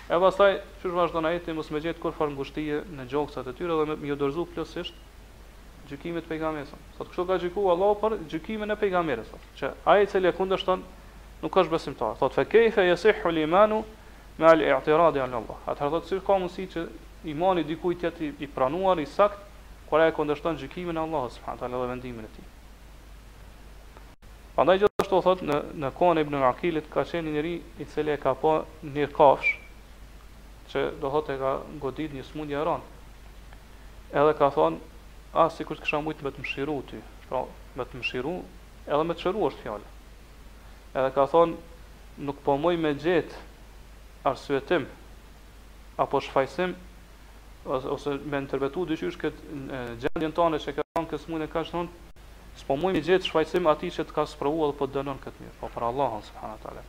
E 0.10 0.18
pastaj, 0.20 0.58
çu 0.82 0.90
vazhdon 0.98 1.26
ajeti 1.30 1.54
mos 1.56 1.70
me 1.72 1.80
gjet 1.80 2.00
kur 2.02 2.12
formë 2.18 2.82
në 2.98 3.06
gjoksat 3.14 3.48
e 3.48 3.54
tyre 3.54 3.74
dhe 3.80 3.86
më 4.02 4.08
ju 4.10 4.16
dorëzu 4.20 4.48
plotësisht 4.54 4.96
gjykimit 5.94 6.26
të 6.26 6.30
pejgamberit. 6.34 6.72
Sot 6.98 7.10
kështu 7.12 7.26
ka 7.30 7.36
gjykuar 7.44 7.76
Allahu 7.76 7.98
për 8.02 8.16
gjykimin 8.32 8.74
e 8.74 8.78
pejgamberit. 8.84 9.34
Që 9.60 9.72
ai 9.90 10.04
i 10.04 10.10
cili 10.12 10.30
e 10.32 10.36
kundërshton 10.36 10.82
nuk 11.44 11.58
është 11.62 11.72
besimtar. 11.74 12.16
Sot 12.22 12.36
fe 12.38 12.46
kefe 12.52 12.86
yasihu 12.88 13.30
al-imanu 13.30 13.84
me 14.40 14.48
al-i'tirad 14.50 15.18
ala 15.24 15.42
Allah. 15.42 15.60
Atëherë 15.70 15.92
të 15.94 16.00
thotë 16.00 16.26
ka 16.28 16.38
mundësi 16.42 16.66
që 16.74 16.86
imani 17.34 17.66
dikujt 17.70 18.02
të 18.02 18.08
jetë 18.12 18.32
i 18.46 18.50
pranuar 18.56 19.00
i 19.00 19.06
sakt 19.06 19.40
kur 19.90 20.02
ai 20.02 20.10
kundërshton 20.18 20.58
gjykimin 20.64 20.98
e 20.98 21.04
Allahut 21.06 21.34
subhanahu 21.34 21.60
wa 21.60 21.68
taala 21.68 21.82
dhe 21.84 21.92
vendimin 21.94 22.26
e 22.26 22.32
tij. 22.36 22.48
Pandaj 24.56 24.80
gjithashtu 24.84 25.20
thot 25.26 25.42
në 25.44 25.60
në 25.82 25.92
kohën 26.00 26.18
e 26.22 26.26
Ibn 26.26 26.40
Aqilit 26.50 26.90
ka 26.94 27.04
qenë 27.10 27.32
njëri 27.38 27.54
i 27.84 27.88
cili 27.94 28.12
e 28.14 28.18
ka 28.18 28.34
pa 28.34 28.40
po 28.42 28.90
një 28.96 29.08
kafsh 29.16 29.52
që 30.74 30.82
do 31.02 31.14
thotë 31.16 31.36
e 31.36 31.38
ka 31.42 31.54
godit 31.82 32.18
një 32.18 32.24
smundje 32.34 32.58
e 32.58 32.76
Edhe 34.14 34.30
ka 34.38 34.46
thonë, 34.54 34.78
as 35.34 35.58
sikur 35.58 35.78
të 35.80 35.86
kisha 35.88 36.00
mujt 36.06 36.20
me 36.22 36.30
të 36.32 36.44
mshiru 36.44 36.76
ti, 36.90 37.00
pra 37.26 37.40
me 37.78 37.86
të 37.90 37.98
mshiru, 38.02 38.34
edhe 38.86 39.04
me 39.08 39.14
të 39.18 39.24
çëruar 39.24 39.50
është 39.52 39.64
fjalë. 39.64 39.90
Edhe 40.94 41.14
ka 41.16 41.24
thonë, 41.32 41.58
nuk 42.28 42.42
po 42.46 42.54
muj 42.62 42.76
me 42.78 42.92
gjet 43.02 43.34
arsye 44.30 44.60
apo 45.98 46.20
shfaqsim 46.22 46.76
ose 47.66 47.88
ose 47.90 48.10
me 48.30 48.38
interpretu 48.44 48.86
dyshysh 48.90 49.18
kët 49.22 49.34
gjendjen 50.02 50.34
tonë 50.34 50.60
se 50.62 50.74
ka 50.74 50.82
thon 50.94 51.06
kës 51.10 51.26
mundë 51.30 51.48
ka 51.54 51.64
thon 51.66 51.88
s'po 52.58 52.76
muj 52.78 52.94
me 52.96 53.02
gjet 53.06 53.26
shfaqsim 53.30 53.68
aty 53.70 53.90
që 53.94 54.06
të 54.10 54.14
ka 54.16 54.26
sprovuar 54.26 54.74
apo 54.74 54.88
dënon 54.90 55.22
këtë 55.22 55.44
mirë, 55.44 55.58
po 55.62 55.70
për 55.74 55.86
Allahun 55.90 56.22
subhanahu 56.22 56.62
teala. 56.62 56.84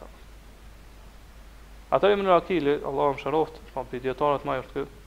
Atë 1.94 2.10
e 2.12 2.16
më 2.18 2.24
në 2.28 2.36
akili, 2.36 2.74
Allah 2.84 3.12
më 3.14 3.22
shëroft, 3.22 3.60
për 3.60 3.74
për 3.76 3.90
për 3.92 4.04
djetarët 4.04 4.44
majhërt 4.48 4.72
këtë, 4.76 5.02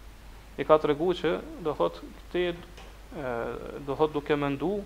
i 0.62 0.66
ka 0.66 0.78
të 0.80 0.92
regu 0.94 1.12
që, 1.20 1.34
do 1.66 1.74
thotë, 1.78 2.12
këtë 2.22 2.46
do 3.86 3.96
thot 3.96 4.12
duke 4.14 4.36
mendu 4.36 4.84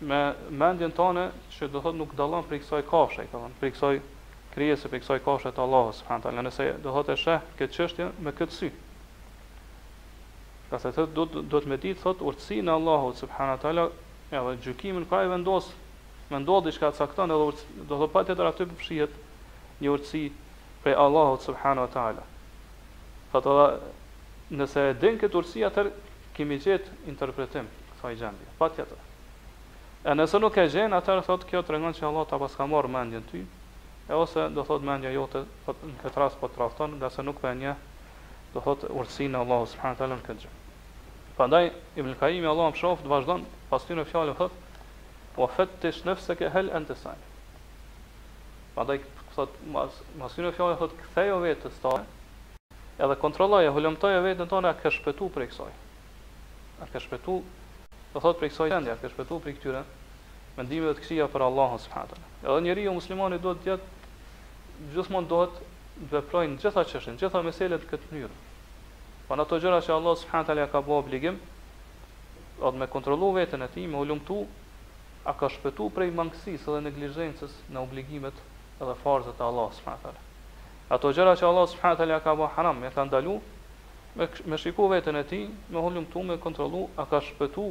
me 0.00 0.34
mendjen 0.54 0.92
tonë 0.94 1.24
se 1.50 1.68
do 1.68 1.80
thot 1.82 1.94
nuk 1.98 2.12
dallon 2.16 2.44
prej 2.46 2.62
kësaj 2.62 2.84
kafshe, 2.88 3.24
ka 3.28 3.38
thon, 3.40 3.54
prej 3.60 3.72
kësaj 3.74 3.98
krijese, 4.54 4.88
prej 4.92 5.00
kësaj 5.02 5.18
kafshe 5.26 5.52
të 5.52 5.64
Allahut 5.64 5.98
subhanallahu 5.98 6.30
teala. 6.30 6.46
Nëse 6.46 6.78
do 6.84 6.92
thot 6.94 7.10
e 7.10 7.16
sheh 7.18 7.48
këtë 7.58 7.74
çështje 7.76 8.08
me 8.26 8.32
këtë 8.38 8.56
sy. 8.58 8.70
Ka 10.70 10.78
se 10.82 10.92
thot 10.94 11.12
do 11.16 11.26
do 11.42 11.58
të 11.60 11.72
më 11.74 11.80
di 11.84 11.94
thot 11.98 12.22
urtësinë 12.22 12.70
e 12.70 12.78
Allahut 12.78 13.20
subhanallahu 13.24 13.64
teala, 13.64 13.88
edhe 14.30 14.54
gjykimin 14.64 15.06
ka 15.10 15.22
i 15.24 15.28
vendos, 15.32 15.72
mendoj 16.30 16.62
diçka 16.68 16.92
cakton 16.98 17.32
edhe 17.34 17.50
urtës, 17.52 17.68
do 17.88 17.98
thot 18.02 18.12
pa 18.14 18.22
aty 18.22 18.68
pshihet 18.80 19.18
një 19.82 19.92
urtësi 19.96 20.28
prej 20.84 20.94
Allahut 20.94 21.42
subhanallahu 21.50 21.92
teala. 21.94 22.26
Fatova 23.34 23.68
Nëse 24.48 24.80
e 24.88 24.92
din 24.96 25.18
këtë 25.20 25.36
urtësi 25.36 25.60
atë 25.66 25.82
kemi 26.38 26.58
gjet 26.62 26.86
interpretim 27.10 27.66
kësaj 27.98 28.16
gjendje. 28.20 28.46
Patjetër. 28.60 28.98
E 30.06 30.14
nëse 30.14 30.38
nuk 30.38 30.56
e 30.62 30.66
gjen, 30.70 30.94
atëherë 30.94 31.24
thotë 31.26 31.48
kjo 31.50 31.64
tregon 31.66 31.94
se 31.98 32.06
Allah 32.06 32.26
ta 32.30 32.38
paska 32.38 32.66
marr 32.70 32.86
mendjen 32.94 33.24
ty, 33.32 33.40
e 34.06 34.14
ose 34.14 34.44
do 34.54 34.62
thotë 34.68 34.86
mendja 34.86 35.10
jote 35.12 35.42
po, 35.66 35.74
në 35.82 35.96
këtë 36.04 36.22
rast 36.22 36.38
po 36.40 36.48
trafton, 36.54 36.94
se 37.10 37.24
nuk 37.26 37.40
ka 37.42 37.50
një 37.58 37.74
do 38.54 38.62
thotë 38.64 38.92
urtsinë 38.94 39.34
e 39.34 39.42
Allahut 39.42 39.72
subhanahu 39.72 39.96
wa 39.96 40.02
taala 40.02 40.20
në 40.20 40.26
këtë 40.28 40.44
gjë. 40.44 40.54
Prandaj 41.38 41.68
Ibn 42.02 42.14
Kaimi 42.20 42.48
Allahu 42.52 42.72
më 42.74 42.80
shoft 42.82 43.10
vazhdon 43.10 43.44
pas 43.70 43.82
tyre 43.88 44.06
fjalën 44.10 44.38
thotë 44.38 45.34
wa 45.38 45.50
fattish 45.58 46.00
nafsaka 46.06 46.48
hal 46.54 46.70
anta 46.78 46.94
sa'i. 47.02 47.18
Prandaj 48.78 49.00
thotë 49.34 49.66
mas 49.74 49.98
masyrë 50.22 50.54
fjalë 50.56 50.78
thotë 50.80 50.98
kthejo 51.02 51.40
vetë 51.44 51.66
të 51.68 51.74
stoj. 51.80 52.00
Edhe 52.98 53.18
kontrolloj 53.26 53.60
e 53.68 53.74
hulumtoj 53.76 54.16
vetën 54.26 54.50
tonë 54.50 54.70
a 54.70 54.74
ka 54.80 54.90
shpëtuar 54.96 55.34
prej 55.36 55.50
kësaj 55.52 55.76
a 56.82 56.86
ka 56.92 57.00
shpëtu 57.02 57.34
do 58.12 58.20
thot 58.22 58.38
për 58.40 58.50
kësaj 58.52 58.70
tendja, 58.72 58.94
ka 59.00 59.10
shpëtu 59.12 59.38
për 59.44 59.54
këtyre 59.58 59.82
mendimeve 60.58 60.94
të 60.98 61.04
kësia 61.04 61.26
për 61.32 61.44
Allahun 61.48 61.80
subhanahu 61.82 62.14
wa 62.14 62.14
taala. 62.14 62.28
Edhe 62.52 62.64
njeriu 62.66 62.94
muslimani 62.96 63.38
duhet 63.46 63.62
të 63.64 63.72
jetë, 63.72 64.94
gjithmonë 64.94 65.30
duhet 65.32 65.58
të 65.98 66.08
veprojë 66.14 66.52
në 66.52 66.62
gjitha 66.62 66.84
çështjet, 66.92 67.18
gjitha 67.22 67.42
meselet 67.48 67.86
këtë 67.90 68.12
mënyrë. 68.12 68.36
Po 69.28 69.36
në 69.38 69.46
ato 69.46 69.58
gjëra 69.64 69.80
që 69.88 69.94
Allah 69.96 70.16
subhanahu 70.22 70.46
wa 70.46 70.52
taala 70.52 70.68
ka 70.74 70.82
bëu 70.88 70.96
obligim, 71.00 71.40
od 72.68 72.74
me 72.80 72.88
kontrollu 72.94 73.32
veten 73.38 73.62
e 73.62 73.68
tij, 73.74 73.86
me 73.92 73.98
ulumtu, 74.02 74.38
a 75.28 75.34
ka 75.40 75.50
shpëtu 75.56 75.90
prej 75.94 76.10
mangësisë 76.18 76.76
dhe 76.78 76.82
neglizhencës 76.88 77.58
në 77.74 77.82
obligimet 77.84 78.42
edhe 78.80 78.94
farzat 79.04 79.38
e 79.42 79.46
Allahut 79.50 79.78
subhanahu 79.80 80.06
wa 80.10 80.10
taala. 80.10 80.26
Ato 80.96 81.12
gjëra 81.12 81.36
që 81.36 81.46
Allah 81.50 81.66
subhanahu 81.74 81.98
wa 81.98 82.02
taala 82.06 82.20
ka 82.24 82.34
bëu 82.38 82.50
haram, 82.56 82.82
me 82.82 82.90
ta 82.94 83.04
ndaluar 83.06 83.42
me, 84.16 84.28
me 84.46 84.56
shiku 84.58 84.88
vetën 84.90 85.16
e 85.20 85.24
ti, 85.28 85.38
me 85.70 85.80
hullum 85.82 86.06
tu, 86.12 86.22
me 86.24 86.36
kontrolu, 86.40 86.86
a 86.96 87.04
ka 87.06 87.20
shpëtu 87.24 87.64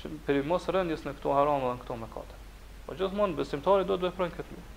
që 0.00 0.10
për 0.26 0.38
i 0.40 0.44
mos 0.48 0.64
rëndjes 0.72 1.02
në 1.04 1.12
këto 1.18 1.34
harama 1.36 1.66
dhe 1.68 1.74
në 1.76 1.82
këto 1.84 1.96
mekate. 2.02 2.38
Po 2.86 2.96
gjithmonë, 2.98 3.36
besimtari 3.36 3.84
do 3.90 3.98
të 4.00 4.08
veprojnë 4.08 4.36
këtë 4.38 4.56
mirë. 4.56 4.68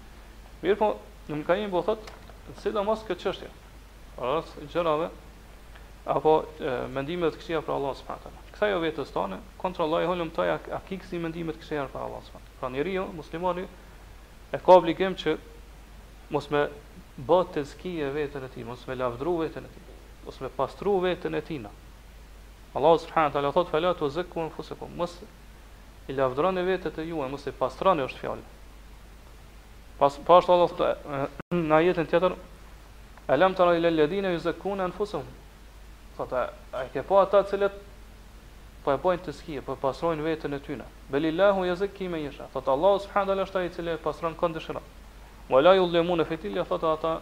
Mirë 0.66 0.80
po, 0.82 0.90
në 1.30 1.38
më 1.42 1.48
kajim 1.48 1.72
po 1.74 1.84
thot, 1.88 2.10
sida 2.62 2.84
mos 2.84 3.06
këtë 3.08 3.24
qështje, 3.30 3.52
pra, 4.18 4.34
rrës 4.40 4.52
gjërave, 4.74 5.08
apo 6.14 6.34
mendimet 6.98 7.32
të 7.32 7.40
këshia 7.40 7.62
për 7.64 7.78
Allah 7.78 7.96
së 8.02 8.08
përta. 8.10 8.32
Këta 8.52 8.68
jo 8.74 8.82
vetës 8.84 9.14
tane, 9.16 9.40
kontroloj 9.64 10.04
hullum 10.10 10.34
të 10.36 10.48
a, 10.52 10.58
a 10.78 10.82
kikësi 10.90 11.22
mendimet 11.24 11.56
këshia 11.64 11.88
për 11.94 12.04
Allah 12.04 12.20
së 12.28 12.36
përta. 12.36 12.58
Pra 12.60 12.70
njëri 12.76 12.98
jo, 12.98 13.06
muslimari, 13.22 13.64
e 14.54 14.60
ka 14.60 14.76
obligim 14.76 15.16
që 15.24 15.38
mos 16.36 16.50
me 16.54 16.66
bëtë 17.30 17.56
të 17.56 17.64
zkije 17.72 18.12
vetën 18.20 18.44
e 18.44 18.52
tij, 18.54 18.68
mos 18.68 18.84
me 18.90 19.00
lavdru 19.00 19.38
vetën 19.46 19.64
e 19.64 19.72
tij 19.74 19.88
ose 20.28 20.38
me 20.44 20.50
pastru 20.56 20.92
vetën 21.02 21.34
e 21.36 21.42
tina. 21.42 21.70
Allah 22.76 23.00
subhanahu 23.00 23.26
wa 23.32 23.34
taala 23.34 23.52
thot 23.52 23.68
fala 23.68 23.94
tu 23.96 24.10
zakku 24.10 24.40
anfusakum 24.42 24.90
mos 24.96 25.20
i 26.08 26.14
lavdroni 26.14 26.62
vetët 26.64 26.98
e 26.98 27.08
juaj 27.10 27.30
mos 27.32 27.46
i 27.48 27.52
pastroni 27.52 28.02
është 28.04 28.20
fjalë. 28.22 28.44
Pas 30.00 30.18
pas 30.28 30.46
po 30.46 30.54
Allah 30.54 30.70
thot 30.70 31.08
në 31.54 31.80
jetën 31.86 32.10
tjetër 32.12 32.34
alam 33.36 33.54
tara 33.54 33.76
ila 33.78 33.88
alladhina 33.94 34.32
yuzakkuna 34.34 34.84
anfusuhum. 34.90 35.26
Thot 36.18 36.34
ai 36.80 36.88
ke 36.94 37.04
po 37.08 37.20
ata 37.22 37.44
që 37.44 37.70
po 38.84 38.92
e 38.92 38.98
bojnë 39.00 39.24
të 39.26 39.32
skije, 39.32 39.62
po 39.64 39.74
e 39.74 39.80
pastrojnë 39.80 40.24
veten 40.26 40.54
e 40.54 40.60
tyna. 40.60 40.84
Belillahu 41.12 41.64
yuzakki 41.66 42.10
men 42.12 42.24
yasha. 42.26 42.48
Thot 42.54 42.68
Allah 42.68 43.00
subhanahu 43.06 43.30
wa 43.30 43.36
taala 43.36 43.68
është 43.70 43.88
ai 43.88 43.94
e 43.94 43.98
pastron 43.98 44.36
kënd 44.36 44.56
dëshira. 44.60 44.82
Wala 45.50 45.76
yulimuna 45.76 46.26
fitil 46.26 46.56
ya 46.58 46.64
thot 46.64 46.84
ata 46.84 47.22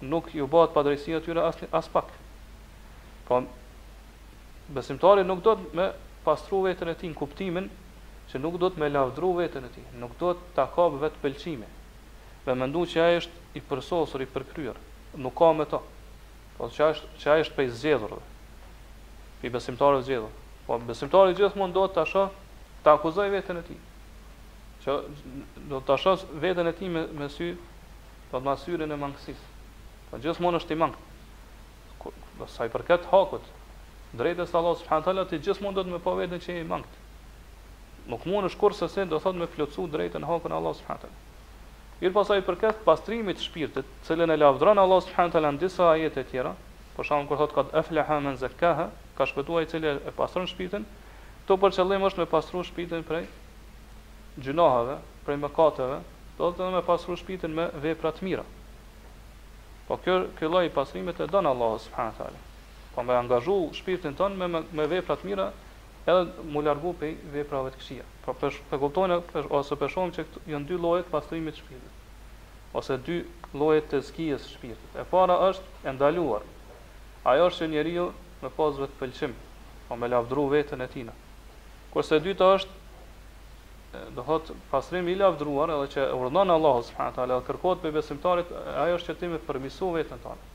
nuk 0.00 0.30
ju 0.34 0.46
bëhet 0.48 0.72
padrejësia 0.74 1.20
tyre 1.20 1.42
as, 1.42 1.56
as 1.72 1.88
Po 3.26 3.42
besimtari 4.70 5.24
nuk 5.26 5.42
do 5.46 5.52
të 5.58 5.74
me 5.78 5.86
pastru 6.26 6.60
vetën 6.66 6.90
e 6.90 6.94
tij 6.98 7.10
në 7.10 7.18
kuptimin 7.18 7.68
që 8.30 8.40
nuk 8.42 8.58
do 8.62 8.70
të 8.70 8.82
me 8.82 8.88
lavdru 8.90 9.30
vetën 9.40 9.66
e 9.66 9.70
tij, 9.76 9.84
nuk 10.02 10.14
do 10.20 10.30
të 10.34 10.54
ta 10.54 10.64
ka 10.74 10.86
vetë 11.04 11.20
pëlqime. 11.24 11.66
Me 12.46 12.54
mendu 12.60 12.84
që 12.92 13.02
ai 13.04 13.18
është 13.20 13.58
i 13.58 13.62
përsosur, 13.70 14.22
i 14.24 14.28
përkryer, 14.34 14.78
nuk 15.26 15.34
ka 15.40 15.48
me 15.58 15.66
to. 15.74 15.80
Po 16.56 16.68
që 16.76 16.88
është 16.94 17.10
që 17.22 17.30
ai 17.34 17.42
është 17.44 17.54
prej 17.56 17.68
zgjedhurve. 17.82 18.20
Pi 19.42 19.50
besimtarëve 19.54 20.06
zgjedhur. 20.06 20.30
Po 20.66 20.78
besimtari 20.88 21.34
gjithmonë 21.38 21.74
do 21.78 21.86
të 21.96 22.06
ta 22.14 22.24
ta 22.86 22.94
akuzoj 22.96 23.28
vetën 23.34 23.58
e 23.58 23.64
tij. 23.68 23.80
Që 24.84 24.96
do 25.72 25.80
të 25.80 25.86
ta 25.86 25.98
veten 25.98 26.40
vetën 26.46 26.70
e 26.70 26.74
tij 26.78 26.92
me, 26.94 27.02
me 27.18 27.28
sy, 27.34 27.50
të 28.30 28.30
po 28.30 28.40
masyrën 28.46 28.94
e 28.94 29.00
mangësisë. 29.02 29.46
Po 30.10 30.22
gjithmonë 30.24 30.62
është 30.62 30.76
i 30.78 30.82
mangët 30.84 31.12
sa 32.44 32.66
i 32.66 32.72
përket 32.72 33.06
hakut, 33.12 33.44
drejtës 34.16 34.52
Allah 34.58 34.76
subhanahu 34.76 35.04
taala 35.06 35.24
ti 35.30 35.38
gjithmonë 35.42 35.78
do 35.78 35.84
të 35.86 35.94
më 35.94 36.00
pavëdën 36.04 36.40
po 36.40 36.44
që 36.44 36.56
i 36.60 36.66
mangët. 36.68 36.98
Nuk 38.12 38.26
mund 38.28 38.46
në 38.46 38.50
shkurt 38.52 38.76
se 38.76 39.04
do 39.08 39.18
thotë 39.22 39.38
me 39.40 39.46
plotsu 39.56 39.86
drejtën 39.90 40.26
hakun 40.28 40.52
Allah 40.52 40.76
subhanahu 40.76 41.06
taala. 41.06 41.24
Mirë 42.02 42.14
pas 42.18 42.32
i 42.36 42.44
përket 42.50 42.82
pastrimit 42.84 43.40
të 43.40 43.46
shpirtit, 43.48 43.86
të 43.88 44.10
cilën 44.10 44.30
e 44.30 44.36
lavdron 44.36 44.78
Allah 44.82 45.00
subhanahu 45.06 45.32
taala 45.38 45.54
në 45.56 45.62
disa 45.64 45.88
ajete 45.94 46.22
të 46.22 46.30
tjera, 46.30 46.52
për 46.96 47.08
shkakun 47.08 47.30
kur 47.30 47.40
thotë 47.40 47.56
kad 47.56 47.74
aflaha 47.82 48.18
man 48.26 48.36
zakkaha, 48.42 48.90
ka 49.16 49.24
shpëtuar 49.30 49.64
i 49.64 49.70
cili 49.72 49.94
e 49.96 50.12
pastron 50.16 50.46
shpirtin, 50.48 50.84
to 51.48 51.56
për 51.56 51.72
qëllim 51.78 52.04
është 52.10 52.20
me 52.24 52.28
pastru 52.36 52.62
shpirtin 52.68 53.04
prej 53.08 53.24
gjunohave, 54.44 54.98
prej 55.24 55.40
mëkateve, 55.46 55.98
do 56.36 56.50
të 56.52 56.60
thotë 56.60 56.74
me 56.76 56.84
pastru 56.84 57.16
shpirtin 57.16 57.56
me 57.56 57.70
vepra 57.82 58.12
të 58.12 58.28
mira. 58.28 58.44
Po 59.88 59.96
kjo 60.02 60.16
ky 60.38 60.48
lloj 60.50 60.68
pasrimet 60.74 61.20
e 61.22 61.26
don 61.30 61.46
Allah 61.46 61.78
subhanahu 61.80 62.12
wa 62.12 62.18
taala. 62.18 62.40
Po 62.94 63.02
më 63.06 63.14
angazhu 63.22 63.58
shpirtin 63.74 64.16
ton 64.18 64.34
me 64.40 64.48
me 64.48 64.86
vepra 64.90 65.14
të 65.20 65.28
mira 65.30 65.50
edhe 66.10 66.46
mu 66.54 66.62
largu 66.66 66.92
pe 66.98 67.10
veprave 67.34 67.70
të 67.74 67.78
këqija. 67.82 68.06
Po 68.24 68.34
për 68.40 68.58
për 68.70 68.80
kuptojnë 68.82 69.18
ose 69.60 69.78
për 69.82 69.92
shkakun 69.92 70.14
që 70.16 70.24
këtë, 70.28 70.42
janë 70.54 70.68
dy 70.70 70.78
lloje 70.82 71.04
të 71.06 71.12
pasrimit 71.14 71.54
të 71.58 71.62
shpirtit. 71.62 72.00
Ose 72.80 72.98
dy 73.08 73.20
lloje 73.60 73.84
të 73.90 74.00
skijes 74.08 74.42
së 74.46 74.54
shpirtit. 74.56 74.96
E 75.02 75.04
para 75.12 75.36
është 75.50 75.86
e 75.90 75.94
ndaluar. 75.96 76.42
Ajo 77.34 77.46
është 77.50 77.62
që 77.64 77.70
njeriu 77.76 78.08
me 78.42 78.50
pas 78.58 78.80
të 78.80 78.90
pëlqim, 79.00 79.38
po 79.88 79.96
me 80.02 80.10
lavdru 80.12 80.48
veten 80.56 80.82
e 80.86 80.90
tij. 80.94 81.14
Kurse 81.94 82.18
e 82.18 82.24
dyta 82.26 82.50
është 82.58 82.74
do 84.14 84.22
thot 84.22 84.50
pastrimi 84.70 85.12
i 85.14 85.18
lavdruar 85.18 85.70
edhe 85.74 85.86
që 85.94 86.04
urdhon 86.16 86.50
Allahu 86.54 86.82
subhanahu 86.88 87.16
taala 87.18 87.36
kërkohet 87.46 87.80
prej 87.84 87.92
besimtarit 87.96 88.50
ajo 88.82 88.96
është 88.98 89.08
çetimi 89.12 89.38
ti 89.38 89.42
më 89.42 89.46
përmisu 89.48 89.88
veten 89.94 90.20
tonë 90.24 90.46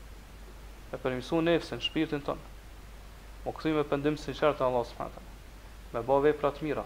e 0.92 1.00
përmisu 1.04 1.40
nefsin 1.46 1.82
shpirtin 1.86 2.22
tonë 2.26 3.46
u 3.46 3.52
kthim 3.58 3.78
me 3.80 3.84
pendim 3.94 4.18
sinqert 4.24 4.58
te 4.60 4.66
Allahu 4.68 4.88
subhanahu 4.92 5.24
taala 5.24 5.96
me 5.96 6.04
bë 6.10 6.20
vepra 6.28 6.52
të 6.58 6.68
mira 6.68 6.84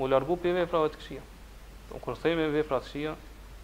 mu 0.00 0.08
largu 0.12 0.38
pe 0.46 0.54
veprave 0.58 0.90
të 0.96 1.00
këqija 1.04 1.26
u 1.98 2.02
kur 2.06 2.18
themi 2.24 2.48
vepra 2.56 2.80
të 2.82 2.88
këqija 2.90 3.14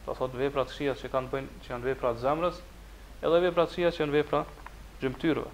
do 0.07 0.17
thot 0.21 0.39
vepra 0.45 0.67
të 0.69 0.75
këqija 0.77 0.97
që 1.03 1.13
kanë 1.17 1.33
bën 1.35 1.51
që 1.67 1.75
janë 1.75 1.89
vepra 1.91 2.15
të 2.15 2.25
zemrës 2.29 2.63
edhe 3.27 3.43
vepra 3.49 3.67
të 3.67 3.75
këqija 3.75 3.95
që 3.99 4.03
janë 4.05 4.17
vepra 4.21 4.45
gjymtyrëve 5.03 5.51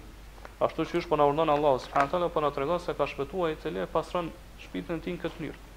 ashtu 0.67 0.85
që 0.91 1.01
ish 1.01 1.09
po 1.09 1.17
na 1.21 1.29
urdhon 1.31 1.55
Allahu 1.57 1.81
subhanahu 1.87 2.13
taala 2.15 2.31
po 2.37 2.45
na 2.45 2.53
tregon 2.59 2.79
se 2.79 2.93
ka 2.99 3.09
shpëtuar 3.15 3.55
i 3.55 3.59
cili 3.65 3.81
e 3.83 3.89
pastron 3.97 4.31
shpirtin 4.65 5.01
tin 5.01 5.17
këtë 5.23 5.41
mënyrë 5.45 5.67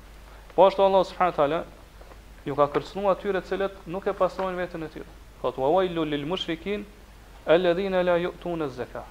Po 0.54 0.66
ashtu 0.66 0.82
Allah 0.82 1.02
subhanahu 1.04 1.34
taala 1.36 1.64
ju 2.46 2.54
ka 2.54 2.66
kërcënuar 2.70 3.16
atyre 3.18 3.40
të 3.42 3.48
cilët 3.50 3.78
nuk 3.90 4.04
e 4.06 4.12
pasojnë 4.18 4.54
veten 4.58 4.84
e 4.86 4.88
tyre. 4.94 5.08
Qoftë 5.42 5.58
wa 5.62 5.70
wailu 5.74 6.04
lil 6.06 6.26
mushrikin 6.32 6.84
alladhina 7.54 8.02
la 8.06 8.14
yu'tun 8.22 8.62
az-zaka. 8.66 9.02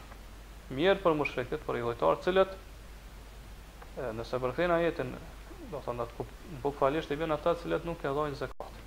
Mirë 0.77 1.01
për 1.03 1.17
mushrikët, 1.23 1.65
për 1.67 1.81
i 1.81 1.83
të 1.99 2.11
cilët 2.23 2.55
nëse 4.19 4.39
përkthejn 4.43 4.71
ajetin, 4.77 5.11
do 5.73 5.81
të 5.81 5.83
thonë 5.89 6.05
atë 6.05 6.15
ku 6.19 6.25
nuk 6.63 6.79
falësh 6.79 7.11
ata 7.17 7.37
të 7.43 7.55
cilët 7.65 7.85
nuk 7.91 7.99
e 8.07 8.13
dhajnë 8.19 8.39
zakat. 8.43 8.77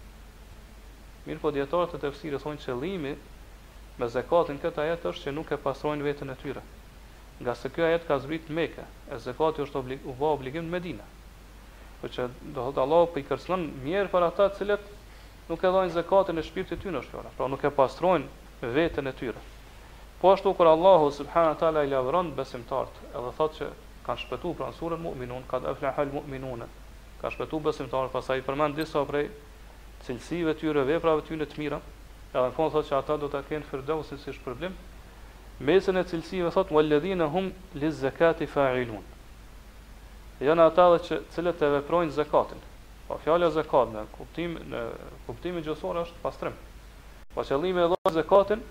Mirë 1.28 1.40
po 1.44 1.52
dietarët 1.58 1.92
e 1.92 2.00
tafsirit 2.06 2.40
thonë 2.46 2.62
qëllimi 2.64 3.14
me 4.00 4.08
zakatin 4.16 4.56
këtë 4.64 4.82
ajet 4.86 5.06
është 5.12 5.28
që 5.28 5.36
nuk 5.36 5.52
e 5.52 5.60
pasojnë 5.68 6.02
veten 6.08 6.32
e 6.32 6.36
tyre. 6.40 6.64
Nga 7.44 7.52
se 7.60 7.68
kjo 7.74 7.84
ajet 7.90 8.08
ka 8.08 8.16
zbrit 8.24 8.48
Mekë, 8.60 8.88
e 9.12 9.20
zakati 9.28 9.60
është 9.68 9.78
obligim, 9.82 10.08
u 10.08 10.16
bë 10.22 10.32
obligim 10.38 10.64
në 10.64 10.72
Medinë. 10.78 11.10
Po 12.00 12.08
që 12.12 12.24
do 12.54 12.60
thotë 12.64 12.80
Allah 12.82 13.04
po 13.12 13.20
i 13.20 13.24
kërcën 13.24 13.62
mirë 13.84 14.10
për 14.12 14.24
ata 14.28 14.46
të 14.52 14.58
cilët 14.60 14.88
nuk 15.50 15.62
e 15.64 15.70
dhajnë 15.76 15.94
zakatin 15.94 16.40
e 16.40 16.44
shpirtit 16.46 16.80
të 16.82 16.90
tyre, 16.90 17.00
fjalë, 17.08 17.30
pra 17.38 17.46
nuk 17.52 17.62
e 17.64 17.70
pastrojnë 17.76 18.74
veten 18.76 19.08
e 19.08 19.14
tyre. 19.20 19.40
Po 20.20 20.32
ashtu 20.34 20.52
kur 20.58 20.68
Allahu 20.72 21.08
subhanahu 21.20 21.54
wa 21.54 21.58
taala 21.62 21.84
i 21.84 21.90
lavdron 21.92 22.34
besimtarët, 22.36 23.00
edhe 23.16 23.32
thotë 23.38 23.56
se 23.62 23.70
kanë 24.08 24.22
shpëtuar 24.24 24.58
pran 24.60 24.76
surën 24.80 25.00
Mu'minun, 25.06 25.48
kad 25.50 25.64
aflaha 25.72 26.04
al-mu'minun. 26.04 26.66
Ka 27.20 27.32
shpëtuar 27.34 27.64
besimtarët, 27.70 28.12
pastaj 28.16 28.42
përmend 28.46 28.76
disa 28.80 29.04
prej 29.12 29.30
cilësive 30.06 30.52
të 30.54 30.64
tyre, 30.64 30.84
veprave 30.92 31.24
të 31.24 31.32
tyre 31.32 31.48
të 31.54 31.60
mira, 31.62 31.80
edhe 32.32 32.44
në 32.50 32.56
fund 32.60 32.76
thotë 32.76 32.90
se 32.92 32.96
ata 33.00 33.16
do 33.24 33.32
ta 33.32 33.44
kenë 33.48 33.68
firdausin 33.72 34.20
si 34.24 34.36
shpërblim. 34.36 34.76
Mesën 35.70 35.96
e 36.02 36.06
cilësive 36.12 36.52
thot 36.58 36.72
mualladhina 36.76 37.30
hum 37.36 37.52
liz 37.80 38.00
zakati 38.04 38.48
fa'ilun 38.56 39.12
janë 40.44 40.66
ata 40.68 40.84
dhe 40.92 40.98
që 41.04 41.16
cilët 41.32 41.62
e 41.64 41.68
veprojnë 41.78 42.12
zakatin. 42.16 42.60
Po 43.08 43.16
fjala 43.24 43.48
zakat 43.54 43.92
në 43.94 44.02
kuptim 44.16 44.56
në 44.72 44.82
kuptimin 45.26 45.64
gjithësor 45.64 46.00
është 46.04 46.22
pastrim. 46.24 46.56
Po 47.32 47.44
qëllimi 47.46 47.84
i 47.84 47.88
dhënë 47.92 48.14
zakatin, 48.18 48.64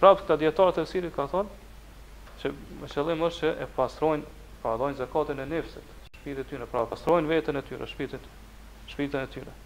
prapë 0.00 0.24
këta 0.26 0.36
dietarë 0.42 0.76
të 0.78 0.84
sirit 0.90 1.14
kanë 1.16 1.32
thonë 1.34 2.34
që 2.42 2.52
me 2.82 2.90
qëllim 2.92 3.24
është 3.28 3.40
që 3.40 3.66
e 3.66 3.70
pastrojnë, 3.76 4.26
pa 4.62 4.76
dhënë 4.80 4.98
zakatin 5.00 5.42
e 5.44 5.48
nefsit, 5.50 5.96
shpirtin 6.20 6.44
e 6.44 6.46
tyre, 6.52 6.68
pra 6.70 6.84
pastrojnë 6.90 7.28
veten 7.30 7.58
e 7.58 7.62
tyre, 7.66 7.88
shpirtin, 7.90 8.22
shpirtin 8.90 9.24
e 9.24 9.32
tyre. 9.32 9.56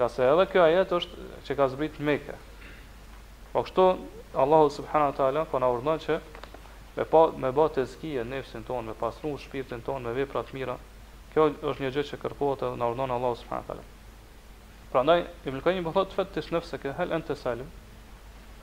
Ja 0.00 0.08
se 0.08 0.26
edhe 0.32 0.44
kjo 0.50 0.64
ajet 0.66 0.92
është 0.98 1.30
që 1.48 1.56
ka 1.58 1.68
zbrit 1.72 1.98
në 2.00 2.08
Mekë. 2.10 2.36
Po 3.54 3.64
kështu 3.66 3.86
Allahu 4.38 4.68
subhanahu 4.74 5.12
wa 5.14 5.16
taala 5.20 5.46
po 5.50 5.58
na 5.60 5.70
urdhon 5.72 6.00
që 6.04 6.18
me 6.96 7.04
pa 7.04 7.30
me 7.36 7.50
bota 7.52 7.84
skia 7.86 8.22
nefsin 8.24 8.62
ton 8.64 8.84
me 8.84 8.94
pasru 8.98 9.36
shpirtin 9.38 9.82
ton 9.86 10.02
me 10.02 10.12
vepra 10.16 10.42
të 10.42 10.54
mira 10.56 10.74
kjo 11.32 11.44
është 11.70 11.82
një 11.84 11.90
gjë 11.96 12.04
që 12.10 12.18
kërkohet 12.24 12.64
edhe 12.66 12.78
na 12.80 12.88
urdhon 12.90 13.12
Allahu 13.16 13.36
subhanahu 13.42 13.66
teala 13.66 14.90
prandaj 14.94 15.18
po 15.44 15.50
e 15.50 15.54
bëkoj 15.56 15.74
një 15.76 15.84
bëhot 15.86 16.16
vetë 16.18 16.34
të 16.38 16.44
shnëfse 16.48 16.80
hal 16.98 17.12
anta 17.20 17.36
salim 17.42 17.70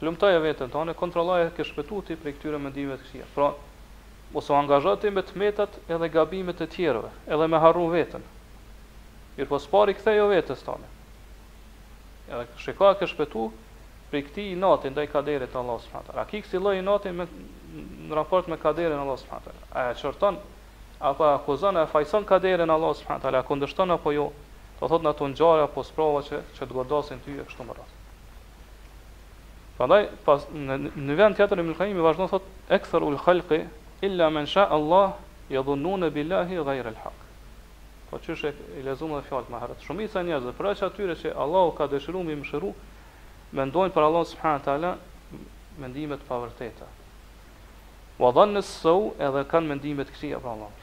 lumtoj 0.04 0.34
veten 0.48 0.74
tonë 0.74 0.98
kontrolloj 1.04 1.40
të 1.60 1.68
shpëtuat 1.70 2.12
ti 2.12 2.20
për 2.26 2.36
këtyre 2.40 2.60
mendimeve 2.66 2.98
të 3.02 3.08
këqija. 3.08 3.30
pra 3.38 3.48
ose 4.42 4.54
angazhohet 4.60 5.08
me 5.18 5.24
tmetat 5.32 5.80
edhe 5.88 6.10
gabimet 6.12 6.62
e 6.62 6.68
tjerëve, 6.68 7.12
edhe 7.32 7.48
me 7.48 7.62
harru 7.64 7.88
veten 7.96 8.24
mirëpo 9.38 9.60
spori 9.60 9.96
kthejo 9.96 10.26
jo 10.26 10.28
vetes 10.36 10.64
tonë 10.68 10.92
edhe 12.28 12.46
shikoa 12.66 12.94
ke 13.00 13.08
shpëtu 13.08 13.48
prej 14.12 14.24
këtij 14.30 14.54
inati 14.56 14.90
ndaj 14.94 15.08
kaderit 15.12 15.52
të 15.52 15.60
Allahut 15.60 15.84
subhanahu 15.84 16.10
taala. 16.12 16.24
Ki 16.30 16.40
kësaj 16.46 16.62
lloji 16.64 16.80
inati 16.82 17.12
me 17.12 17.26
në 18.08 18.16
raport 18.16 18.48
me 18.52 18.58
kaderin 18.62 19.00
Allahut 19.02 19.20
subhanahu 19.20 19.50
taala. 19.50 19.68
A 19.76 19.82
e 19.92 19.96
çorton 20.02 20.38
apo 21.10 21.24
akuzon 21.28 21.78
e 21.78 21.84
fajson 21.88 22.24
kaderin 22.24 22.70
Allahut 22.70 22.98
subhanahu 23.02 23.22
taala, 23.22 23.42
kundërshton 23.44 23.92
apo 23.92 24.12
jo? 24.16 24.32
Do 24.80 24.88
thot 24.88 25.04
në 25.04 25.10
ato 25.12 25.28
ngjarje 25.28 25.64
apo 25.68 25.84
sprova 25.84 26.22
që 26.28 26.38
që 26.56 26.64
të 26.68 26.74
godasin 26.78 27.20
ty 27.26 27.36
e 27.42 27.46
kështu 27.52 27.64
më 27.68 27.76
radhë. 27.80 27.96
Prandaj 29.78 30.02
pas 30.26 30.48
në, 30.56 30.76
në 30.96 31.14
vend 31.20 31.36
tjetër 31.38 31.60
Ibn 31.64 31.76
Qayyim 31.78 32.00
vazhdon 32.06 32.30
thotë 32.32 32.76
ekthurul 32.80 33.20
khalqi 33.26 33.60
illa 34.08 34.30
men 34.34 34.46
sha 34.48 34.64
Allah 34.78 35.18
yadhununa 35.54 36.10
bilahi 36.14 36.56
ghayra 36.66 36.94
al-haq. 36.96 37.18
Po 38.10 38.18
çështë 38.18 38.54
e 38.80 38.88
dhe 38.88 38.96
fjalë 39.30 39.52
më 39.52 39.60
herët. 39.62 39.82
Shumica 39.86 40.22
njerëzve 40.24 40.54
për 40.58 40.66
aq 40.72 40.86
atyre 40.88 41.16
që 41.22 41.34
Allahu 41.44 41.76
ka 41.78 41.86
dëshiruar 41.92 42.26
më 42.26 42.36
mëshiru, 42.42 42.72
mendojnë 43.56 43.94
për 43.96 44.04
Allah 44.04 44.24
subhanahu 44.30 44.64
teala 44.64 44.90
mendime 45.80 46.18
të 46.20 46.26
pavërteta. 46.28 46.88
Wa 48.18 48.32
dhanna 48.36 48.64
as-saw 48.64 49.12
edhe 49.28 49.44
kanë 49.52 49.72
mendime 49.72 50.06
të 50.08 50.16
këqija 50.18 50.40
për 50.44 50.52
Allah 50.52 50.74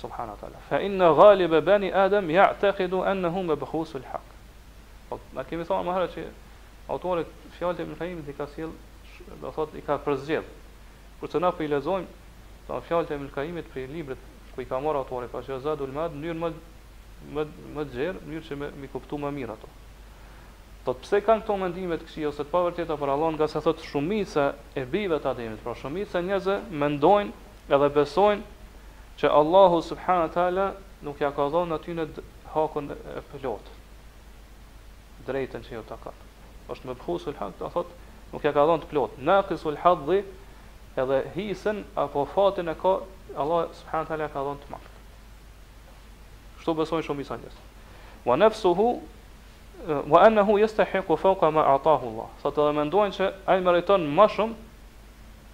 subhanahu 0.00 0.38
teala. 0.42 0.60
Fa 0.68 0.80
inna 0.86 1.08
ghalib 1.18 1.54
bani 1.66 1.90
adam 2.04 2.28
ya'taqidu 2.30 3.00
annahu 3.10 3.42
mabkhusu 3.50 3.98
al-haq. 4.02 4.26
Po 5.08 5.20
kemi 5.50 5.64
thonë 5.66 5.86
më 5.88 5.96
herë 5.98 6.10
që 6.14 6.26
autori 6.94 7.24
fjalët 7.58 7.80
e 7.80 7.86
Ibn 8.06 8.28
i 8.30 8.36
ka 8.36 8.46
sjell, 8.54 8.72
do 9.40 9.50
thot 9.50 9.74
i 9.74 9.82
ka 9.86 9.98
përzgjedh. 10.04 10.46
Kur 11.20 11.28
të 11.28 11.40
na 11.42 11.50
po 11.52 11.62
i 11.62 11.68
lexojmë 11.70 12.12
Po 12.66 12.78
fjalët 12.80 13.10
e 13.12 13.18
Mulkaimit 13.20 13.66
për 13.74 13.90
librat 13.92 14.18
ku 14.54 14.62
i 14.62 14.68
ka 14.68 14.78
marrë 14.80 15.02
autori, 15.02 15.26
pa 15.28 15.42
që 15.44 15.60
Zadul 15.60 15.92
Mad 15.92 16.14
në 16.16 16.20
mënyrë 16.32 16.40
më 16.40 16.52
më 17.34 17.42
më 17.44 17.46
në 17.46 17.74
mënyrë 17.76 18.44
që 18.48 18.54
më 18.60 18.70
mi 18.80 18.88
kuptu 18.88 19.18
më 19.20 19.30
mirë 19.36 19.52
ato. 19.56 19.68
Po 20.84 20.92
pse 21.00 21.18
kanë 21.24 21.40
këto 21.46 21.54
mendime 21.56 21.96
të 21.96 22.04
këqija 22.10 22.28
ose 22.28 22.44
të 22.44 22.52
pavërteta 22.52 22.96
për 23.00 23.10
Allahun, 23.14 23.38
nga 23.38 23.46
se 23.48 23.60
thot 23.64 23.80
shumica 23.88 24.42
e 24.76 24.82
bijve 24.92 25.16
të 25.24 25.30
Ademit, 25.30 25.62
pra 25.64 25.72
shumica 25.80 26.20
njerëz 26.20 26.48
mendojnë 26.82 27.32
edhe 27.72 27.88
besojnë 27.96 28.44
që 29.22 29.30
Allahu 29.38 29.78
subhanahu 29.86 30.32
teala 30.34 30.66
nuk 31.06 31.22
ja 31.24 31.30
ka 31.36 31.46
dhënë 31.54 31.78
aty 31.78 31.94
në 31.96 32.04
hakun 32.52 32.92
e 33.14 33.22
plot 33.30 33.70
drejtën 35.24 35.62
që 35.64 35.72
jo 35.78 35.82
ta 35.88 35.96
ka. 36.04 36.10
Është 36.68 36.84
me 36.90 36.94
bhusul 37.00 37.32
hak, 37.38 37.54
ta 37.62 37.70
thot, 37.72 37.88
nuk 38.34 38.44
ja 38.44 38.52
ka 38.52 38.66
dhënë 38.68 38.84
të 38.84 38.90
plot. 38.92 39.16
Na 39.24 39.38
qisul 39.48 39.78
hadhi 39.80 40.20
edhe 41.00 41.20
hisën 41.38 41.80
apo 42.04 42.26
fatin 42.34 42.68
e 42.68 42.76
ka 42.82 42.98
Allah 43.40 43.70
subhanahu 43.80 44.10
teala 44.12 44.28
ka 44.34 44.44
dhënë 44.44 44.66
të 44.66 44.72
madh. 44.74 44.90
Kështu 46.60 46.76
besojnë 46.82 47.08
shumë 47.08 47.24
njerëz. 47.30 47.56
Wa 48.28 48.36
nafsuhu 48.40 48.90
wa 50.06 50.22
annahu 50.22 50.58
yastahiqu 50.58 51.16
fawqa 51.16 51.50
ma 51.50 51.62
ataahu 51.74 52.06
Allah. 52.08 52.28
Sot 52.42 52.56
edhe 52.58 52.72
mendojnë 52.72 53.12
se 53.14 53.28
ai 53.46 53.60
meriton 53.60 54.00
më 54.06 54.26
shumë 54.36 54.54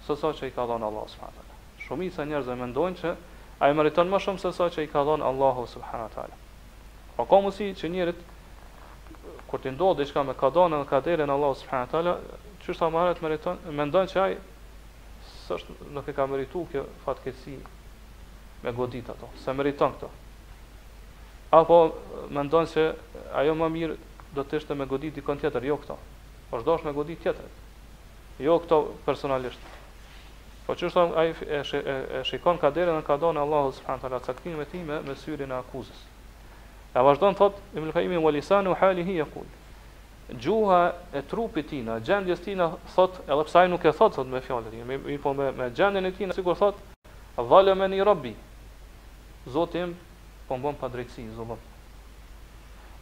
se 0.07 0.15
sa 0.15 0.31
që 0.33 0.47
i 0.47 0.51
ka 0.51 0.65
dhënë 0.65 0.83
Allahu 0.87 1.07
subhanahu 1.07 1.35
wa 1.35 1.43
taala. 1.43 1.83
Shumë 1.87 2.05
isa 2.07 2.23
njerëz 2.25 2.47
e 2.47 2.55
mendojnë 2.55 2.97
se 3.01 3.11
ai 3.59 3.73
meriton 3.73 4.07
më 4.09 4.17
shumë 4.23 4.39
se 4.41 4.51
sa 4.55 4.69
që 4.69 4.83
i 4.85 4.87
ka 4.87 5.03
dhënë 5.07 5.23
Allahu 5.27 5.65
subhanahu 5.67 6.07
wa 6.07 6.13
taala. 6.15 6.35
Po 7.17 7.25
ka 7.25 7.41
mosi 7.43 7.73
që 7.75 7.87
njerit 7.89 8.19
kur 9.47 9.59
ti 9.59 9.71
ndodhë 9.71 10.01
diçka 10.03 10.23
me 10.23 10.33
ka 10.33 10.47
dhënë 10.49 10.79
dhe 10.83 10.89
ka 10.89 10.97
Allahu 11.05 11.55
subhanahu 11.55 11.87
wa 11.87 11.91
taala, 11.91 12.13
çu 12.63 12.73
sa 12.73 12.89
marrë 12.89 13.19
meriton, 13.21 13.57
mendojnë 13.69 14.09
se 14.09 14.19
ai 14.19 14.37
s'është 15.47 15.91
nuk 15.91 16.07
e 16.07 16.13
ka 16.13 16.25
merituar 16.25 16.65
kjo 16.71 16.85
fatkeqësi 17.05 17.57
me 18.63 18.71
godit 18.71 19.09
ato. 19.09 19.27
se 19.43 19.53
meriton 19.53 19.91
këto? 19.91 20.09
Apo 21.51 21.91
mendon 22.29 22.65
se 22.67 22.93
ajo 23.33 23.53
më 23.55 23.67
mirë 23.69 23.95
do 24.35 24.43
të 24.47 24.61
ishte 24.61 24.75
me 24.77 24.85
godit 24.87 25.15
dikon 25.17 25.39
tjetër, 25.41 25.65
jo 25.67 25.77
këto. 25.81 25.97
Po 26.49 26.59
është 26.61 26.85
me 26.87 26.93
godit 26.95 27.19
tjetër. 27.23 27.47
Jo 28.39 28.59
këto 28.63 28.77
personalisht. 29.05 29.63
Po 30.67 30.75
që 30.75 30.89
shtonë, 30.91 31.23
e, 31.43 31.61
e 31.61 32.21
shikon 32.27 32.59
ka 32.61 32.69
dhe 32.71 32.85
në 32.87 33.01
ka 33.07 33.17
dhënë 33.19 33.41
Allahu 33.43 33.71
subhanahu 33.75 34.19
të 34.19 34.29
caktin 34.29 34.55
me 34.59 34.65
ti 34.65 34.83
me, 34.85 34.99
me 35.03 35.15
syrin 35.15 35.51
e 35.51 35.57
akuzës. 35.57 36.03
E 36.95 37.03
vazhdon 37.07 37.35
thot, 37.39 37.59
i 37.75 37.79
më 37.79 37.89
lëkaimi 37.91 38.19
më 38.19 38.31
lisanë, 38.37 38.71
u 38.71 38.75
hali 38.79 39.03
hi 39.07 39.17
e 39.23 39.25
kul. 39.33 39.47
Gjuha 40.31 40.79
e 41.15 41.23
trupit 41.27 41.67
tina, 41.67 41.97
gjendjes 41.99 42.43
tina, 42.43 42.69
thot, 42.95 43.19
edhe 43.27 43.43
pësaj 43.47 43.65
nuk 43.71 43.85
e 43.87 43.91
thot, 43.91 44.15
thot, 44.15 44.29
me 44.31 44.39
fjallet 44.43 44.71
tina, 44.75 44.99
i 45.11 45.17
po 45.19 45.33
me, 45.35 45.49
me 45.55 45.67
gjendjen 45.75 46.07
e 46.07 46.11
tina, 46.15 46.35
sikur 46.35 46.55
thot, 46.55 46.79
dhalë 47.39 47.75
me 47.79 47.89
një 47.91 48.07
rabbi. 48.07 48.31
Zotim, 49.49 49.97
po 50.47 50.59
mbon 50.59 50.75
drejtësi, 50.81 51.31
zotim 51.35 51.59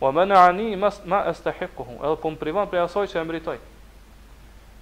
wa 0.02 0.12
mena 0.12 0.46
ani 0.48 0.76
ma 0.76 0.90
estahikuhu, 1.30 1.94
edhe 2.04 2.16
po 2.24 2.30
më 2.32 2.40
privan 2.40 2.68
për 2.72 2.84
asoj 2.86 3.06
që 3.12 3.20
e 3.20 3.24
mëritoj. 3.28 3.58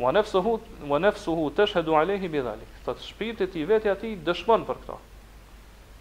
Wa 0.01 0.11
nefsuhu, 0.13 0.51
wa 0.91 0.99
nefsuhu 1.01 1.49
të 1.57 1.65
shhedu 1.71 1.95
alehi 1.97 2.29
bidhalik, 2.29 2.73
të 2.85 2.93
të 2.93 3.03
shpirtit 3.07 3.55
i 3.57 3.63
vetja 3.65 3.95
ti 3.97 4.13
dëshmon 4.27 4.65
për 4.67 4.77
këto. 4.83 4.97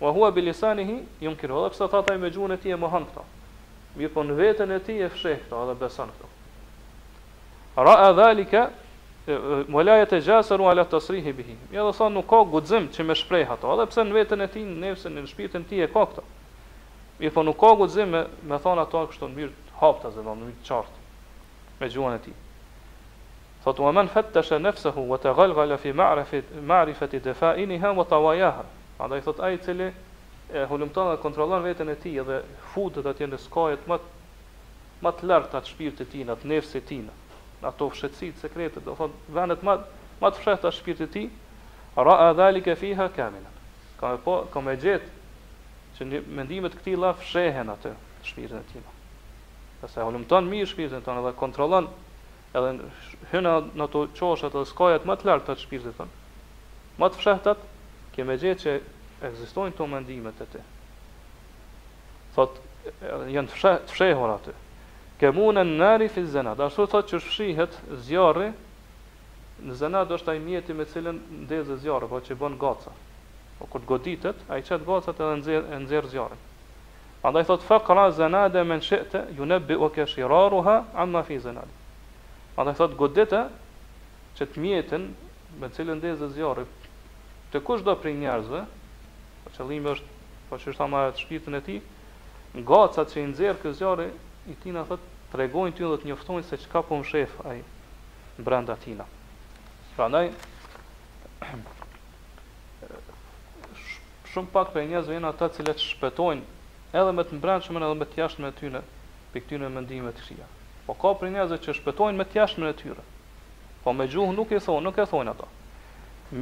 Wa 0.02 0.12
hua 0.12 0.30
bi 0.36 0.42
ju 0.44 0.52
më 0.52 1.36
kiru, 1.40 1.58
edhe 1.62 1.72
pësa 1.72 1.88
tata 1.88 2.14
i 2.14 2.18
me 2.20 2.28
gjuën 2.30 2.52
e 2.54 2.58
ti 2.60 2.70
e 2.70 2.76
më 2.76 2.90
hanë 2.92 3.06
këto. 3.12 3.24
Mirë 3.96 4.12
po 4.12 4.22
në 4.28 4.34
vetën 4.36 4.72
e 4.72 4.78
ti 4.84 4.98
e 5.00 5.08
fsheh 5.08 5.38
këto, 5.48 5.62
edhe 5.64 5.78
besan 5.80 6.12
këto. 6.12 6.28
Ra 7.88 7.94
e 8.10 8.12
dhalika, 8.18 8.66
molajet 9.72 10.12
e 10.12 10.20
ala 10.28 10.84
të 10.84 11.00
srihi 11.06 11.32
bihi. 11.32 11.56
Mirë 11.72 11.84
dhe 11.88 11.92
sa 11.96 12.08
nuk 12.08 12.28
ka 12.28 12.44
gudzim 12.44 12.88
që 12.92 13.04
me 13.08 13.14
shpreh 13.16 13.48
ato 13.48 13.72
edhe 13.72 13.86
pse 13.88 14.02
në 14.04 14.12
vetën 14.18 14.42
e 14.44 14.48
ti, 14.52 14.60
nëse 14.64 15.08
në 15.08 15.24
shpirtin 15.32 15.64
tij 15.68 15.80
e 15.88 15.88
ka 15.88 16.04
këto. 16.04 16.20
Mirë 17.16 17.32
po 17.32 17.42
nuk 17.46 17.56
ka 17.60 17.70
guxim 17.80 18.10
me 18.12 18.18
me 18.48 18.56
thon 18.64 18.78
ato 18.80 19.00
kështu 19.08 19.28
në 19.30 19.36
mirë 19.36 19.76
hapta 19.80 20.10
zë 20.12 20.24
vëmë 20.24 20.48
mirë 20.48 20.64
qartë 20.68 21.04
me 21.80 21.88
gjuhën 21.92 22.16
e 22.16 22.18
tij. 22.26 22.34
Thotë 23.64 23.82
wa 23.86 23.92
man 23.96 24.08
fattasha 24.12 24.58
nafsuhu 24.60 25.04
wa 25.12 25.18
taghalghala 25.22 25.78
fi 25.80 25.92
ma'rifati 25.96 26.60
ma'rifati 26.72 27.20
dafa'inha 27.28 27.94
wa 28.00 28.04
tawayaha. 28.10 28.66
Andaj 29.00 29.24
thotë 29.28 29.44
ai 29.48 29.56
i 29.56 29.62
cili 29.64 29.88
e 30.60 30.66
humbton 30.68 31.08
dhe 31.14 31.20
kontrollon 31.24 31.62
veten 31.64 31.88
e 31.88 31.96
tij 32.02 32.20
dhe 32.28 32.36
futet 32.74 33.06
atje 33.10 33.30
në 33.32 33.40
skajet 33.46 33.88
më 33.90 33.96
më 35.04 35.12
të 35.18 35.26
larta 35.30 35.60
të 35.64 35.72
shpirtit 35.72 36.04
të 36.06 36.12
tij, 36.12 36.22
në 36.28 36.34
të 36.40 36.46
nefsit 36.52 36.84
të 36.84 36.88
tij, 36.88 37.02
në 37.62 37.66
ato 37.70 37.88
fshehtësitë 37.92 38.44
sekrete, 38.44 38.80
do 38.86 38.94
thotë 39.00 39.34
vendet 39.36 39.64
më 39.68 39.78
më 40.22 40.30
të 40.32 40.40
fshehta 40.40 40.68
të 40.68 40.72
shpirtit 40.78 41.10
të 41.10 41.12
tij, 41.12 41.28
ra'a 42.08 42.30
dhalika 42.38 42.72
fiha 42.80 43.08
kamilan. 43.18 43.52
Ka 44.00 44.14
po, 44.24 44.38
ka 44.54 44.60
më 44.64 44.74
gjetë 44.82 45.10
që 45.96 46.06
një 46.10 46.20
mendimet 46.36 46.74
këti 46.76 46.94
la 47.00 47.14
fshehen 47.16 47.70
atë 47.72 47.92
shpirën 48.28 48.58
e 48.60 48.66
tina. 48.70 48.90
Dhe 49.80 49.88
se 49.88 50.04
holumton 50.04 50.48
mirë 50.50 50.68
shpirën 50.72 50.98
e 51.00 51.04
tonë 51.06 51.22
edhe 51.24 51.34
kontrolon 51.40 51.88
edhe 52.56 52.90
hynë 53.32 53.54
në 53.80 53.88
të 53.94 54.02
qoshet 54.20 54.52
edhe 54.56 54.68
skajet 54.70 55.08
më 55.08 55.16
të 55.20 55.28
lartë 55.30 55.54
të 55.54 55.64
shpirën 55.64 55.94
e 55.94 55.96
tonë. 55.96 56.14
Më 57.00 57.08
të 57.12 57.20
fshehtat, 57.22 57.64
keme 58.16 58.36
gjithë 58.42 58.60
që 58.66 58.76
egzistojnë 59.30 59.76
të 59.78 59.88
mendimet 59.94 60.44
e 60.44 60.48
ti. 60.54 60.62
Thot, 62.36 62.60
jenë 63.32 63.54
të 63.54 63.72
fshehur 63.92 64.36
atë. 64.36 64.56
Kemune 65.16 65.62
në 65.64 65.78
nëri 65.80 66.10
fi 66.12 66.26
zena, 66.28 66.52
dhe 66.58 66.66
ashtu 66.68 66.84
thot 66.92 67.08
që 67.08 67.22
shfshihet 67.24 67.78
zjarri, 68.04 68.50
në 69.64 69.72
zena 69.80 70.02
është 70.04 70.18
është 70.20 70.34
mjeti 70.44 70.74
me 70.76 70.84
cilën 70.92 71.20
ndezë 71.46 71.78
zjarri, 71.86 72.08
po 72.10 72.20
që 72.28 72.36
bën 72.42 72.56
gaca. 72.60 72.92
O 73.60 73.64
po 73.64 73.70
kur 73.72 73.80
të 73.84 73.88
goditet, 73.88 74.42
ai 74.52 74.60
çet 74.68 74.82
gocat 74.86 75.16
edhe 75.20 75.36
nxjer 75.40 75.66
e 75.72 75.76
nxjer 75.80 76.04
zjarrin. 76.12 76.40
Prandaj 77.22 77.46
thot 77.48 77.62
fa 77.68 77.78
qala 77.86 78.04
zanada 78.18 78.60
men 78.70 78.80
shi'ta 78.88 79.20
yunabbi 79.38 79.74
wa 79.82 79.88
kashiraruha 79.96 80.74
amma 81.04 81.22
fi 81.28 81.38
zanad. 81.44 81.68
Prandaj 82.54 82.76
thot 82.80 82.96
godita 83.00 83.42
që 84.36 84.46
të 84.52 84.64
mjetën 84.64 85.06
me 85.60 85.70
cilën 85.76 86.00
dhe 86.02 86.12
zë 86.20 86.28
zjarë, 86.36 86.66
të 87.52 87.62
kush 87.68 87.84
do 87.88 87.96
për 88.04 88.12
njerëzve, 88.20 88.60
po 89.44 89.52
që 89.56 89.68
është, 89.92 90.08
po 90.50 90.58
që 90.60 90.70
është 90.74 90.84
ama 90.86 91.04
e 91.08 91.14
të 91.16 91.24
shpitën 91.24 91.56
e 91.56 91.60
ti, 91.68 91.76
gacat 92.68 93.14
që 93.14 93.22
i 93.24 93.28
nëzirë 93.30 93.60
kë 93.62 93.72
zjarë, 93.80 94.10
i 94.52 94.58
tina 94.64 94.84
thot, 94.90 95.00
të 95.32 95.40
regojnë 95.42 95.76
ty 95.78 95.88
dhe 95.90 95.98
të 96.02 96.10
njoftojnë 96.12 96.44
se 96.52 96.60
që 96.62 96.68
ka 96.74 96.84
po 96.88 97.00
më 97.00 97.08
shefë, 97.12 97.56
brenda 98.46 98.76
tina. 98.84 99.08
Pra 99.96 100.12
shumë 104.36 104.52
pak 104.52 104.70
për 104.74 104.84
njerëzve 104.90 105.14
janë 105.16 105.28
ata 105.32 105.46
që 105.56 105.72
shpëtojnë 105.82 106.98
edhe 107.00 107.12
me 107.16 107.24
të 107.24 107.36
mbrëmshëm 107.38 107.78
edhe 107.80 107.96
me 108.00 108.06
të 108.10 108.18
jashtëm 108.20 108.46
e 108.46 108.52
tyre 108.58 108.82
për 109.32 109.44
këtyn 109.46 109.64
e 109.64 109.68
mendimeve 109.76 110.12
të 110.18 110.24
këqija. 110.26 110.48
Po 110.86 110.96
ka 111.00 111.12
për 111.20 111.30
njerëzve 111.34 111.58
që 111.64 111.74
shpëtojnë 111.78 112.20
me 112.20 112.24
të 112.28 112.38
jashtëm 112.40 112.66
e 112.68 112.74
tyre. 112.82 113.04
Po 113.84 113.94
me 113.96 114.06
gjuhë 114.12 114.34
nuk 114.36 114.52
e 114.52 114.60
thon, 114.66 114.82
nuk 114.84 114.98
e 114.98 115.06
thon 115.10 115.28
ato. 115.32 115.48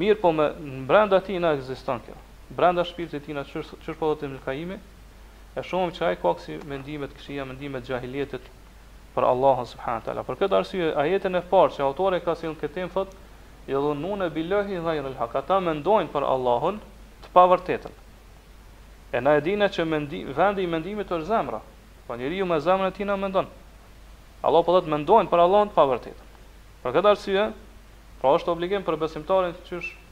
Mirë, 0.00 0.18
po 0.22 0.32
me 0.34 0.48
brenda 0.88 1.20
ti 1.26 1.38
na 1.42 1.52
ekziston 1.56 2.02
kjo. 2.06 2.16
Brenda 2.56 2.84
shpirtit 2.88 3.24
tina 3.28 3.44
çështë 3.48 3.78
çështë 3.84 3.98
po 4.00 4.10
do 4.24 4.30
kaimi. 4.46 4.78
E 5.54 5.62
shohëm 5.62 5.92
që 5.94 6.06
ai 6.08 6.16
ka 6.18 6.32
aksi 6.34 6.58
mendime 6.66 7.06
të 7.06 7.14
këqija, 7.20 7.44
mendime 7.46 7.80
të 7.84 7.94
jahilietit 7.94 8.48
për 9.14 9.28
Allahun 9.30 9.68
subhanallahu 9.70 10.08
teala. 10.08 10.26
Për 10.26 10.40
këtë 10.42 10.58
arsye 10.58 10.90
ajetën 11.04 11.38
e 11.38 11.42
parë 11.52 11.76
që 11.76 11.84
autori 11.88 12.20
ka 12.26 12.34
sill 12.40 12.58
këtë 12.58 12.74
them 12.82 12.90
thotë 12.96 13.22
Edhe 13.64 13.94
nuk 13.96 14.20
e 14.20 14.26
bëllohi 14.34 14.76
dhajrul 14.84 15.14
hak. 15.16 15.36
Ata 15.40 15.56
mendojnë 15.64 16.10
për 16.12 16.24
Allahun, 16.28 16.82
pa 17.34 17.44
vërtetën. 17.50 17.92
E 19.14 19.20
na 19.22 19.34
e 19.38 19.42
dinë 19.42 19.68
që 19.74 19.84
mendi, 19.86 20.22
vendi 20.34 20.62
i 20.64 20.70
mendimit 20.70 21.10
është 21.10 21.26
zemra, 21.28 21.58
po 22.06 22.16
njeri 22.18 22.38
ju 22.38 22.46
me 22.46 22.60
zemrën 22.62 22.88
e 22.88 22.94
ti 22.96 23.04
na 23.06 23.16
mendon. 23.18 23.48
Allah 24.46 24.62
po 24.66 24.74
dhe 24.76 24.84
të 24.86 24.92
mendojnë 24.94 25.30
për 25.30 25.42
Allah 25.42 25.66
të 25.68 25.74
pa 25.76 25.84
vërtetën. 25.90 26.32
Për 26.82 26.94
këtë 26.96 27.10
arsye, 27.10 27.44
pra 28.22 28.34
është 28.38 28.54
obligim 28.54 28.86
për 28.86 28.98
besimtarin 29.02 29.54
që 29.68 29.78
është 29.80 30.02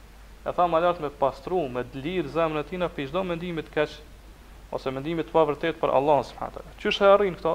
e 0.43 0.51
tha 0.57 0.65
më 0.67 0.79
lartë 0.83 1.03
me 1.05 1.11
pastru, 1.21 1.63
me 1.71 1.83
dlirë 1.93 2.33
zemrën 2.35 2.59
e 2.61 2.67
ti 2.69 2.79
në 2.81 2.89
pishdo 2.97 3.21
mendimit 3.27 3.69
keqë, 3.71 4.01
ose 4.75 4.91
mendimit 4.95 5.31
pa 5.31 5.43
vërtetë 5.47 5.79
për 5.79 5.93
Allah 5.99 6.19
në 6.21 6.27
sëmëhatë. 6.31 6.63
Që 6.81 6.91
është 6.91 7.05
e 7.07 7.13
arrinë 7.15 7.39
këto? 7.39 7.53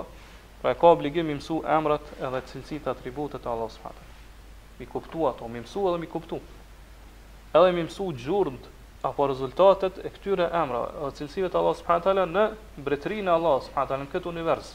Pra 0.63 0.73
e 0.75 0.79
ka 0.81 0.93
obligim 0.95 1.29
i 1.31 1.37
mësu 1.39 1.61
emrat 1.77 2.07
edhe 2.27 2.41
cilësit 2.53 2.89
atributet 2.91 3.45
e 3.47 3.53
Allah 3.53 3.69
në 3.71 3.77
sëmëhatë. 3.77 4.07
Mi 4.81 4.87
kuptu 4.91 5.27
ato, 5.31 5.49
mi 5.51 5.61
mësu 5.63 5.85
edhe 5.91 6.01
mi 6.03 6.09
kuptu. 6.11 6.41
Edhe 7.55 7.75
mi 7.77 7.85
mësu 7.91 8.09
gjurëndë 8.25 8.77
apo 9.09 9.27
rezultatet 9.31 9.97
e 10.05 10.11
këtyre 10.13 10.47
emrave, 10.55 10.93
o 11.05 11.11
cilësive 11.15 11.49
të 11.51 11.59
Allah 11.61 11.75
subhanahu 11.79 12.27
në 12.29 12.45
mbretërinë 12.83 13.31
e 13.31 13.35
Allah 13.35 13.57
subhanahu 13.67 13.99
në 14.05 14.09
këtë 14.13 14.31
univers. 14.33 14.73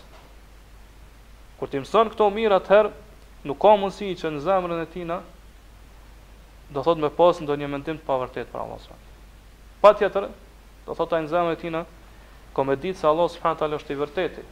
Kur 1.59 1.69
ti 1.71 1.81
mëson 1.83 2.11
këto 2.13 2.27
mirë 2.35 2.57
atëherë, 2.61 2.91
nuk 3.47 3.59
ka 3.63 3.73
mundësi 3.79 4.09
që 4.21 4.33
në 4.37 4.43
zemrën 4.47 4.81
e 4.81 4.87
tina 4.95 5.19
do 6.73 6.81
thot 6.81 6.97
me 7.03 7.11
pas 7.13 7.37
në 7.41 7.47
do 7.51 7.57
një 7.61 7.69
mendim 7.73 7.99
të 8.01 8.07
pavërtet 8.07 8.49
për 8.53 8.63
Allah 8.63 8.81
s.a. 8.83 8.97
Pa 9.83 9.91
tjetër, 9.99 10.29
do 10.87 10.95
thot 10.97 11.13
e 11.17 11.21
në 11.25 11.31
zemrën 11.33 11.57
e 11.57 11.61
tina, 11.65 11.83
ko 12.55 12.65
me 12.67 12.75
ditë 12.77 13.01
se 13.03 13.07
Allah 13.11 13.29
s.a. 13.35 13.53
është 13.79 13.93
i 13.93 13.99
vërteti, 14.03 14.45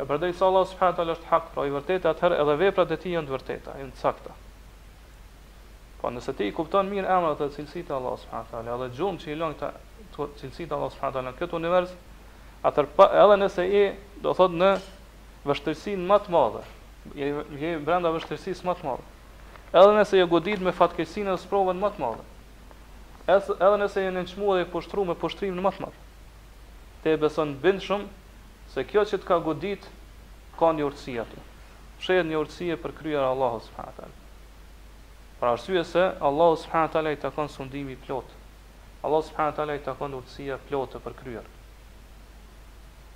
e 0.00 0.08
përdej 0.08 0.34
se 0.36 0.44
Allah 0.48 0.66
s.a. 0.68 0.90
është 1.14 1.30
hak, 1.32 1.52
pra 1.54 1.64
i 1.70 1.76
vërteti 1.78 2.10
atëherë 2.10 2.40
edhe 2.44 2.58
veprat 2.64 2.90
e 2.90 3.00
ti 3.04 3.14
janë 3.16 3.30
të 3.30 3.36
vërteta, 3.38 3.78
janë 3.80 3.94
të 3.96 4.02
sakta. 4.04 4.40
Po 6.04 6.10
nëse 6.12 6.34
ti 6.36 6.44
i 6.44 6.52
kupton 6.52 6.84
mirë 6.92 7.08
emrat 7.08 7.38
e 7.40 7.46
cilësit 7.54 7.86
të 7.88 7.94
Allahu 7.96 8.18
subhanahu 8.20 8.44
wa 8.44 8.52
taala, 8.54 8.72
edhe 8.76 8.94
gjumë 8.98 9.20
që 9.22 9.28
i 9.32 9.34
lën 9.40 9.54
këta 9.56 9.68
cilësit 10.40 10.66
të 10.68 10.74
Allahu 10.76 10.92
subhanahu 10.92 10.98
wa 11.00 11.12
taala 11.14 11.30
në 11.30 11.38
këtë 11.38 11.54
univers, 11.58 11.92
atë 12.68 12.82
edhe 13.22 13.36
nëse 13.40 13.64
i 13.64 13.80
do 14.26 14.34
thot 14.40 14.52
në 14.60 14.68
vështirësinë 15.48 16.02
më 16.10 16.18
të 16.26 16.34
madhe, 16.34 16.64
je 17.62 17.70
brenda 17.88 18.12
vështirësisë 18.18 18.68
më 18.68 18.74
të 18.76 18.84
madhe. 18.90 19.06
Edhe 19.72 19.94
nëse 19.98 20.20
je 20.20 20.26
godit 20.34 20.60
me 20.66 20.74
fatkeqësinë 20.82 21.32
e 21.32 21.48
provën 21.54 21.80
më 21.86 21.90
të 21.96 22.02
madhe, 22.02 22.26
edhe 23.38 23.80
nëse 23.84 24.04
jeni 24.04 24.18
në 24.26 24.32
çmuar 24.34 24.60
dhe 24.60 24.66
poshtruar 24.76 25.08
me 25.08 25.16
poshtrim 25.24 25.56
në 25.56 25.64
më 25.64 25.72
të 25.78 25.86
madh. 25.86 26.02
Te 27.06 27.14
beson 27.24 27.54
bind 27.64 27.80
shumë 27.80 28.74
se 28.76 28.84
kjo 28.92 29.06
që 29.08 29.22
të 29.24 29.30
ka 29.32 29.40
godit 29.48 29.88
ka 30.60 30.74
një 30.76 30.84
urtësi 30.90 31.16
aty. 31.24 31.40
Shehet 32.04 32.28
një 32.28 32.36
urtësi 32.44 32.70
për 32.84 32.94
kryer 33.00 33.24
Allahu 33.32 33.62
subhanahu 33.70 33.96
wa 33.96 33.96
taala. 34.02 34.18
Pra 35.40 35.50
arsye 35.52 35.84
se 35.84 36.00
Allah 36.20 36.56
subhanahu 36.58 36.92
taala 36.92 37.12
i 37.12 37.16
takon 37.16 37.48
sundimi 37.48 37.92
i 37.92 37.96
plot. 37.96 38.24
Allah 39.02 39.22
subhanahu 39.24 39.56
taala 39.56 39.74
i 39.76 39.82
takon 39.82 40.14
urtësia 40.14 40.58
plotë 40.68 41.00
për 41.06 41.16
kryer. 41.22 41.48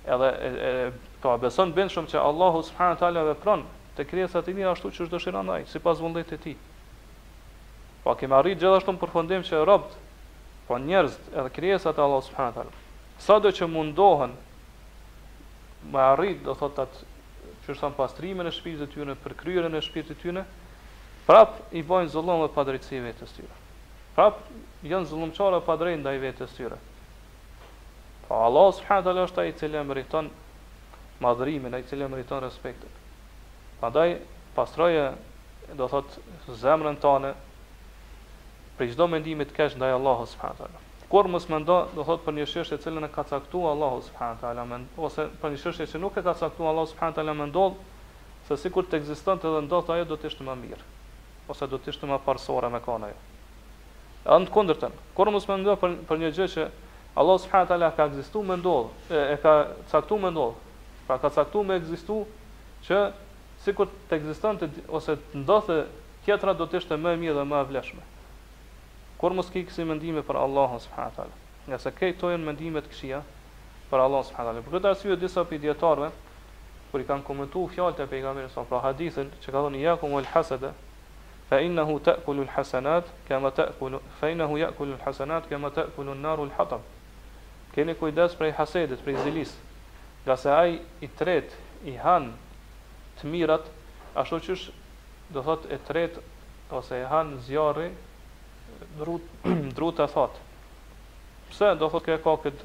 Edhe 0.09 0.29
e, 0.31 0.49
e, 0.49 0.89
pra 1.23 1.37
beson 1.39 1.71
bën 1.77 1.91
shumë 1.93 2.11
që 2.13 2.23
Allah 2.23 2.59
subhanahu 2.69 2.99
taala 2.99 3.23
vepron 3.33 3.63
te 3.95 4.05
krijesat 4.07 4.47
e 4.47 4.53
mira 4.57 4.71
ashtu 4.75 4.91
siç 4.91 5.09
dëshiron 5.11 5.51
ai, 5.55 5.63
sipas 5.71 6.01
vullnetit 6.03 6.39
të 6.39 6.43
tij. 6.43 6.59
Po 8.03 8.15
kemi 8.19 8.35
arrit 8.39 8.59
gjithashtu 8.61 8.95
në 8.97 9.01
përfundim 9.01 9.43
që 9.49 9.63
robët, 9.67 9.95
po 10.67 10.77
njerëz 10.79 11.15
edhe 11.33 11.49
krijesat 11.55 11.97
e 11.99 12.03
Allah 12.07 12.21
subhanahu 12.27 12.57
taala, 12.61 13.17
sado 13.29 13.51
që 13.59 13.67
mundohen 13.73 14.35
me 15.95 16.03
arrit 16.11 16.43
do 16.45 16.55
thotë 16.63 16.85
atë 16.85 17.07
që 17.65 17.73
është 17.75 17.89
pastrimin 17.99 18.47
e 18.47 18.53
shpirtit 18.59 18.87
të 18.91 18.95
tyre, 18.97 19.15
përkryerjen 19.25 19.75
e 19.75 19.83
shpirtit 19.87 20.15
të 20.15 20.21
tyre, 20.23 20.45
Prap 21.29 21.51
i 21.77 21.83
bojnë 21.85 22.09
zullum 22.09 22.39
dhe 22.41 22.47
padrejtësi 22.55 22.95
i 22.97 23.01
vetës 23.05 23.33
tyre. 23.37 23.51
Prap 24.15 24.37
janë 24.91 25.09
zullumqarë 25.11 25.51
dhe 25.59 25.67
padrejnë 25.67 26.05
dhe 26.07 26.13
i 26.17 26.21
vetës 26.23 26.55
tyre. 26.57 26.77
Pa 28.25 28.25
po, 28.31 28.39
Allah 28.47 28.71
së 28.77 28.87
përhanë 28.87 29.25
është 29.27 29.43
ai 29.43 29.51
i 29.51 29.55
cilë 29.59 29.77
e 29.77 29.83
më 29.89 29.97
rriton 29.99 30.31
madhërimin, 31.25 31.77
i 31.79 31.83
cilë 31.91 32.07
e 32.07 32.09
më 32.13 32.21
rriton 32.23 32.41
respektet. 32.47 32.97
Pa 33.83 33.91
pastroje, 34.57 35.05
do 35.81 35.85
thot, 35.93 36.17
zemrën 36.63 36.97
të 37.03 37.11
anë, 37.15 37.31
për 38.79 38.85
i 38.87 38.91
gjdo 38.95 39.09
mendimit 39.13 39.53
kesh 39.59 39.77
ndaj 39.83 39.93
Allah 39.99 40.25
së 40.33 40.41
përhanë 40.41 40.81
Kur 41.13 41.27
mos 41.35 41.45
më 41.53 41.61
ndo, 41.67 41.77
do 41.93 42.03
thot 42.09 42.25
për 42.25 42.37
një 42.39 42.45
çështje 42.55 42.77
e 42.77 42.81
cilën 42.87 43.05
e 43.05 43.11
ka 43.19 43.23
caktuar 43.35 43.75
Allahu 43.77 44.01
subhanahu 44.09 44.43
taala 44.47 44.65
taala, 44.65 44.81
ose 45.05 45.29
për 45.45 45.53
një 45.55 45.61
çështje 45.67 45.89
që 45.93 46.01
nuk 46.07 46.17
e 46.17 46.25
ka 46.29 46.33
caktuar 46.41 46.69
Allahu 46.73 46.89
subhanahu 46.95 47.17
taala, 47.21 47.33
më 47.43 47.49
ndo 47.53 47.65
se 48.49 48.57
sikur 48.65 48.85
të 48.89 49.01
ekzistonte 49.03 49.47
edhe 49.53 49.63
ndoshta 49.69 49.93
ajo 49.99 50.09
do 50.09 50.17
të 50.25 50.29
ishte 50.33 50.45
më 50.49 50.57
mirë 50.65 50.85
ose 51.49 51.65
do 51.67 51.79
të 51.81 51.93
ishte 51.93 52.07
më 52.09 52.17
parsore 52.25 52.69
me 52.73 52.81
kanë 52.85 53.09
ajo. 53.09 53.25
Ëndër 54.35 54.51
kundërtën, 54.53 54.97
kur 55.17 55.31
mos 55.33 55.47
mendoj 55.49 55.75
për, 55.81 55.95
për 56.09 56.21
një 56.21 56.31
gjë 56.37 56.47
që 56.55 56.65
Allah 57.19 57.39
subhanahu 57.41 57.69
taala 57.71 57.89
ka 57.97 58.05
ekzistuar 58.11 58.45
më 58.51 58.57
ndodh, 58.61 58.93
e, 59.17 59.21
e 59.33 59.37
ka 59.41 59.53
caktuar 59.91 60.21
më 60.25 60.31
ndodh. 60.35 60.59
Pra 61.07 61.15
ka 61.23 61.31
caktuar 61.39 61.65
më 61.65 61.77
ekzistuar 61.81 62.27
që 62.85 62.99
sikur 63.65 63.89
të 64.11 64.19
ekzistonte 64.19 64.69
ose 64.95 65.15
të 65.23 65.41
ndodhte 65.43 65.79
tjetra 66.27 66.53
do 66.59 66.67
të 66.69 66.79
ishte 66.83 66.99
më 67.01 67.15
e 67.15 67.19
mirë 67.25 67.37
dhe 67.39 67.45
më 67.49 67.59
e 67.63 67.67
vlefshme. 67.71 68.03
Kur 69.19 69.35
mos 69.35 69.49
ke 69.51 69.65
kësi 69.67 69.87
mendime 69.89 70.21
për 70.23 70.39
Allahun 70.45 70.83
subhanahu 70.85 71.15
taala, 71.17 71.35
nga 71.67 71.81
se 71.81 71.91
këtojnë 71.97 72.43
mendimet 72.47 72.87
këshia 72.93 73.23
për 73.89 74.03
Allah 74.05 74.23
subhanahu 74.29 74.51
taala. 74.53 74.65
Për 74.67 74.77
këtë 74.77 74.91
arsye 74.91 75.17
disa 75.25 75.47
pediatorëve 75.49 76.11
kur 76.91 77.01
i 77.03 77.07
kanë 77.09 77.25
komentuar 77.27 77.71
fjalët 77.73 78.03
e 78.03 78.07
pejgamberit 78.13 78.53
sa 78.53 78.63
pra 78.69 78.83
hadithin 78.85 79.31
që 79.43 79.49
ka 79.55 79.65
thënë 79.65 79.83
yakumul 79.89 80.29
Hasada, 80.35 80.71
fa 81.49 81.59
innahu 81.61 81.99
ta'kulu 81.99 82.41
al-hasanat 82.41 83.05
kama 83.27 83.49
ta'kulu 83.51 83.99
fa 84.21 84.29
innahu 84.29 84.57
ya'kulu 84.57 84.93
al-hasanat 84.99 85.49
kama 85.49 85.71
ta'kulu 85.73 86.11
an-naru 86.11 86.43
al-hatab. 86.43 86.81
Keni 87.73 87.93
kujdes 87.97 88.35
prej 88.37 88.53
hasedit, 88.57 89.01
prej 89.03 89.17
zilis, 89.25 89.55
nga 90.25 90.35
se 90.37 90.51
ai 90.51 90.79
i 91.01 91.07
tret 91.15 91.55
i 91.85 91.95
han 91.97 92.27
tmirat 93.21 93.65
mirat, 93.65 93.65
ashtu 94.15 94.37
që 94.37 94.71
do 95.33 95.41
thot 95.41 95.65
e 95.69 95.77
tret 95.87 96.19
ose 96.71 96.95
e 97.01 97.05
han 97.09 97.35
zjarri 97.47 97.89
drut 99.01 99.25
druta 99.77 100.07
thot. 100.07 100.37
Pse 101.49 101.73
do 101.79 101.89
thot 101.89 102.05
kjo 102.05 102.19
ka 102.23 102.37
kët 102.45 102.61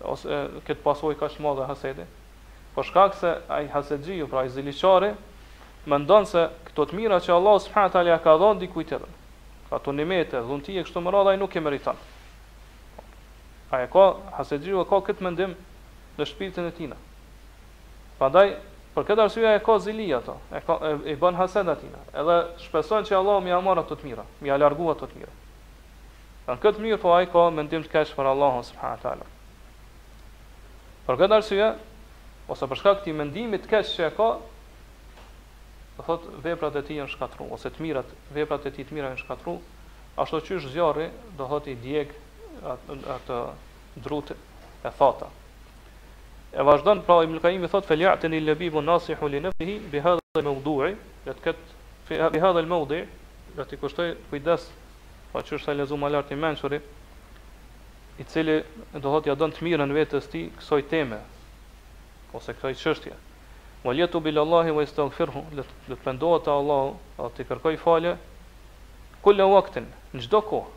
ose 0.00 0.40
kët 0.66 0.80
pasojë 0.84 1.18
kaq 1.20 1.36
të 1.36 1.44
madhe 1.44 1.68
hasedi? 1.68 2.08
Po 2.74 2.82
shkak 2.84 3.16
se 3.20 3.36
ai 3.52 3.68
hasexhiu, 3.72 4.28
pra 4.28 4.44
ai 4.44 4.48
ziliçari, 4.52 5.12
mendon 5.86 6.26
se 6.28 6.48
këto 6.68 6.86
të 6.90 6.98
mira 6.98 7.18
që 7.22 7.32
Allah 7.32 7.56
subhanahu 7.62 7.94
taala 7.94 8.10
ja 8.14 8.18
ka 8.22 8.34
dhënë 8.40 8.62
dikujt 8.66 8.88
tjetër. 8.90 9.10
Ka 9.70 9.78
të 9.82 9.94
nimete, 9.96 10.42
dhunti 10.46 10.74
e 10.78 10.84
kështu 10.86 11.02
më 11.02 11.14
radh 11.14 11.30
ai 11.32 11.40
nuk 11.40 11.56
e 11.56 11.60
meriton. 11.62 11.96
e 13.76 13.86
ka 13.92 14.04
hasedjiu 14.36 14.84
ka 14.84 14.96
këtë 15.06 15.22
mendim 15.24 15.54
në 16.18 16.24
shpirtin 16.24 16.66
e 16.66 16.70
tina. 16.72 16.96
Prandaj 18.18 18.46
për 18.94 19.04
këtë 19.08 19.20
arsye 19.22 19.54
e 19.54 19.60
ka 19.62 19.78
zili 19.78 20.06
ato, 20.14 20.38
e 20.56 20.60
ka 20.66 20.74
e, 20.82 20.92
e 21.12 21.16
bën 21.20 21.34
hased 21.36 21.68
atin. 21.68 21.90
Edhe 22.14 22.36
shpreson 22.64 23.04
që 23.04 23.14
Allah 23.16 23.36
më 23.42 23.48
ia 23.52 23.60
marr 23.60 23.78
ato 23.82 23.94
të 23.96 24.04
mira, 24.06 24.24
më 24.40 24.46
ia 24.50 24.56
largua 24.58 24.92
ato 24.94 25.06
të 25.06 25.16
mira. 25.20 25.34
Në 26.46 26.56
këtë 26.62 26.80
mirë 26.82 27.00
po 27.02 27.12
ai 27.14 27.26
ka 27.26 27.50
mendim 27.50 27.82
të 27.84 27.90
keshë 27.92 28.14
për 28.16 28.26
Allah 28.32 28.54
subhanahu 28.70 29.02
taala. 29.02 29.26
Për 31.06 31.14
këtë 31.20 31.34
arsye 31.38 31.66
ose 32.48 32.64
për 32.70 32.78
shkak 32.80 33.04
të 33.04 33.12
mendimit 33.12 33.62
të 33.66 33.74
kesh 33.74 33.90
që 33.98 34.02
e 34.08 34.12
ka, 34.16 34.28
do 35.96 36.02
thot 36.04 36.24
veprat 36.44 36.76
e 36.76 36.82
tij 36.86 36.96
janë 37.00 37.12
shkatrur 37.14 37.52
ose 37.56 37.70
të 37.72 37.82
mirat 37.84 38.08
veprat 38.36 38.66
e 38.68 38.72
tij 38.74 38.84
të 38.88 38.96
mira 38.98 39.10
janë 39.12 39.20
shkatrur 39.22 39.60
ashtu 40.20 40.40
siç 40.44 40.66
zjarri 40.74 41.06
do 41.38 41.46
thot 41.48 41.68
i 41.72 41.76
djeg 41.84 42.12
atë 43.14 43.38
drut 44.04 44.32
e 44.32 44.92
fata 44.98 45.30
e 46.60 46.64
vazhdon 46.68 47.00
pra 47.06 47.16
i 47.24 47.30
mulkaimi 47.32 47.70
thot 47.72 47.88
feliatin 47.88 48.36
il 48.36 48.44
labib 48.50 48.76
nasihu 48.84 49.28
li 49.32 49.40
nafsihi 49.46 49.78
bi 49.92 50.02
hadha 50.04 50.20
al 50.40 50.46
mawdu'i 50.50 50.92
latkat 51.26 51.62
fi 52.08 52.20
bi 52.34 52.42
hadha 52.44 52.60
al 52.64 52.68
mawdi' 52.74 53.02
lati 53.56 53.80
kushtoj 53.80 54.10
kujdes 54.30 54.68
pa 55.32 55.40
po 55.40 55.46
qysh 55.48 55.64
sa 55.64 55.72
lezu 55.72 55.96
ma 55.96 56.12
lart 56.12 56.30
i 56.30 56.36
mençuri 56.44 56.80
i 58.20 58.24
cili 58.24 58.60
do 58.92 59.08
thot 59.08 59.26
ja 59.26 59.34
don 59.34 59.52
të 59.52 59.64
mirën 59.64 59.96
vetes 60.00 60.28
ti 60.32 60.50
kësaj 60.60 60.82
teme 60.92 61.22
ose 62.36 62.52
kësaj 62.56 62.74
çështje 62.84 63.16
Wa 63.86 63.92
letu 63.94 64.20
bil 64.20 64.34
wa 64.42 64.82
istaghfirhu, 64.82 65.44
le 65.54 65.62
të 65.86 65.94
pendohet 66.02 66.42
te 66.42 66.50
Allahu, 66.50 66.88
atë 67.22 67.36
të 67.38 67.44
kërkoj 67.50 67.74
falje 67.78 68.14
kullu 69.22 69.44
waqtin, 69.52 69.86
në 70.14 70.24
çdo 70.26 70.40
kohë. 70.48 70.72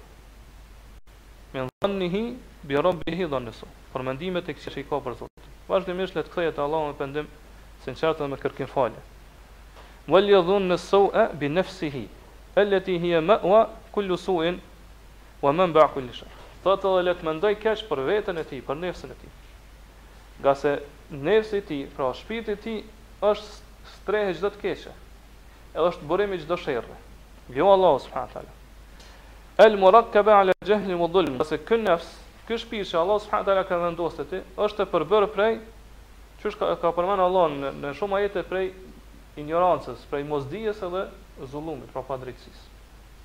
Min 1.56 1.70
dhannihi 1.82 2.22
bi 2.70 2.76
rabbihi 2.78 3.26
dhannisu. 3.32 3.66
Për 3.94 4.06
mendimet 4.12 4.50
e 4.50 4.54
kësaj 4.60 4.84
ka 4.90 5.00
për 5.08 5.16
Zot. 5.24 5.48
Vazhdimisht 5.72 6.14
le 6.14 6.22
të 6.28 6.34
kthehet 6.36 6.58
te 6.58 6.62
Allahu 6.62 6.92
me 6.92 6.98
pendim 7.02 7.32
sinqert 7.82 8.22
dhe 8.22 8.28
me 8.30 8.38
kërkim 8.44 8.70
falje. 8.70 9.02
Wal 10.14 10.30
yadhun 10.30 10.70
nasu'a 10.70 11.26
bi 11.42 11.50
nafsihi 11.56 12.04
allati 12.62 13.00
hiya 13.02 13.24
ma'wa 13.26 13.64
kullu 13.96 14.18
su'in 14.28 14.62
wa 15.42 15.52
manba' 15.52 15.88
kulli 15.96 16.14
sharr. 16.20 16.38
Thotë 16.62 16.94
edhe 16.94 17.04
le 17.10 17.18
të 17.18 17.26
mendoj 17.32 17.52
keq 17.66 17.84
për 17.90 18.06
veten 18.12 18.38
e 18.38 18.46
tij, 18.50 18.62
për 18.70 18.78
nefsin 18.86 19.10
e 19.10 19.18
tij. 19.18 19.36
Gase 20.46 20.78
nefsi 21.30 21.62
i 21.62 21.66
ti, 21.70 21.80
pra 21.96 22.12
shpirti 22.22 22.54
i 22.58 22.60
ti, 22.64 22.76
është 23.22 23.76
strehë 24.00 24.36
çdo 24.38 24.50
të 24.54 24.62
keqe. 24.64 24.94
Edhe 25.76 25.86
është 25.92 26.08
burim 26.08 26.34
i 26.34 26.40
çdo 26.42 26.58
sherrri. 26.58 26.96
Ju 27.54 27.66
Allahu 27.68 28.00
subhanahu 28.04 28.34
taala. 28.34 28.54
El 29.60 29.78
murakkaba 29.78 30.36
ala 30.40 30.54
jahli 30.66 30.96
wa 30.96 31.08
dhulm. 31.12 31.38
Qase 31.38 31.58
ky 31.66 31.78
nafs, 31.84 32.08
ky 32.48 32.58
shpirt 32.58 32.88
që 32.92 32.98
Allahu 33.00 33.20
subhanahu 33.24 33.46
taala 33.48 33.64
ka 33.68 33.78
vendosur 33.84 34.26
ti, 34.30 34.40
është 34.58 34.82
e 34.86 34.90
përbërë 34.94 35.30
prej 35.36 35.54
çu 36.42 36.52
ka 36.58 36.72
ka 36.82 36.92
përmend 36.96 37.20
Allah 37.22 37.48
në, 37.52 37.72
në 37.82 37.92
shumë 38.00 38.16
ajete 38.22 38.46
prej 38.48 38.72
ignorancës, 39.38 40.00
prej 40.10 40.24
mosdijes 40.24 40.80
edhe 40.88 41.02
zullumit, 41.52 41.90
pra 41.92 42.02
padrejtësisë. 42.02 42.68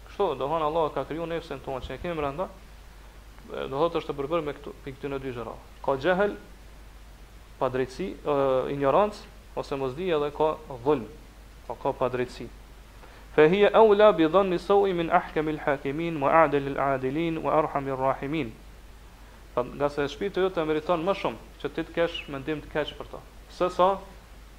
Kështu 0.09 0.33
do 0.39 0.49
han 0.51 0.63
Allah 0.67 0.91
ka 0.95 1.05
krijuar 1.07 1.31
nefsën 1.31 1.63
tonë 1.63 1.85
që 1.87 1.95
e 1.95 2.01
kemi 2.03 2.17
brenda, 2.19 2.49
do 3.53 3.77
thotë 3.79 4.03
është 4.03 4.13
e 4.13 4.19
përbërë 4.19 4.47
me 4.49 4.57
këtu, 4.59 4.75
me 4.85 4.95
këtu 4.97 5.11
në 5.13 5.23
dy 5.23 5.33
zero. 5.37 5.55
Ka 5.87 5.95
jahl 6.03 6.35
padrejtësi, 7.63 8.09
ignorancë 8.75 9.31
ose 9.57 9.75
mos 9.77 9.95
di 9.97 10.11
edhe 10.11 10.31
ka 10.37 10.49
dhulm, 10.85 11.07
pa 11.67 11.75
ka 11.75 11.93
padrejtësi. 11.93 12.47
Fa 13.35 13.47
hiya 13.49 13.71
awla 13.73 14.13
bi 14.13 14.25
dhanni 14.27 14.59
sawi 14.59 14.93
min 14.93 15.11
ahkam 15.11 15.49
al 15.49 15.59
hakimin 15.65 16.21
wa 16.21 16.43
a'dal 16.45 16.67
al 16.75 16.81
adilin 16.97 17.39
wa 17.43 17.53
arham 17.53 17.89
al 17.89 17.97
rahimin. 17.97 18.53
Pa 19.55 19.63
nga 19.63 19.89
se 19.89 20.07
shpirti 20.09 20.41
jote 20.43 20.65
meriton 20.65 21.03
më 21.05 21.13
shumë 21.13 21.41
që 21.63 21.69
ti 21.75 21.83
të 21.87 21.95
kesh 21.95 22.23
mendim 22.29 22.63
të 22.63 22.71
keq 22.75 22.95
për 22.99 23.07
to. 23.15 23.21
Se 23.49 23.71
sa 23.71 23.99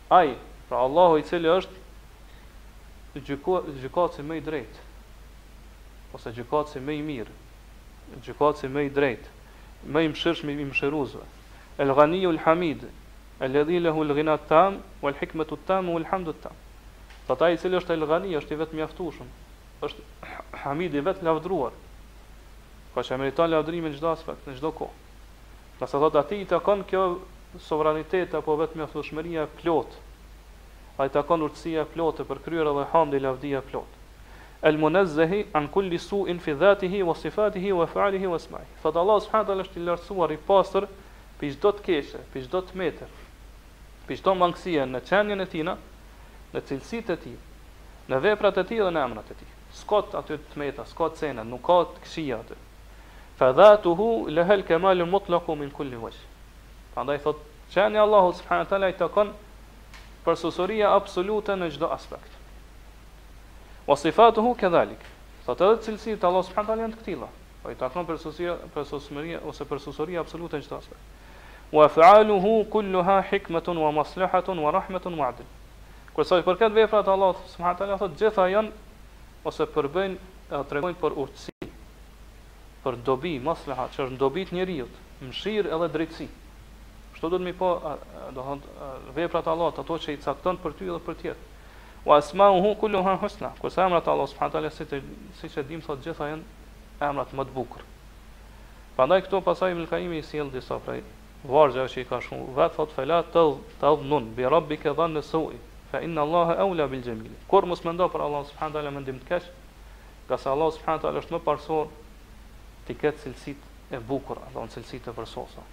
ai, 0.09 0.35
pra 0.69 0.79
Allahu 0.87 1.19
i 1.19 1.23
cili 1.23 1.51
është 1.51 1.75
gjykoci 3.83 4.23
më 4.27 4.35
i 4.39 4.43
drejtë 4.43 4.79
ose 6.15 6.31
gjykoci 6.35 6.79
më 6.83 6.93
i 6.95 6.99
mirë, 7.03 7.31
gjykoci 8.23 8.69
më 8.71 8.83
i 8.85 8.89
drejtë, 8.95 9.31
më 9.91 10.03
i 10.05 10.09
mëshirshëm 10.13 10.47
i 10.51 10.67
mëshiruesve. 10.69 11.25
El 11.83 11.91
Ghaniul 11.97 12.37
Hamid, 12.45 12.85
alladhi 13.39 13.79
lahu 13.79 14.01
al-ghina 14.01 14.33
at-tam 14.33 14.79
wal 15.01 15.13
hikmatu 15.13 15.53
at-tam 15.55 15.87
wal 15.89 16.05
hamdu 16.05 16.29
at-tam. 16.31 16.53
Ata 17.27 17.49
i 17.49 17.57
cili 17.57 17.79
është 17.79 17.95
al-ghani 17.97 18.35
është 18.39 18.53
i 18.55 18.59
vetë 18.61 18.77
mjaftueshëm, 18.79 19.27
është 19.83 20.01
Hamid 20.63 20.93
i 20.95 21.01
vetë 21.03 21.25
lavdruar. 21.25 21.73
Ka 22.93 23.01
që 23.01 23.17
meriton 23.19 23.49
lavdrimin 23.49 23.95
çdo 23.97 24.11
aspekt, 24.13 24.45
në 24.47 24.53
çdo 24.59 24.69
kohë. 24.71 24.93
Nëse 25.81 25.97
thotë 26.03 26.21
atij 26.21 26.43
i 26.43 26.47
takon 26.51 26.83
kjo 26.87 27.01
sovranitet 27.65 28.37
apo 28.37 28.55
vetë 28.61 28.77
mjaftueshmëria 28.79 29.47
plot, 29.59 29.97
ai 31.01 31.09
takon 31.11 31.41
urtësia 31.47 31.83
e 31.83 31.89
plotë 31.95 32.27
për 32.29 32.43
kryer 32.45 32.69
edhe 32.71 32.85
hamdi 32.93 33.19
lavdia 33.25 33.59
e 33.59 33.65
plot. 33.71 33.89
Al-munazzahi 34.65 35.47
an 35.57 35.67
kulli 35.73 35.97
su'in 35.99 36.39
fi 36.39 36.53
dhatihi 36.61 37.01
wa 37.09 37.13
sifatihi 37.17 37.73
wa 37.77 37.89
fa'lihi 37.89 38.29
wa 38.31 38.37
asma'ihi. 38.39 38.77
Fat 38.85 38.95
Allah 38.95 39.17
subhanahu 39.21 39.43
wa 39.43 39.51
taala 39.51 39.65
është 39.65 39.81
i 39.81 39.85
lartësuar 39.89 40.33
i 40.33 40.39
pastër 40.47 40.87
për 41.41 41.57
çdo 41.57 41.73
të 41.79 41.83
keqe, 41.89 42.23
për 42.33 42.45
çdo 42.47 42.61
të 42.69 42.79
metër, 42.81 43.11
piston 44.07 44.37
mangësia 44.39 44.83
në 44.89 44.99
qenjen 45.07 45.41
e 45.41 45.47
tina, 45.49 45.73
në 46.53 46.61
cilësit 46.69 47.09
e 47.11 47.17
ti, 47.23 47.31
në 48.11 48.19
veprat 48.25 48.59
e 48.61 48.65
ti 48.69 48.77
dhe 48.79 48.91
në 48.93 49.03
emrat 49.07 49.31
e 49.33 49.37
ti. 49.39 49.47
Skot 49.81 50.13
aty 50.15 50.37
të 50.39 50.59
meta, 50.61 50.85
skot 50.87 51.17
cena, 51.19 51.43
nuk 51.43 51.63
ka 51.67 51.79
këshia 52.05 52.37
aty. 52.43 52.57
Fa 53.39 53.49
dhatuhu 53.57 53.95
të 53.95 53.95
hu, 53.97 54.09
lehel 54.37 54.63
kemalu 54.63 55.05
min 55.63 55.71
kulli 55.75 55.97
vësh. 55.99 56.21
Prandaj 56.95 57.17
ndaj 57.17 57.23
thot, 57.25 57.41
qenja 57.73 58.03
Allahu 58.05 58.31
subhanët 58.39 58.71
ala 58.77 58.89
i 58.89 58.93
takon 58.95 59.27
konë 59.27 59.33
për 60.23 60.85
absolute 60.95 61.55
në 61.59 61.69
gjdo 61.73 61.89
aspekt. 61.91 62.31
O 63.87 63.95
sifatu 63.95 64.41
hu 64.41 64.53
këdhalik. 64.57 65.01
Thot 65.45 65.61
edhe 65.61 65.81
cilësit 65.85 66.23
Allahu 66.23 66.43
subhanahu 66.47 66.71
ala 66.71 66.81
janë 66.85 66.93
të 66.95 67.01
këtila. 67.01 67.27
Pra 67.63 67.71
i 67.71 67.75
takon 67.75 68.05
konë 68.05 68.07
për 68.07 68.17
për 68.73 68.81
ose 68.95 69.65
për 69.69 69.75
absolute 70.21 70.61
në 70.61 70.63
gjdo 70.63 70.77
aspekt 70.77 71.03
wa 71.71 71.89
fa'aluhu 71.89 72.65
kulluha 72.69 73.21
hikmatun 73.21 73.77
wa 73.77 73.91
maslahatun 73.91 74.57
wa 74.59 74.69
rahmatun 74.71 75.13
wa 75.17 75.27
adl. 75.33 75.45
Kur 76.13 76.23
sa 76.25 76.37
për 76.41 76.55
këtë 76.61 76.73
veprat 76.77 77.07
Allah 77.09 77.35
subhanahu 77.53 77.79
taala 77.79 77.97
thotë 77.99 78.17
gjitha 78.21 78.45
janë 78.53 78.71
ose 79.45 79.65
përbëjnë 79.73 80.33
atë 80.55 80.67
tregojnë 80.69 80.99
për 81.01 81.15
urtësi, 81.23 81.71
për 82.85 82.97
dobi, 83.05 83.33
maslaha, 83.43 83.89
që 83.95 84.05
është 84.05 84.19
dobit 84.21 84.53
njeriu, 84.55 84.87
mëshirë 85.23 85.73
edhe 85.75 85.89
drejtësi. 85.95 86.27
Kështu 87.15 87.27
po, 87.27 87.33
do 87.33 87.37
të 87.39 87.45
më 87.47 87.57
po, 87.59 87.69
do 88.29 88.39
të 88.39 88.45
thonë 88.45 88.85
veprat 89.17 89.47
e 89.49 89.53
Allahut 89.55 89.81
ato 89.81 89.97
që 90.05 90.15
i 90.15 90.21
cakton 90.23 90.61
për 90.63 90.77
ty 90.79 90.87
edhe 90.89 91.01
për 91.05 91.19
tjetër. 91.21 91.43
Wa 92.05 92.19
asma'uhu 92.21 92.75
kulluha 92.77 93.13
husna. 93.21 93.49
Kur 93.59 93.73
sa 93.73 93.87
emrat 93.89 94.07
Allah 94.07 94.27
subhanahu 94.29 94.53
teala 94.53 94.69
si 94.71 94.85
të 94.85 95.01
si 95.39 95.49
të 95.49 95.63
dim 95.71 95.81
thotë 95.81 96.05
gjitha 96.11 96.27
janë 96.35 96.69
emrat 97.09 97.33
më 97.33 97.45
të 97.49 97.55
bukur. 97.57 97.81
Pandaj 98.95 99.23
këto 99.25 99.41
pasojmë 99.43 99.83
në 99.83 99.91
Kaimi 99.91 100.21
i 100.21 100.23
sjell 100.23 100.51
disa 100.53 100.77
prej 100.85 101.01
vargja 101.49 101.85
që 101.89 102.01
i 102.01 102.05
ka 102.09 102.19
shku 102.23 102.37
vet 102.55 102.73
fot 102.75 102.93
fela 102.95 103.21
të 103.33 103.41
të 103.81 103.89
dhnun 104.01 104.31
bi 104.35 104.47
rabbika 104.49 104.93
dhanna 104.97 105.21
su'i 105.25 105.57
fa 105.91 105.99
inna 106.03 106.23
allaha 106.25 106.55
aula 106.65 106.87
bil 106.89 107.03
jamil 107.05 107.33
kur 107.49 107.65
mos 107.69 107.83
mendo 107.85 108.07
për 108.09 108.25
allah 108.25 108.45
subhanahu 108.49 108.73
taala 108.77 108.91
mendim 108.93 109.19
të 109.21 109.27
kesh 109.29 109.49
qe 110.27 110.37
se 110.41 110.49
allah 110.49 110.71
subhanahu 110.73 111.03
taala 111.05 111.21
është 111.23 111.35
me 111.35 111.41
parsor 111.49 111.87
ti 112.87 112.95
ket 112.97 113.19
cilësit 113.23 113.91
e 113.93 113.99
bukur 113.99 114.39
apo 114.47 114.63
në 114.65 114.73
cilësitë 114.75 115.11
e 115.13 115.17
përsosura 115.19 115.65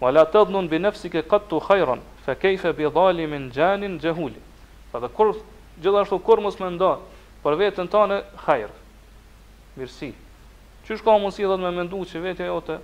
wala 0.00 0.26
tadhnun 0.32 0.68
bi 0.68 0.78
nafsika 0.82 1.22
qad 1.22 1.48
tu 1.48 1.60
khairan 1.60 2.02
fa 2.24 2.34
kayfa 2.34 2.72
bi 2.72 2.84
zalimin 2.98 3.50
janin 3.54 3.98
jahul 4.02 4.34
fa 4.90 4.98
dha 5.00 5.08
kur 5.08 5.32
gjithashtu 5.82 6.20
kur 6.24 6.40
mos 6.40 6.60
mendo 6.60 6.98
për 7.44 7.56
veten 7.62 7.88
tone 7.88 8.22
khair 8.44 8.68
mirësi 9.76 10.12
çish 10.88 11.02
ka 11.04 11.16
mundësi 11.24 11.48
thot 11.48 11.60
me 11.60 11.70
mendu 11.80 12.04
që 12.04 12.22
vetja 12.28 12.46
jote 12.52 12.78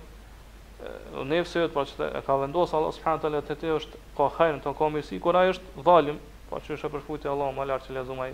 nëse 1.29 1.59
vetë 1.61 1.73
paçë 1.77 2.07
e 2.17 2.21
ka 2.25 2.35
vendosur 2.41 2.75
Allah 2.79 2.93
subhanahu 2.95 3.21
teala 3.23 3.41
te 3.47 3.55
te 3.61 3.69
është 3.75 3.97
ka 4.17 4.27
hajrin 4.37 4.61
ton 4.63 4.75
ka 4.77 4.89
mirësi 4.91 5.19
kur 5.23 5.35
ai 5.39 5.49
është 5.53 5.83
dhalim 5.87 6.17
paçë 6.49 6.67
po 6.67 6.73
është 6.75 6.91
për 6.95 7.03
futi 7.07 7.29
Allah 7.33 7.49
më 7.57 7.65
lart 7.69 7.85
që 7.87 7.95
lezu 7.99 8.17
ai 8.23 8.31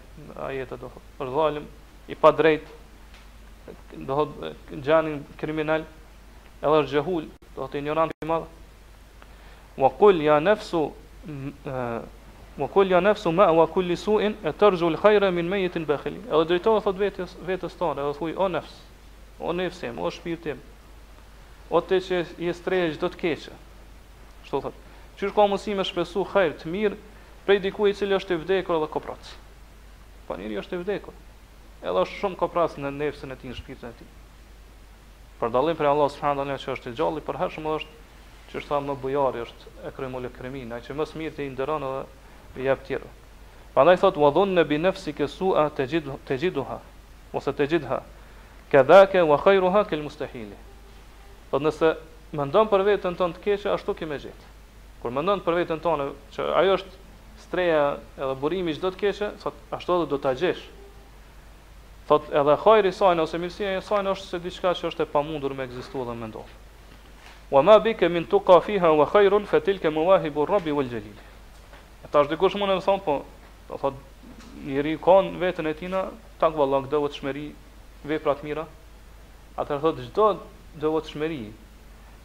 ajete 0.48 0.78
do 0.82 0.90
thotë 0.94 1.16
është 1.26 1.34
dhalim 1.38 1.66
i 2.08 2.16
pa 2.22 2.32
drejt 2.42 2.66
do 4.08 4.16
thotë 4.20 4.54
gjani 4.86 5.14
kriminal 5.42 5.86
edhe 6.62 6.78
është 6.84 6.94
xehul, 6.98 7.28
do 7.54 7.60
thotë 7.62 7.82
ignorant 7.84 8.14
i 8.24 8.28
madh 8.30 8.48
wa 9.84 9.90
qul 10.00 10.22
ya 10.28 10.40
nafsu 10.44 10.82
wa 12.60 12.68
qul 12.74 12.88
ya 12.96 13.00
nafsu 13.04 13.32
ma 13.32 13.46
wa 13.52 13.68
kulli 13.68 13.96
su'in 13.98 14.36
atarju 14.44 14.86
al 14.96 14.98
khaira 14.98 15.30
min 15.32 15.48
mayyitin 15.50 15.86
bakhil 15.86 16.18
edhe 16.28 16.44
drejtohet 16.54 16.96
vetes 17.00 17.38
vetes 17.48 17.76
tonë 17.80 18.02
edhe 18.06 18.18
thui 18.18 18.34
o 18.36 18.48
nafs 18.48 18.82
o 19.40 19.54
nefsim 19.54 20.00
o 20.00 20.10
shpirtim 20.10 20.58
o 21.70 21.82
te 21.84 22.00
që 22.02 22.24
i 22.42 22.50
estreje 22.50 22.90
gjithë 22.94 23.02
do 23.04 23.10
të 23.14 23.20
keqë. 23.24 23.58
Shto 24.48 24.62
thot, 24.64 24.78
qërë 25.20 25.36
ka 25.38 25.46
mësi 25.52 25.76
me 25.78 25.86
shpesu 25.86 26.24
hajrë 26.32 26.56
të 26.64 26.72
mirë, 26.74 26.98
prej 27.46 27.60
diku 27.68 27.88
i 27.88 27.94
cilë 27.98 28.18
është 28.18 28.36
i 28.38 28.44
vdekur 28.44 28.80
edhe 28.80 28.90
kopratës. 28.94 29.34
Pa 30.28 30.34
po 30.34 30.40
njëri 30.42 30.58
është 30.64 30.78
i 30.78 30.82
vdekur. 30.84 31.18
Edhe 31.86 32.02
është 32.06 32.18
shumë 32.24 32.40
kopratës 32.42 32.80
në 32.82 32.94
nefësën 32.98 33.34
e 33.36 33.40
ti, 33.42 33.50
në 33.52 33.58
shpitën 33.60 33.92
e 33.92 33.94
ti. 34.00 34.08
Për 35.40 35.54
dalim 35.54 35.78
për 35.80 35.92
Allah 35.92 36.10
s.a. 36.12 36.34
që 36.36 36.72
është 36.76 36.92
i 36.92 36.98
gjalli, 36.98 37.24
për 37.24 37.38
hershëm 37.40 37.68
është 37.76 37.98
që 38.50 38.58
është 38.60 38.72
thamë 38.74 38.90
më 38.90 38.96
bujari 39.04 39.44
është 39.46 39.74
e 39.88 39.92
krymë 39.96 40.18
ullë 40.20 40.32
krymin, 40.36 40.74
që 40.86 40.96
mësë 40.98 41.20
mirë 41.22 41.36
të 41.38 41.44
i 41.46 41.50
ndëronë 41.54 41.92
edhe 42.02 42.64
i 42.64 42.66
jepë 42.66 42.86
tjere. 42.88 43.12
Pa 43.76 43.86
ndaj 43.86 44.00
thotë, 44.02 44.20
vadhun 44.24 44.58
në 44.58 44.66
binefësi 44.72 45.14
kësua 45.20 45.68
të 45.78 45.86
gjiduha, 46.42 46.80
ose 47.38 47.54
të 47.54 47.68
gjidha, 47.74 48.00
këdhake 48.74 49.22
wa 49.30 49.38
khairuha 49.46 49.86
këllë 49.92 50.08
mustahili. 50.08 50.58
Po 51.50 51.58
nëse 51.62 51.94
mendon 52.38 52.70
për 52.70 52.84
veten 52.86 53.16
tonë 53.18 53.38
të 53.38 53.44
keqe, 53.46 53.72
ashtu 53.74 53.94
kemë 54.00 54.18
gjetë. 54.26 54.50
Kur 55.02 55.14
mendon 55.16 55.42
për 55.42 55.56
veten 55.64 55.80
tonë 55.82 56.06
që 56.36 56.46
ajo 56.62 56.76
është 56.78 56.98
streja 57.46 57.80
edhe 58.22 58.36
burimi 58.42 58.76
çdo 58.78 58.92
të 58.94 59.00
keqe, 59.04 59.30
thot 59.42 59.58
ashtu 59.78 59.96
edhe 59.98 60.08
do 60.12 60.20
ta 60.26 60.34
gjesh. 60.38 60.62
Thot 62.10 62.30
edhe 62.42 62.58
hajri 62.66 62.92
saj 63.00 63.18
ose 63.24 63.42
mirësia 63.42 63.74
e 63.80 63.86
saj 63.88 64.04
është 64.14 64.28
se 64.34 64.42
diçka 64.46 64.76
që 64.78 64.90
është 64.92 65.06
e 65.08 65.14
pamundur 65.16 65.56
me 65.58 65.66
ekzistuar 65.70 66.12
dhe 66.12 66.18
mendon. 66.22 66.54
Wa 67.50 67.64
ma 67.66 67.80
bika 67.86 68.10
min 68.14 68.28
tuqa 68.30 68.60
fiha 68.68 68.92
wa 69.00 69.10
khairun 69.14 69.50
fa 69.50 69.60
tilka 69.66 69.90
mawahibur 69.98 70.50
rabbi 70.54 70.72
wal 70.78 70.86
jalil. 70.94 71.18
Ata 72.06 72.26
është 72.26 72.36
dikush 72.36 72.60
mund 72.62 72.72
të 72.78 72.86
thonë 72.86 73.06
po, 73.08 73.18
do 73.72 73.82
thot 73.82 73.98
ri 74.86 74.94
ka 75.08 75.18
veten 75.46 75.66
e 75.66 75.74
tina, 75.82 76.06
tak 76.42 76.54
vallallah 76.54 76.86
do 76.94 77.02
të 77.10 77.22
shmeri 77.24 77.48
veprat 78.14 78.46
mira. 78.46 78.68
Atëherë 79.60 79.88
thot 79.88 80.02
çdo 80.12 80.28
çdo 80.80 81.02
shmeri, 81.12 81.44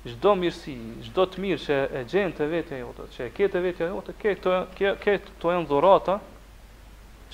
çdo 0.06 0.30
mirësi, 0.38 0.76
çdo 1.08 1.24
të 1.26 1.38
mirë 1.42 1.60
që 1.64 1.78
e 1.98 2.02
gjen 2.10 2.32
te 2.36 2.46
vetja 2.52 2.76
jote, 2.82 3.08
që 3.14 3.26
e 3.26 3.30
ke 3.36 3.48
te 3.52 3.60
vetja 3.64 3.88
jote, 3.90 4.14
ke 4.20 4.34
këto 4.38 4.52
ke 4.78 4.94
këto 5.22 5.52
janë 5.54 5.68
dhurata 5.70 6.16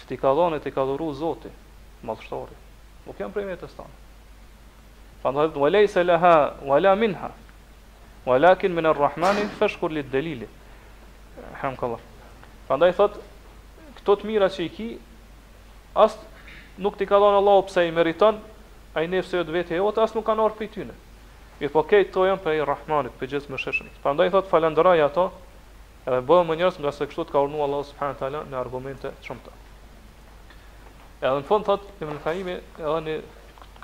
që 0.01 0.05
ti 0.09 0.17
ka 0.23 0.33
dhënë 0.39 0.59
ti 0.65 0.73
ka 0.75 0.83
dhuruar 0.89 1.17
Zoti, 1.21 1.51
mallështori. 2.07 2.57
Nuk 3.07 3.21
janë 3.21 3.35
prej 3.35 3.49
vetes 3.51 3.75
tonë. 3.77 3.97
Fandaj 5.21 5.51
do 5.53 5.69
lei 5.69 5.89
se 5.93 6.01
laha 6.07 6.33
wala 6.71 6.95
minha. 6.97 7.29
Walakin 8.27 8.73
min 8.77 8.87
ar-Rahman 8.89 9.37
fashkur 9.59 9.91
lid 9.93 10.09
dalil. 10.13 10.47
Hamdullah. 11.61 12.01
Fandaj 12.69 12.93
thot 12.99 13.19
këto 13.99 14.17
të 14.23 14.29
mira 14.31 14.49
që 14.53 14.65
i 14.69 14.73
ki 14.77 14.89
as 16.05 16.17
nuk 16.81 16.97
ti 17.01 17.05
ka 17.09 17.21
dhënë 17.21 17.41
Allahu 17.43 17.67
pse 17.69 17.85
i 17.89 17.93
meriton 17.99 18.39
ai 18.97 19.07
nëse 19.09 19.37
jo 19.37 19.45
vetë 19.53 19.81
jote 19.83 20.01
as 20.05 20.15
nuk 20.17 20.25
kanë 20.29 20.45
ardhur 20.45 20.57
prej 20.61 20.93
Mirë 21.61 21.73
po 21.75 21.81
këtë 21.85 22.09
to 22.15 22.23
janë 22.25 22.41
për 22.41 22.55
i 22.57 22.61
Rahmanit, 22.69 23.13
për 23.21 23.29
gjithë 23.35 23.51
më 23.53 23.59
shëshëm. 23.63 23.89
Për 24.05 24.15
ndaj 24.17 24.31
thotë 24.33 24.49
falenderaj 24.49 25.01
ato, 25.07 25.25
edhe 26.09 26.21
bëhë 26.31 26.47
më 26.51 26.57
njërës 26.61 26.79
nga 26.81 26.93
se 26.99 27.09
kështu 27.11 27.25
të 27.29 27.35
ka 27.35 27.43
urnu 27.47 27.61
Allah 27.65 27.83
subhanë 27.91 28.17
tala 28.21 28.41
në 28.53 28.57
argumente 28.61 29.11
qëmëta. 29.27 29.53
Edhe 31.21 31.35
në 31.37 31.45
fund 31.51 31.69
thotë, 31.69 31.93
i 32.01 32.09
më 32.09 32.17
në 32.17 32.57
edhe 32.79 33.01
në 33.11 33.19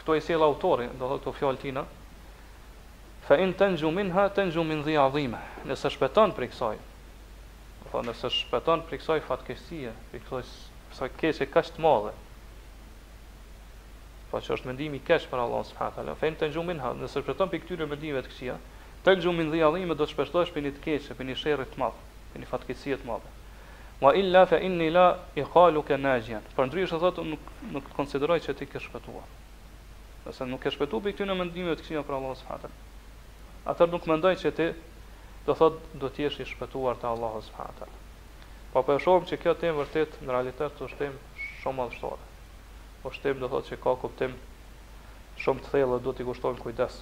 këto 0.01 0.16
i 0.16 0.24
sel 0.24 0.45
autori, 0.49 0.89
do 1.03 1.11
thotë 1.12 1.27
të 1.27 1.37
fjallë 1.43 1.62
tina, 1.66 1.85
fa 3.29 3.37
in 3.45 3.53
të 3.61 3.68
njumin 3.77 4.14
ha, 4.16 4.24
të 4.33 4.49
njumin 4.55 4.81
dhi 4.89 4.97
adhime, 5.05 5.43
nëse 5.68 5.93
shpeton 5.99 6.33
për 6.39 6.49
i 6.49 6.53
kësaj, 6.55 6.77
nëse 8.09 8.33
shpeton 8.41 8.87
për 8.89 8.97
i 8.97 9.03
kësaj 9.03 9.20
fatkesie, 9.29 9.93
për 10.14 10.22
i 10.22 10.24
kësaj 10.31 10.47
kësaj 10.97 11.12
kësaj 11.18 11.53
kësaj 11.53 12.14
Po 14.31 14.41
që 14.43 14.57
është 14.57 14.66
mendimi 14.68 14.99
keq 15.09 15.24
për 15.33 15.39
Allahun 15.41 15.66
subhanallahu 15.66 15.97
teala. 16.07 16.14
Fen 16.22 16.37
të 16.39 16.47
ngjumin 16.51 16.81
ha, 16.85 16.89
nëse 17.01 17.22
përton 17.29 17.51
pikë 17.53 17.66
këtyre 17.66 17.87
mendimeve 17.91 18.22
të 18.27 18.33
këqija, 18.33 18.57
të 19.07 19.12
ngjumin 19.20 19.53
dhe 19.53 19.61
yallimi 19.61 19.95
do 19.95 20.03
të 20.09 20.12
shpeshtohesh 20.14 20.53
për 20.57 20.64
një 20.66 20.72
të 20.79 20.83
keq, 20.87 21.07
për 21.20 21.29
një 21.29 21.37
sherrit 21.43 21.70
të 21.74 21.81
madh, 21.83 22.01
për 22.33 22.43
një 22.45 22.49
fatkeqësi 22.55 22.97
të 23.05 23.11
madhe. 23.11 23.31
Wa 24.03 24.11
illa 24.22 24.43
fa 24.51 24.59
inni 24.68 24.89
la 24.97 25.05
iqaluka 25.43 25.99
najian. 26.09 26.51
Për 26.59 26.70
ndryshë 26.70 26.99
është 26.99 27.03
thotë 27.05 27.24
nuk 27.31 27.53
nuk 27.77 27.93
konsideroj 28.01 28.41
se 28.47 28.55
ti 28.59 28.66
ke 28.72 28.83
shpëtuar. 28.89 29.31
Do 30.27 30.49
nuk 30.51 30.62
ke 30.66 30.74
shpëtuar 30.74 31.05
për 31.07 31.14
këtyre 31.16 31.39
mendimeve 31.43 31.79
të 31.79 31.87
këqija 31.87 32.03
për 32.11 32.18
Allahun 32.18 32.39
subhanallahu 32.43 32.77
teala. 32.83 33.64
Atë 33.72 33.89
nuk 33.95 34.11
mendoj 34.11 34.35
se 34.43 34.53
ti 34.59 34.70
do 35.47 35.57
thotë 35.62 36.01
do 36.03 36.11
të 36.11 36.27
jesh 36.27 36.41
i 36.45 36.49
shpëtuar 36.51 36.99
te 37.05 37.09
Allahu 37.14 37.45
subhanahu. 37.47 38.03
Po 38.74 38.83
po 38.83 38.99
e 38.99 39.03
shohim 39.07 39.31
që 39.31 39.41
kjo 39.47 39.57
temë 39.64 39.81
vërtet 39.83 40.20
në 40.27 40.37
realitet 40.41 40.85
është 40.89 41.03
temë 41.05 41.47
shumë 41.47 41.89
e 41.89 41.93
vështirë 41.95 42.24
kushtim 43.07 43.39
do 43.45 43.49
thotë 43.53 43.71
se 43.71 43.77
ka 43.83 43.93
kuptim 44.03 44.33
shumë 45.43 45.63
të 45.65 45.71
thellë 45.73 45.99
do 46.05 46.13
t'i 46.19 46.25
kushtojmë 46.27 46.59
kujdes. 46.63 46.95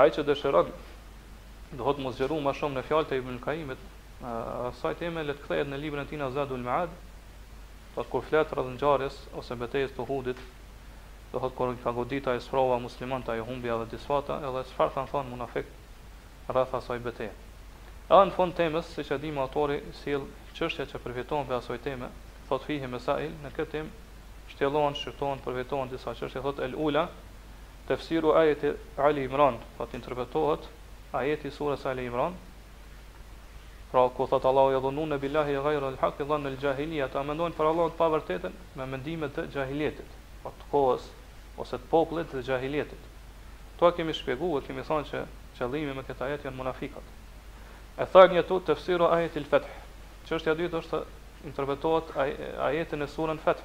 Ai 0.00 0.10
që 0.16 0.24
dëshiron 0.26 0.72
do 1.78 1.86
hot 1.86 2.00
mos 2.02 2.16
zgjeru 2.18 2.38
më 2.46 2.54
shumë 2.60 2.78
në 2.80 2.86
fjalët 2.88 3.14
e 3.14 3.18
Ibn 3.22 3.36
Kaimit, 3.44 3.84
asaj 4.32 4.96
teme 5.04 5.22
le 5.28 5.36
të 5.38 5.44
kthehet 5.46 5.70
në 5.70 5.78
librin 5.84 6.02
e 6.02 6.10
tij 6.10 6.24
Azadul 6.26 6.64
Maad, 6.66 6.90
pas 7.94 8.10
kur 8.10 8.26
flet 8.26 8.56
rreth 8.56 8.72
ngjarjes 8.74 9.20
ose 9.42 9.58
betejës 9.62 9.94
të 9.94 10.06
Uhudit, 10.08 10.42
do 11.32 11.44
hot 11.44 11.54
kur 11.60 11.76
ka 11.84 11.94
godita 12.00 12.34
e 12.34 12.42
sfrova 12.42 12.80
muslimanta 12.82 13.36
e 13.38 13.46
humbja 13.46 13.78
dhe 13.84 13.88
disfata, 13.94 14.40
edhe 14.48 14.64
çfarë 14.72 14.96
kanë 14.98 15.12
thonë 15.14 15.34
munafik 15.36 15.70
rreth 16.56 16.74
asaj 16.80 16.98
betejë. 17.06 17.38
Edhe 18.10 18.26
në 18.26 18.34
fund 18.40 18.58
temës, 18.58 18.90
siç 18.98 19.14
e 19.14 19.20
dimë 19.26 19.46
autori 19.46 19.78
sill 20.02 20.26
çështja 20.58 20.88
që 20.90 21.04
përfiton 21.06 21.46
për 21.46 21.60
asaj 21.62 21.82
teme, 21.86 22.10
thot 22.50 22.66
fihi 22.66 22.90
mesail 22.96 23.36
në 23.46 23.58
këtë 23.58 23.76
temë 23.78 24.08
shtjellon, 24.60 24.94
shqyrton, 25.00 25.40
përvejton, 25.44 25.88
disa 25.88 26.12
çështje, 26.18 26.40
thotë 26.44 26.64
El 26.68 26.74
Ula, 26.84 27.06
tefsiru 27.88 28.34
ajeti 28.36 28.74
Ali 29.06 29.24
Imran, 29.24 29.56
thotë 29.78 29.96
interpretohet 29.96 30.66
ajeti 31.16 31.48
surës 31.56 31.86
Ali 31.88 32.04
Imran. 32.10 32.34
Pra 33.90 34.04
ku 34.14 34.26
thotë 34.30 34.48
Allahu 34.50 34.72
yadhunu 34.76 35.06
ja 35.14 35.18
billahi 35.22 35.56
ghayra 35.64 35.88
al-haq 35.94 36.18
dhann 36.28 36.46
al-jahiliyya, 36.50 37.08
ta 37.10 37.22
mendojnë 37.26 37.56
për 37.56 37.70
Allahun 37.70 37.96
pa 37.96 38.10
vërtetën 38.12 38.52
me 38.76 38.84
mendimet 38.92 39.38
e 39.42 39.46
jahiljetit, 39.56 40.12
pa 40.44 40.50
të 40.60 40.68
kohës 40.72 41.08
ose 41.64 41.78
të 41.80 41.88
popullit 41.90 42.28
të 42.30 42.44
jahiljetit. 42.50 43.08
Tu 43.80 43.90
kemi 43.96 44.12
shpjeguar, 44.14 44.62
kemi 44.68 44.84
thënë 44.84 45.08
që 45.10 45.24
qëllimi 45.56 45.96
me 45.96 46.04
këtë 46.06 46.26
ajet 46.28 46.44
janë 46.46 46.56
munafikat. 46.60 47.06
E 47.96 48.04
thënë 48.12 48.38
jetu 48.42 48.60
tefsiru 48.68 49.08
ajeti 49.08 49.40
al-fath. 49.42 49.72
Çështja 50.28 50.54
dytë 50.60 50.82
është 50.84 50.98
interpretohet 51.48 52.12
ajetin 52.68 53.02
e 53.02 53.08
surën 53.16 53.40
Fath. 53.40 53.64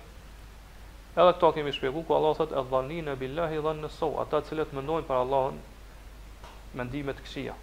Edhe 1.15 1.31
këto 1.37 1.49
kemi 1.55 1.71
shpjegu, 1.71 2.01
ku 2.03 2.11
Allah 2.15 2.33
thot, 2.37 2.51
e 2.51 2.61
dhani 2.71 2.95
në 3.07 3.13
billahi 3.21 3.59
dhani 3.63 3.83
në 3.85 3.89
sovë, 3.97 4.17
ata 4.25 4.39
cilët 4.49 4.73
mëndojnë 4.75 5.05
për 5.09 5.17
Allahën, 5.21 5.59
mendime 6.79 7.13
të 7.15 7.23
këshia. 7.27 7.53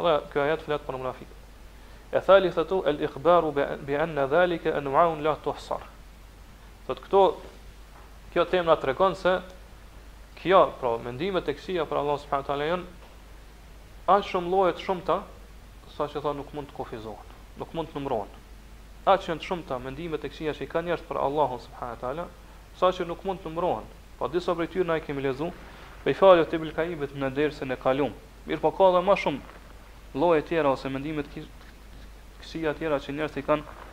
Edhe 0.00 0.12
kjo 0.34 0.44
jetë 0.50 0.66
fletë 0.66 0.84
për 0.88 0.96
në 0.96 0.98
munafikë. 1.00 1.38
E 2.12 2.20
thali 2.26 2.50
thëtu, 2.58 2.80
el 2.92 2.98
ikhbaru 3.08 3.54
bi 3.88 3.94
anna 4.02 4.26
dhalike 4.34 4.68
e 4.68 4.80
maun 4.88 5.24
la 5.24 5.32
të 5.46 5.54
hësar. 5.56 5.86
këto, 6.90 7.22
kjo 8.34 8.44
temë 8.52 8.64
nga 8.68 8.76
të 8.82 8.86
rekonë 8.90 9.16
se, 9.22 9.32
kjo, 10.42 10.60
pra, 10.80 10.90
mendimet 11.06 11.48
të 11.48 11.54
këshia 11.60 11.86
për 11.88 12.00
Allah 12.02 12.20
s.a. 12.20 12.56
janë, 12.68 14.20
shumë 14.28 14.48
lojët 14.52 14.84
shumë 14.84 15.04
ta, 15.08 15.18
sa 15.96 16.04
që 16.12 16.20
tha 16.24 16.32
nuk 16.42 16.52
mund 16.56 16.68
të 16.70 16.76
kofizohën, 16.82 17.32
nuk 17.64 17.72
mund 17.76 17.88
të 17.88 17.96
numrohet. 17.98 18.36
Ashtë 19.14 19.38
shumë 19.48 19.64
ta, 19.72 19.80
mendimet 19.88 20.20
të 20.20 20.28
këshia 20.34 20.52
që 20.56 20.62
i 20.64 20.68
ka 20.74 20.84
njështë 20.84 21.08
për 21.08 21.20
Allah 21.26 21.56
s.a 21.56 22.28
sa 22.78 22.92
që 22.94 23.04
nuk 23.10 23.24
mund 23.26 23.40
të 23.42 23.50
numërohen. 23.50 23.86
Po 24.18 24.28
disa 24.30 24.54
prej 24.54 24.70
tyre 24.74 24.86
na 24.86 24.96
i 24.98 25.02
kemi 25.02 25.22
lezu, 25.24 25.50
pe 26.04 26.14
fjalë 26.14 26.44
të 26.46 26.58
Ibn 26.60 26.70
Kaimit 26.76 27.14
në 27.18 27.30
dersën 27.36 27.74
e 27.74 27.76
kaluam. 27.82 28.14
Mirë, 28.46 28.62
po 28.62 28.70
ka 28.76 28.86
edhe 28.92 29.02
më 29.04 29.16
shumë 29.24 30.14
lloje 30.22 30.44
tjera 30.48 30.70
ose 30.76 30.88
mendime 30.94 31.22
të 31.26 31.42
kësia 32.42 32.72
tjera 32.78 33.00
që 33.02 33.12
njerëzit 33.16 33.42
i 33.42 33.44
kanë 33.44 33.84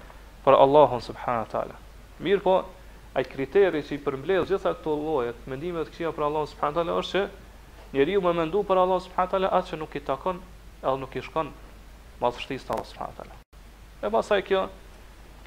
për 0.45 0.57
Allahun 0.63 1.01
subhanahu 1.03 1.49
teala. 1.51 1.75
Mirë, 2.23 2.43
po 2.45 2.55
ai 3.17 3.25
kriteri 3.25 3.81
që 3.87 3.97
i 3.97 4.01
përmbledh 4.05 4.49
gjitha 4.51 4.75
këto 4.77 4.93
lloje 5.01 5.33
të 5.41 5.53
mendimeve 5.53 5.89
kësia 5.89 6.13
për 6.15 6.27
Allahun 6.29 6.49
subhanahu 6.53 6.77
teala 6.79 6.97
është 7.01 7.25
njeri 7.25 7.97
njeriu 7.97 8.21
më 8.27 8.33
mendu 8.41 8.63
për 8.69 8.81
Allahun 8.85 9.03
subhanahu 9.07 9.33
teala 9.33 9.51
atë 9.57 9.73
që 9.73 9.81
nuk 9.81 9.95
i 9.99 10.03
takon, 10.11 10.41
edhe 10.85 10.97
nuk 11.01 11.15
i 11.19 11.25
shkon 11.25 11.51
më 12.21 12.31
të 12.31 12.45
shtisë 12.47 12.71
të 12.71 12.73
Allah 12.73 13.41
E 14.05 14.09
basaj 14.13 14.41
kjo, 14.47 14.65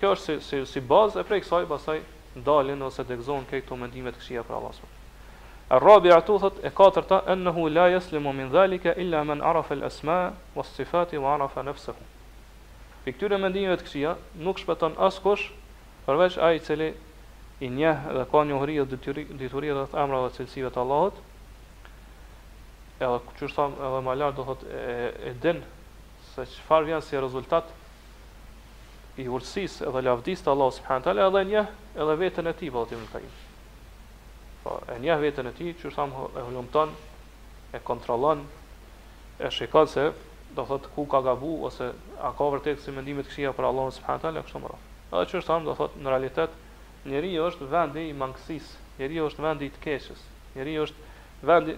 kjo 0.00 0.14
është 0.16 0.24
si, 0.24 0.38
si, 0.48 0.62
si 0.72 0.80
bazë, 0.90 1.20
e 1.20 1.24
prej 1.28 1.44
kësaj 1.46 1.64
basaj 1.70 1.98
dalin 2.46 2.82
ose 2.86 3.04
të 3.04 3.18
gëzohen 3.20 3.46
këto 3.48 3.76
mendime 3.78 4.12
të 4.12 4.20
këshia 4.22 4.42
për 4.46 4.58
Allah 4.58 4.74
subhanahu. 4.76 5.98
ar 6.14 6.18
atu 6.18 6.38
thot 6.38 6.56
e 6.62 6.70
katërta 6.70 7.22
ennehu 7.26 7.68
la 7.68 7.88
yaslimu 7.88 8.32
min 8.32 8.50
zalika 8.50 8.94
illa 8.96 9.24
man 9.24 9.42
arafa 9.42 9.74
al-asma 9.74 10.32
was-sifati 10.56 11.18
wa 11.18 11.34
arafa 11.34 11.62
nafsahu. 11.62 12.00
Për 13.04 13.12
këtyre 13.14 13.38
mendime 13.40 13.76
të 13.76 13.82
këshia 13.84 14.16
nuk 14.38 14.58
shpëton 14.58 14.94
askush 14.98 15.50
përveç 16.06 16.38
ai 16.38 16.56
i 16.56 16.60
cili 16.60 16.94
i 17.60 17.68
njeh 17.68 17.96
dhe 18.16 18.24
ka 18.30 18.44
njohuri 18.44 18.78
dhe 18.84 18.96
detyri 19.38 19.72
dhe 19.76 19.84
të 19.92 20.00
emrave 20.00 20.30
të 20.30 20.36
cilësive 20.38 20.70
të 20.72 20.80
Allahut. 20.80 21.16
Edhe 23.00 23.18
kur 23.38 23.50
thon 23.52 23.72
edhe 23.72 24.00
më 24.06 24.14
lart 24.16 24.36
do 24.36 24.44
thot 24.44 24.62
e, 24.64 25.12
e 25.30 25.34
din 25.42 25.62
se 26.34 26.42
çfarë 26.46 26.84
vjen 26.84 27.00
si 27.02 27.20
rezultat 27.20 27.64
i 29.20 29.26
urtësisë 29.28 29.84
edhe 29.88 30.02
lavdisë 30.08 30.44
të 30.46 30.50
Allahut 30.54 30.74
subhanahu 30.80 31.04
taala 31.06 31.26
edhe 31.28 31.44
njeh 31.50 31.66
edhe 31.98 32.14
vetën 32.20 32.46
e 32.46 32.52
tij 32.54 32.70
vallëtim 32.74 33.00
të 33.06 33.12
tij. 33.12 33.26
Po 34.62 34.74
e 34.94 34.98
njeh 35.02 35.18
vetën 35.22 35.46
e 35.50 35.54
tij, 35.58 35.72
çu 35.80 35.90
tham 35.94 36.12
e 36.38 36.44
humton, 36.46 36.92
e 37.74 37.78
kontrollon, 37.90 38.44
e 39.38 39.50
shikon 39.50 39.86
se 39.90 40.04
do 40.54 40.62
thot 40.64 40.86
ku 40.94 41.06
ka 41.10 41.18
gabu 41.26 41.58
ose 41.66 41.88
a 42.22 42.30
ka 42.38 42.44
vërtet 42.52 42.78
si 42.84 42.94
mendimet 42.94 43.26
këshia 43.26 43.50
për 43.56 43.66
Allahun 43.70 43.92
subhanahu 43.96 44.22
taala 44.22 44.42
kështu 44.46 44.60
më 44.62 44.68
radh. 44.70 44.86
Edhe 45.12 45.26
çu 45.32 45.42
tham 45.48 45.64
do 45.66 45.74
thot 45.74 45.98
në 45.98 46.08
realitet 46.12 46.50
njeriu 47.10 47.46
është 47.50 47.66
vendi 47.72 48.06
i 48.08 48.14
mangësisë, 48.22 48.78
njeriu 49.00 49.26
është 49.28 49.42
vendi 49.48 49.66
i 49.66 49.70
të 49.74 49.82
keshës, 49.88 50.22
njeriu 50.54 50.86
është 50.86 51.06
vendi 51.50 51.74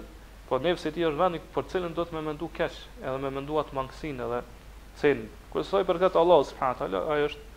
po 0.51 0.59
nëse 0.61 0.93
ti 0.93 1.05
është 1.09 1.19
vendi 1.23 1.41
për 1.55 1.65
cilën 1.73 1.93
do 1.97 2.05
të 2.05 2.17
më 2.19 2.23
mendu 2.29 2.49
keq, 2.61 2.75
edhe 3.03 3.19
më 3.25 3.31
mendua 3.39 3.65
të 3.71 3.77
mangësinë 3.81 4.27
edhe 4.29 4.41
sin. 5.01 5.25
Kur 5.53 5.65
soi 5.65 5.85
për 5.89 6.03
këtë 6.05 6.19
Allah 6.21 6.45
subhanahu 6.53 6.79
taala 6.83 7.05
ai 7.17 7.23
është 7.31 7.49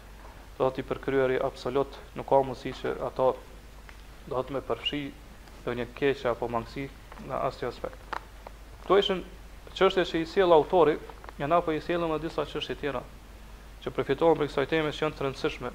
do 0.57 0.67
të 0.69 0.83
përkryeri 0.89 1.39
absolut, 1.41 1.95
nuk 2.17 2.27
ka 2.29 2.37
mundësi 2.45 2.71
që 2.81 2.91
ato 3.07 3.25
do 4.31 4.41
të 4.45 4.53
më 4.57 4.61
përfshi 4.67 4.99
dhe 5.65 5.73
një 5.79 5.85
keq 5.97 6.25
apo 6.33 6.49
mangësi 6.55 6.83
në 7.29 7.39
asnjë 7.47 7.69
aspekt. 7.71 8.19
Kto 8.83 8.99
ishin 9.01 9.23
çështjet 9.77 10.09
që 10.11 10.21
i 10.21 10.27
sjell 10.33 10.53
autori, 10.57 10.97
ja 11.41 11.49
na 11.49 11.59
po 11.65 11.73
i 11.73 11.81
sielëm 11.81 12.13
edhe 12.15 12.27
disa 12.27 12.45
çështje 12.51 12.75
tjera 12.83 13.01
që 13.85 13.93
përfitojnë 13.97 14.39
për 14.41 14.49
kësaj 14.51 14.69
teme 14.73 14.93
që 14.93 15.05
janë 15.07 15.17
të 15.19 15.25
rëndësishme. 15.25 15.73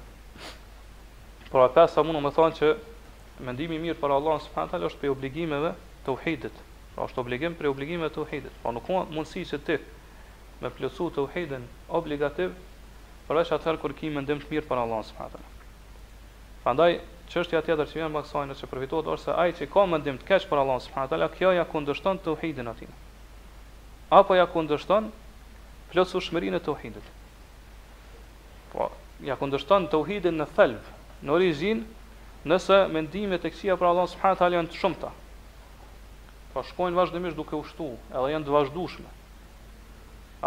Por 1.49 1.65
atë 1.65 1.87
sa 1.95 2.03
mundu 2.05 2.23
më 2.23 2.31
thonë 2.37 2.57
që 2.61 2.71
mendimi 3.47 3.77
i 3.77 3.83
mirë 3.83 3.99
për 3.99 4.15
Allahun 4.15 4.41
subhanallahu 4.45 4.77
teala 4.77 4.89
është 4.93 5.03
për 5.03 5.11
obligimeve 5.15 5.73
të 6.05 6.15
uhidit. 6.15 6.55
Pra 6.95 7.05
është 7.09 7.21
obligim 7.21 7.55
për 7.59 7.69
obligimeve 7.73 8.09
të 8.15 8.23
uhidit, 8.23 8.55
por 8.63 8.73
nuk 8.77 8.87
ka 8.87 9.03
mundësi 9.11 9.43
se 9.49 9.59
ti 9.67 9.77
me 10.63 10.71
plotsu 10.77 11.09
të 11.15 11.27
uhidin 11.27 11.67
obligativ 11.99 12.55
por 13.29 13.37
është 13.37 13.59
atëher 13.59 13.77
kur 13.77 13.93
ki 13.93 14.09
mendim 14.09 14.39
të 14.41 14.49
mirë 14.49 14.65
për 14.65 14.79
Allahun 14.81 15.03
subhanallahu 15.05 15.37
te. 15.37 16.63
Prandaj 16.63 16.93
çështja 17.29 17.59
tjetër 17.61 17.89
që 17.91 17.99
më 18.07 18.15
maksimale 18.15 18.55
se 18.57 18.65
përfituat 18.71 19.05
ose 19.13 19.35
ai 19.37 19.53
që 19.53 19.67
ka 19.69 19.83
mendim 19.91 20.17
të 20.17 20.25
keq 20.31 20.47
për 20.49 20.61
Allahun 20.63 20.81
subhanallahu 20.81 21.29
te, 21.29 21.37
kjo 21.37 21.51
ja 21.53 21.65
kundërshton 21.69 22.23
tauhidin 22.25 22.71
atij. 22.71 22.89
Apo 24.17 24.33
ja 24.39 24.47
kundërshton 24.49 25.11
plotësuarin 25.93 26.57
e 26.57 26.61
tauhidit. 26.65 27.11
Po 28.73 28.89
ja 29.29 29.37
kundërshton 29.37 29.85
tauhidin 29.93 30.41
në 30.41 30.49
thelb, 30.57 30.89
në 31.21 31.35
origjin, 31.37 31.85
nëse 32.49 32.79
mendimet 32.97 33.45
e 33.45 33.53
kësia 33.53 33.77
për 33.77 33.91
Allahun 33.93 34.09
subhanallahu 34.17 34.41
te 34.41 34.57
janë 34.57 34.73
të 34.73 34.81
shumta. 34.81 35.13
Po 36.57 36.65
shkojnë 36.71 36.97
vazhdimisht 36.97 37.37
duke 37.37 37.53
u 37.53 37.61
shtu, 37.69 37.91
edhe 38.09 38.33
janë 38.33 38.49
të 38.49 38.57
vazhdueshme. 38.57 39.09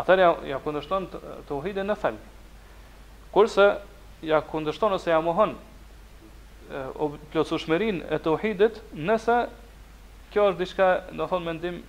Atëherë 0.03 0.23
ja, 0.27 0.35
ja 0.57 0.63
kundërshton 0.67 1.13
tauhidin 1.47 1.87
në 1.95 2.01
thelb. 2.03 2.29
Kurse 3.33 3.67
ja 4.23 4.41
kundërshton 4.45 4.93
ose 4.95 5.11
ja 5.11 5.19
mohon 5.25 5.55
o 7.01 7.09
plotësueshmërinë 7.33 8.07
e 8.13 8.19
tauhidit, 8.23 8.79
nëse 8.95 9.37
kjo 10.33 10.45
është 10.51 10.61
diçka, 10.61 10.87
do 11.17 11.25
thonë 11.31 11.49
mendim 11.49 11.81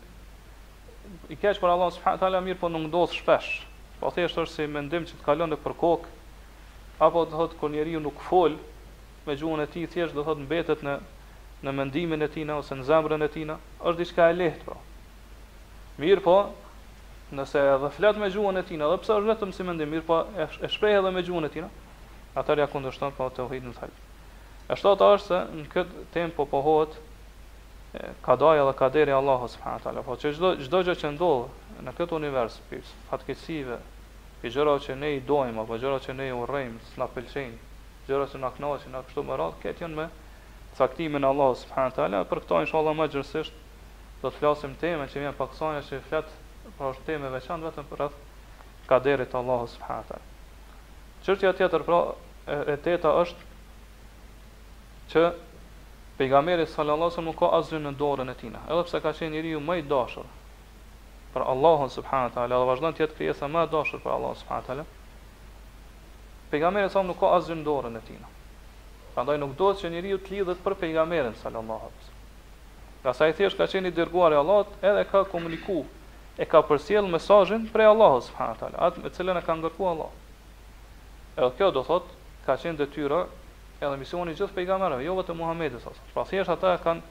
i 1.32 1.38
kesh 1.40 1.60
për 1.62 1.72
Allah 1.76 1.92
subhanahu 1.96 2.20
taala 2.24 2.42
mirë, 2.44 2.60
po 2.64 2.72
nuk 2.72 2.88
ndodh 2.88 3.16
shpesh. 3.16 3.52
Po 4.00 4.12
thjesht 4.12 4.40
është 4.42 4.54
si 4.56 4.68
mendim 4.72 5.06
që 5.08 5.20
të 5.20 5.28
kalon 5.28 5.52
në 5.54 5.60
për 5.64 5.76
kokë 5.84 7.02
apo 7.04 7.26
do 7.28 7.36
thotë 7.40 7.60
kur 7.60 7.72
njeriu 7.74 8.00
nuk 8.04 8.24
fol 8.24 8.56
me 9.28 9.36
gjuhën 9.40 9.64
e 9.64 9.68
tij 9.76 9.88
thjesht 9.94 10.16
do 10.18 10.24
thotë 10.28 10.46
mbetet 10.48 10.84
në 10.88 10.98
në 11.64 11.72
mendimin 11.80 12.24
e 12.24 12.28
tij 12.34 12.48
ose 12.56 12.76
në 12.76 12.88
zemrën 12.88 13.24
e 13.24 13.30
tij, 13.32 13.52
është 13.84 14.00
diçka 14.00 14.24
e 14.28 14.34
lehtë 14.40 14.66
po. 14.68 14.76
Mirë 16.00 16.24
po, 16.26 16.38
nëse 17.34 17.60
edhe 17.76 17.90
flet 17.96 18.18
me 18.22 18.28
gjuhën 18.32 18.60
e 18.60 18.64
tij, 18.68 18.78
edhe 18.80 18.98
pse 19.02 19.14
është 19.18 19.30
vetëm 19.32 19.54
si 19.58 19.66
mendim, 19.66 19.92
mirë, 19.94 20.06
po 20.08 20.18
e 20.64 20.70
shpreh 20.74 20.98
edhe 21.00 21.12
me 21.16 21.24
gjuhën 21.26 21.48
e 21.48 21.52
tij, 21.54 21.66
atëherë 22.40 22.64
ja 22.66 22.68
kundërshton 22.72 23.14
pa 23.16 23.24
po, 23.26 23.30
teuhidin 23.38 23.74
e 23.74 23.78
thalë. 23.80 24.02
E 24.72 24.78
shtota 24.80 25.10
është 25.18 25.32
se 25.32 25.40
në 25.58 25.66
këtë 25.74 26.06
temp 26.14 26.38
po 26.38 26.46
pohohet 26.52 26.96
kadaj 28.26 28.62
edhe 28.62 28.76
kaderi 28.80 29.14
Allahu 29.18 29.50
subhanahu 29.54 29.80
wa 29.82 29.88
taala, 29.88 30.06
po 30.06 30.18
çdo 30.22 30.54
çdo 30.62 30.84
gjë 30.88 30.96
që 31.02 31.14
ndodh 31.18 31.84
në 31.88 31.96
këtë 31.98 32.18
univers, 32.20 32.60
për 32.70 32.86
fatkeqësive, 33.12 33.80
për 34.42 34.54
gjërat 34.56 34.88
që 34.88 34.98
ne 35.02 35.16
i 35.18 35.22
dojmë 35.30 35.64
apo 35.66 35.80
gjërat 35.82 36.08
që 36.10 36.18
ne 36.20 36.30
i 36.30 36.36
urrejmë, 36.36 36.80
s'na 36.94 37.10
pëlqejnë, 37.16 37.60
gjërat 38.10 38.34
që 38.34 38.44
na 38.44 38.54
kënaqin, 38.58 38.94
na 38.94 39.04
kështu 39.10 39.26
më 39.30 39.40
radhë, 39.42 39.62
këto 39.66 39.86
janë 39.88 40.00
me 40.00 40.08
caktimin 40.78 41.24
e 41.26 41.30
Allahut 41.30 41.60
subhanahu 41.66 41.92
wa 41.94 41.98
taala, 42.00 42.24
për 42.30 42.42
këto 42.46 42.64
inshallah 42.66 42.98
më 42.98 43.10
gjithsesi 43.14 43.60
do 44.24 44.30
të 44.30 44.38
flasim 44.40 44.74
temën 44.82 45.12
që 45.14 45.20
vjen 45.28 45.38
pak 45.38 45.52
sonë 45.60 45.84
se 45.86 46.00
flet 46.10 46.32
pra 46.78 46.90
është 46.94 47.06
temë 47.08 47.30
veçantë 47.36 47.68
vetëm 47.70 47.90
për 47.90 48.02
rreth 48.02 48.20
kaderit 48.90 49.32
të 49.32 49.40
Allahut 49.40 49.72
subhanahu 49.74 50.08
teala. 50.10 50.30
Çështja 51.26 51.52
tjetër 51.60 51.86
pra 51.88 52.00
e 52.74 52.78
teta 52.86 53.12
është 53.22 53.50
që 55.14 55.26
pejgamberi 56.20 56.66
sallallahu 56.68 57.08
alajhi 57.08 57.14
wasallam 57.16 57.38
ka 57.42 57.52
azyn 57.60 57.86
në 57.88 57.94
dorën 58.02 58.34
e 58.34 58.38
tij. 58.42 58.56
Edhe 58.60 58.84
pse 58.90 59.02
ka 59.06 59.14
qenë 59.20 59.32
njeriu 59.38 59.62
më 59.64 59.78
i 59.82 59.86
dashur 59.94 60.28
për 61.34 61.46
Allahun 61.54 61.90
subhanahu 61.96 62.34
teala, 62.36 62.60
dhe 62.62 62.68
vazhdon 62.70 62.94
të 62.98 63.04
jetë 63.06 63.16
krijesa 63.20 63.48
më 63.54 63.66
e 63.68 63.72
dashur 63.76 64.02
për 64.04 64.16
Allahun 64.18 64.40
subhanahu 64.42 64.68
teala. 64.68 64.86
Pejgamberi 66.52 66.90
sa 66.94 67.02
nuk 67.02 67.20
ka 67.24 67.32
azyn 67.38 67.62
në 67.62 67.68
dorën 67.70 67.98
e 68.02 68.06
tij. 68.08 68.20
Prandaj 69.14 69.38
nuk 69.42 69.54
duhet 69.58 69.78
që 69.82 69.92
njeriu 69.94 70.20
të 70.22 70.36
lidhet 70.38 70.64
për 70.66 70.76
pejgamberin 70.84 71.36
sallallahu 71.40 71.86
alajhi 71.88 72.00
wasallam. 72.00 73.02
Ka 73.04 73.14
sa 73.14 73.28
i 73.30 73.34
thjesht 73.38 73.58
ka 73.58 73.68
qenë 73.68 73.92
i 73.92 73.96
dërguar 73.98 74.32
i 74.34 74.38
Allahut, 74.42 74.70
edhe 74.90 75.04
ka 75.12 75.24
komunikuar 75.32 75.86
e 76.42 76.46
ka 76.50 76.60
përsjell 76.66 77.06
mesazhin 77.14 77.68
prej 77.74 77.88
Allahut 77.92 78.24
subhanahu 78.28 78.56
wa 78.58 78.62
taala, 78.62 78.80
atë 78.88 79.02
me 79.04 79.10
cilën 79.14 79.38
e 79.40 79.46
ka 79.46 79.54
ngarkuar 79.60 79.92
Allah. 79.94 80.10
Edhe 81.38 81.50
kjo 81.60 81.68
do 81.76 81.84
thot, 81.86 82.08
ka 82.46 82.56
qenë 82.58 82.80
detyra 82.80 83.20
edhe 83.82 83.94
misioni 84.02 84.34
i 84.34 84.38
gjithë 84.40 84.56
pejgamberëve, 84.58 85.06
jo 85.06 85.14
vetëm 85.20 85.38
Muhamedit 85.44 85.82
sa. 85.84 85.94
Pra 86.14 86.24
thjesht 86.30 86.50
ata 86.54 86.72
kanë 86.84 87.02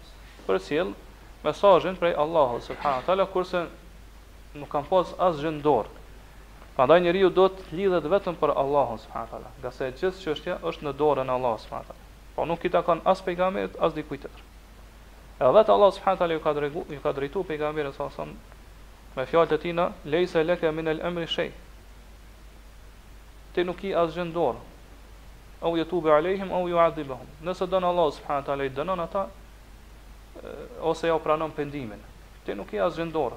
përsjell 0.49 0.91
mesazhin 1.45 1.99
prej 2.03 2.19
Allahut 2.19 2.67
subhanahu 2.67 3.03
wa 3.03 3.07
taala 3.07 3.27
kurse 3.31 3.63
nuk 4.59 4.71
kanë 4.75 4.91
pas 4.91 5.15
asgjë 5.31 5.55
në 5.59 5.63
dorë. 5.63 5.99
Prandaj 6.77 7.01
njeriu 7.07 7.29
do 7.31 7.47
të 7.53 7.67
lidhet 7.79 8.09
vetëm 8.17 8.37
për 8.43 8.57
Allahun 8.59 8.99
subhanahu 8.99 9.31
wa 9.31 9.43
taala, 9.43 9.53
gjithë 9.63 10.15
çështja 10.23 10.59
është 10.71 10.89
në 10.91 10.95
dorën 11.03 11.31
e 11.31 11.37
Allahut 11.39 11.63
subhanahu 11.63 11.87
wa 11.87 11.93
taala. 11.93 12.09
Po 12.35 12.47
nuk 12.51 12.65
i 12.65 12.71
takon 12.75 12.99
kanë 13.05 13.11
as 13.15 13.23
pejgamberit 13.23 13.79
as 13.79 13.95
dikujt 13.95 14.27
tjetër. 14.27 14.47
Edhe 15.41 15.53
vetë 15.61 15.77
Allah 15.77 15.95
subhanahu 15.95 16.17
wa 16.17 16.23
taala 16.25 16.33
ju 16.33 16.41
ka 16.43 16.55
dregu, 16.59 16.85
ju 16.91 17.01
ka 17.05 17.13
drejtu 17.13 17.45
pejgamberin 17.45 17.93
sa 17.93 18.11
Me 19.15 19.27
fjalët 19.29 19.53
e 19.53 19.59
tina, 19.59 19.93
lejse 20.05 20.41
e 20.41 20.71
min 20.73 20.89
al 20.89 21.01
emri 21.05 21.27
shej. 21.29 21.51
Te 23.53 23.65
nuk 23.65 23.83
i 23.85 23.91
asë 23.93 24.15
gjendorë. 24.23 24.61
A 25.61 25.69
u 25.69 25.77
jetu 25.77 26.01
be 26.01 26.11
alejhim, 26.13 26.51
a 26.53 26.59
ju 26.59 27.19
Nëse 27.45 27.69
dënë 27.69 27.87
Allah, 27.91 28.09
subhanahu 28.17 28.47
përhanë 28.47 28.71
të 28.71 28.77
dënon 28.79 28.99
dënën 28.99 29.05
ata, 29.05 29.27
eh, 30.43 30.81
ose 30.81 31.07
ja 31.07 31.15
u 31.15 31.21
pendimin. 31.21 31.53
pëndimin. 31.57 32.01
Te 32.45 32.55
nuk 32.55 32.73
i 32.73 32.77
asë 32.81 32.97
gjendorë. 33.03 33.37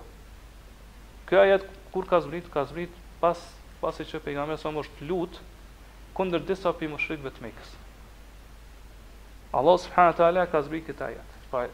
Këja 1.28 1.44
jetë, 1.46 1.68
kur 1.92 2.06
ka 2.06 2.22
zbrit, 2.22 2.48
ka 2.54 2.64
zbrit, 2.66 2.90
pas, 3.20 3.44
pas 3.82 4.00
që 4.00 4.20
pejgamberi 4.24 4.56
i 4.58 4.76
është 4.76 5.02
lutë, 5.10 5.38
këndër 6.16 6.40
disa 6.48 6.72
për 6.74 6.88
më 6.90 6.98
shrikëve 7.02 7.32
të 7.36 7.42
mikës. 7.44 7.76
Allah, 9.54 9.78
së 9.80 9.92
taala 10.16 10.46
ka 10.46 10.62
zbrit 10.62 10.88
këta 10.88 11.10
jetë. 11.10 11.36
Eh, 11.54 11.68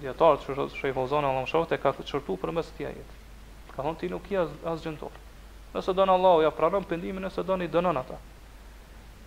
Djetarë 0.00 0.38
që 0.38 0.68
shëjfozonë, 0.80 1.28
Allah 1.28 1.44
më 1.44 1.52
shokët, 1.52 1.72
e 1.72 1.78
ka 1.78 1.92
çortu 1.92 2.34
qërtu 2.34 2.36
këtij 2.36 2.54
mësë 2.58 3.13
Ka 3.74 3.82
thonë 3.84 3.98
ti 4.02 4.08
nuk 4.10 4.28
i 4.30 4.36
as, 4.38 4.52
as 4.70 4.82
gjendor. 4.84 5.10
Nëse 5.74 5.94
donë 5.98 6.14
Allahu 6.16 6.44
ja 6.46 6.50
pranon 6.54 6.84
pendimin, 6.86 7.24
nëse 7.26 7.42
donë 7.46 7.66
i 7.66 7.70
dënon 7.74 7.98
ata. 7.98 8.18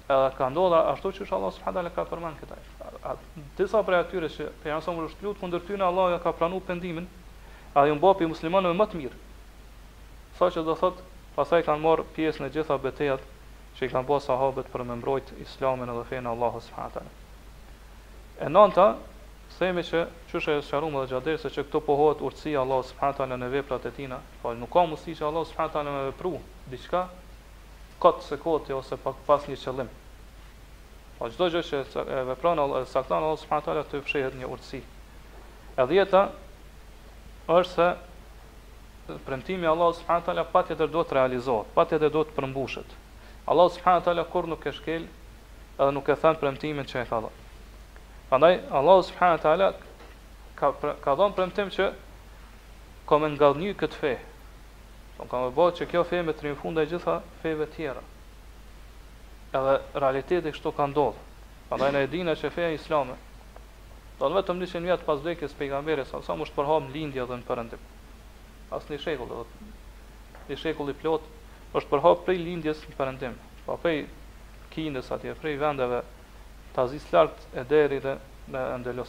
Edhe 0.08 0.30
ka 0.38 0.48
ndodha 0.54 0.80
ashtu 0.94 1.12
që 1.18 1.28
Allahu 1.36 1.56
subhanahu 1.58 1.90
wa 1.90 1.96
ka 1.98 2.06
përmend 2.12 2.40
këtë. 2.40 3.16
Disa 3.60 3.82
prej 3.84 4.00
atyre 4.06 4.30
që 4.32 4.48
për 4.64 4.72
janë 4.72 4.86
somë 4.86 5.08
është 5.10 5.28
lutë 5.28 5.44
kundër 5.44 5.66
tyne, 5.68 5.84
Allah 5.90 6.14
ja 6.16 6.20
ka 6.24 6.32
pranu 6.40 6.62
pendimin, 6.70 7.10
a 7.76 7.84
ju 7.90 7.98
mbapi 8.00 8.30
muslimanëve 8.32 8.80
më 8.80 8.88
të 8.94 9.02
mirë. 9.02 9.20
Sa 10.40 10.48
që 10.54 10.64
do 10.70 10.78
thot, 10.80 11.04
pasaj 11.36 11.66
kanë 11.68 11.84
marë 11.84 12.08
pjesë 12.16 12.46
në 12.46 12.52
gjitha 12.56 12.80
betejat 12.88 13.28
që 13.78 13.90
i 13.90 13.92
kanë 13.92 14.08
bërë 14.10 14.26
sahabët 14.30 14.72
për 14.74 14.86
me 14.90 14.96
mbrojt 15.02 15.36
islamin 15.44 15.92
edhe 15.94 16.08
fejnë 16.14 16.32
Allah 16.32 16.62
subhanahu 16.70 17.04
wa 17.04 17.26
E 18.40 18.48
nanta, 18.54 18.86
themi 19.58 19.82
që 19.86 20.02
çështja 20.30 20.56
e 20.60 20.62
sharrum 20.66 20.96
dhe 21.00 21.08
xhader 21.10 21.38
se 21.42 21.50
që 21.54 21.64
këto 21.66 21.80
pohohet 21.88 22.20
urtësia 22.28 22.62
Allahu 22.62 22.84
subhanahu 22.92 23.18
taala 23.20 23.38
në 23.42 23.48
veprat 23.56 23.88
e 23.90 23.92
tina, 23.96 24.20
po 24.42 24.52
nuk 24.54 24.70
ka 24.76 24.84
mundësi 24.86 25.16
që 25.18 25.26
Allahu 25.30 25.48
subhanahu 25.50 25.74
taala 25.74 25.94
me 25.96 26.04
vepru 26.12 26.32
diçka 26.74 27.02
kot 28.04 28.22
se 28.28 28.38
koti 28.44 28.76
ose 28.78 28.98
pa 29.04 29.14
pas 29.26 29.48
një 29.50 29.58
qëllim. 29.64 29.90
Pa 31.18 31.30
çdo 31.34 31.48
gjë 31.54 31.64
që 31.70 31.80
e 32.18 32.20
vepron 32.32 32.60
Allahu 32.62 32.86
saktan 32.92 33.24
Allah 33.26 33.40
subhanahu 33.44 33.66
taala 33.70 33.86
të 33.90 34.02
fshihet 34.06 34.38
një 34.42 34.52
urtësi. 34.54 34.84
E 35.82 35.88
dhjeta 35.90 36.24
është 37.58 37.74
se 39.08 39.18
premtimi 39.26 39.66
i 39.66 39.72
Allahu 39.74 39.98
subhanahu 40.02 40.26
taala 40.30 40.46
patjetër 40.54 40.94
do 40.98 41.02
të 41.04 41.18
realizohet, 41.18 41.74
patjetër 41.74 42.14
do 42.18 42.22
të 42.30 42.38
përmbushet. 42.38 42.90
Allahu 43.50 43.74
subhanahu 43.78 44.06
taala 44.06 44.28
kur 44.36 44.46
nuk 44.54 44.70
e 44.70 44.76
shkel, 44.82 45.10
edhe 45.82 45.92
nuk 45.98 46.14
e 46.14 46.20
thën 46.22 46.38
premtimin 46.46 46.86
që 46.86 47.02
e 47.02 47.10
ka 47.10 47.24
dhënë. 47.26 47.46
Prandaj 48.30 48.60
Allahu 48.72 49.02
subhanahu 49.08 49.40
wa 49.40 49.44
taala 49.44 49.68
ka 50.60 50.72
pra, 50.76 50.94
ka 51.00 51.14
dhënë 51.16 51.36
premtim 51.38 51.70
që 51.72 51.86
komë 53.08 53.30
ngallëni 53.38 53.70
këtë 53.80 54.00
fe. 54.02 54.12
Don 55.18 55.30
të 55.32 55.38
kemë 55.40 55.68
që 55.80 55.88
kjo 55.94 56.02
fe 56.10 56.20
me 56.28 56.34
trim 56.36 56.58
funda 56.60 56.84
e 56.84 56.90
gjitha 56.92 57.16
feve 57.44 57.68
të 57.72 57.76
tjera. 57.78 58.04
Edhe 59.56 59.78
realiteti 60.04 60.52
kështu 60.58 60.74
ka 60.76 60.90
ndodhur. 60.92 61.22
Prandaj 61.70 61.94
na 61.96 62.04
e 62.04 62.10
dinë 62.18 62.36
se 62.42 62.52
feja 62.52 62.74
islame 62.80 63.16
do 64.20 64.28
vetëm 64.36 64.60
në 64.60 64.68
vjet 64.90 65.02
pas 65.08 65.24
dekës 65.24 65.54
pejgamberes 65.62 66.10
sa 66.12 66.20
sa 66.28 66.36
mos 66.36 66.52
përhom 66.58 66.92
lindje 66.92 67.24
dhe 67.32 67.36
në 67.40 67.48
perëndim. 67.48 67.80
As 68.76 68.84
në 68.92 69.00
shekull 69.06 69.30
do 69.32 69.46
të 70.50 70.58
shekulli 70.66 70.94
plot 71.00 71.24
është 71.80 71.90
përhap 71.96 72.26
prej 72.28 72.38
lindjes 72.44 72.82
në 72.92 72.98
perëndim. 73.00 73.36
Pa 73.66 73.78
po 73.78 73.78
prej 73.86 74.04
kinës 74.76 75.12
atje, 75.16 75.36
prej 75.44 75.56
vendeve 75.64 76.02
të 76.78 76.84
azis 76.86 77.06
lartë 77.10 77.56
e 77.58 77.64
deri 77.74 77.98
dhe 78.06 78.18
në 78.54 79.06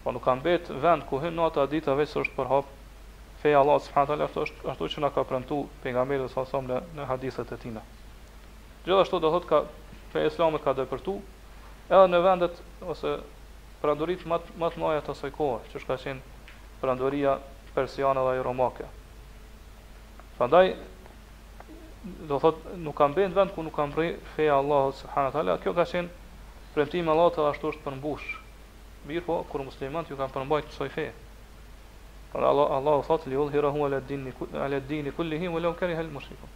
Po 0.00 0.14
nuk 0.16 0.22
kam 0.24 0.38
betë 0.40 0.78
vend 0.80 1.02
ku 1.04 1.18
hynë 1.20 1.36
në 1.36 1.42
ata 1.44 1.66
ditë 1.68 1.90
të 1.90 1.94
veçë 1.98 2.20
është 2.22 2.32
për 2.32 2.46
hapë. 2.48 2.70
Feja 3.42 3.58
Allah 3.60 3.76
së 3.84 3.90
përhanë 3.92 4.08
talë 4.08 4.24
është 4.30 4.44
është 4.72 4.84
është 4.84 4.88
që 4.94 5.00
nga 5.02 5.10
ka 5.14 5.24
prëntu 5.28 5.58
për 5.82 5.98
dhe 6.14 6.28
së 6.32 6.38
asomë 6.40 6.78
në 6.96 7.04
hadisët 7.10 7.52
e 7.52 7.58
tina. 7.60 7.82
Gjithashtu 8.86 9.20
do 9.20 9.28
thotë 9.34 9.46
ka 9.50 9.58
feja 10.14 10.30
islamit 10.32 10.64
ka 10.64 10.72
dëpërtu 10.78 11.18
edhe 11.92 12.06
në 12.14 12.20
vendet 12.24 12.62
ose 12.80 13.12
prandurit 13.82 14.24
më 14.32 14.38
të 14.56 14.80
nëjët 14.80 15.04
të 15.10 15.14
sojkohë 15.20 15.58
që 15.72 15.76
është 15.82 15.92
ka 15.92 15.98
qenë 16.04 16.56
prandurija 16.80 17.36
persiana 17.76 18.24
dhe 18.24 18.38
i 18.40 18.44
romake. 18.48 18.88
Fëndaj, 20.40 20.72
do 22.02 22.38
thot 22.40 22.56
nuk 22.82 22.96
ka 22.96 23.08
bën 23.08 23.32
vend 23.36 23.52
ku 23.54 23.62
nuk 23.62 23.74
kam 23.76 23.90
bërë 23.92 24.16
feja 24.34 24.54
Allahu 24.56 24.92
subhanahu 24.96 25.32
teala 25.34 25.56
kjo 25.60 25.72
ka 25.76 25.84
qen 25.84 26.08
premtim 26.74 27.08
Allahu 27.12 27.34
te 27.34 27.42
ashtu 27.44 27.72
është 27.72 27.82
përmbush 27.84 28.24
mir 29.08 29.24
po 29.26 29.36
kur 29.52 29.60
muslimanët 29.66 30.08
ju 30.08 30.16
kanë 30.16 30.32
përmbajt 30.32 30.70
kësaj 30.70 30.88
fe 30.96 31.06
por 32.32 32.44
Allah 32.46 32.72
Allahu 32.78 33.04
thot 33.10 33.26
li 33.28 33.36
ulhirahu 33.36 33.84
ala 33.88 34.00
din 34.00 34.32
ala 34.64 34.80
din 34.80 35.12
kullihi 35.12 35.48
wa 35.52 35.60
law 35.60 35.74
kariha 35.76 36.00
al 36.00 36.08
mushrikun 36.14 36.48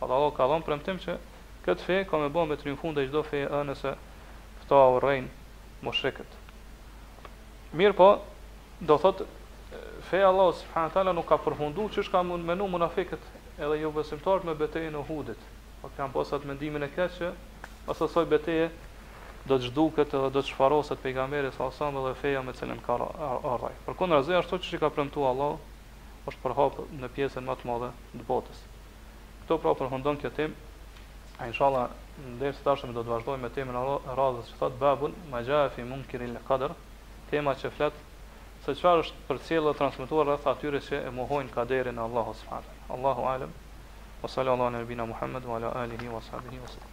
pra 0.00 0.04
Allahu 0.08 0.36
ka 0.36 0.44
dhënë 0.52 0.68
premtim 0.68 1.00
se 1.00 1.16
këtë 1.64 1.84
fe 1.88 1.96
ka 2.10 2.18
me 2.20 2.28
bën 2.36 2.52
me 2.52 2.60
triumfun 2.60 2.94
dhe 2.96 3.08
çdo 3.08 3.24
fe 3.30 3.40
nëse 3.70 3.96
fto 4.64 4.82
urrein 5.00 5.32
mushrikët 5.80 6.28
mir 7.72 7.96
po 7.96 8.18
do 8.80 8.98
thot 8.98 9.24
feja 10.10 10.28
Allahu 10.28 10.52
subhanahu 10.60 10.92
teala 10.92 11.12
nuk 11.12 11.26
ka 11.32 11.38
perfundu 11.40 11.88
çish 11.88 12.12
ka 12.12 12.20
mund 12.22 12.44
menu 12.44 12.68
munafiqët 12.68 13.39
edhe 13.64 13.76
ju 13.84 13.90
besimtarët 13.92 14.44
me 14.48 14.52
betejën 14.60 14.94
e 14.94 14.98
Uhudit. 15.02 15.40
Po 15.82 15.88
kanë 15.96 16.12
pas 16.14 16.30
atë 16.36 16.48
mendimin 16.48 16.84
e 16.84 16.88
keq 16.94 17.16
që 17.18 17.28
pas 17.88 17.98
asaj 18.06 18.28
betejë 18.32 18.68
do 19.50 19.56
të 19.58 19.66
zhduket 19.68 20.14
edhe 20.16 20.30
do 20.36 20.40
të 20.44 20.52
shfaroset 20.52 21.00
pejgamberi 21.04 21.50
sa 21.52 21.66
sallallahu 21.76 22.06
alaihi 22.10 22.16
dhe 22.16 22.22
feja 22.22 22.42
me 22.46 22.54
cilën 22.60 22.80
ka 22.86 22.96
ardhur. 22.96 23.66
Për 23.88 23.98
kundrazi 24.00 24.36
ashtu 24.40 24.60
siç 24.60 24.72
i 24.78 24.82
ka 24.84 24.90
premtuar 24.96 25.32
Allahu, 25.34 25.60
është 26.30 26.42
për 26.44 26.56
hap 26.60 26.80
në 27.02 27.12
pjesën 27.16 27.46
më 27.50 27.56
të 27.60 27.68
madhe 27.72 27.92
të 28.16 28.26
botës. 28.30 28.60
Kto 29.44 29.58
pra 29.64 29.76
përfundon 29.82 30.20
kjo 30.22 30.32
temë. 30.40 30.66
A 31.40 31.46
inshallah 31.48 31.88
në 32.24 32.34
dersë 32.42 32.60
të 32.60 32.64
tashme 32.70 32.92
do 32.96 33.00
të 33.04 33.12
vazhdojmë 33.14 33.42
me 33.44 33.48
temën 33.58 33.76
e 33.80 33.84
radhës 34.22 34.50
që 34.52 34.58
thot 34.62 34.74
babun 34.86 35.14
ma 35.32 35.40
fi 35.76 35.82
munkiri 35.92 36.28
il 36.32 36.36
qadar, 36.48 36.74
tema 37.32 37.54
që 37.60 37.70
flet 37.76 37.96
se 38.64 38.74
çfarë 38.80 39.04
është 39.04 39.16
përcjellë 39.28 39.72
transmetuar 39.80 40.28
rreth 40.32 40.46
atyre 40.54 40.80
që 40.88 41.00
e 41.10 41.14
mohojnë 41.20 41.48
kaderin 41.58 41.96
e 41.98 42.04
Allahut 42.08 42.36
subhanallahu. 42.42 42.79
الله 42.94 43.24
أعلم 43.24 43.50
وصلى 44.22 44.54
الله 44.54 44.66
على 44.66 44.78
نبينا 44.80 45.04
محمد 45.04 45.44
وعلى 45.46 45.66
آله 45.84 46.14
وصحبه 46.14 46.58
وسلم 46.64 46.89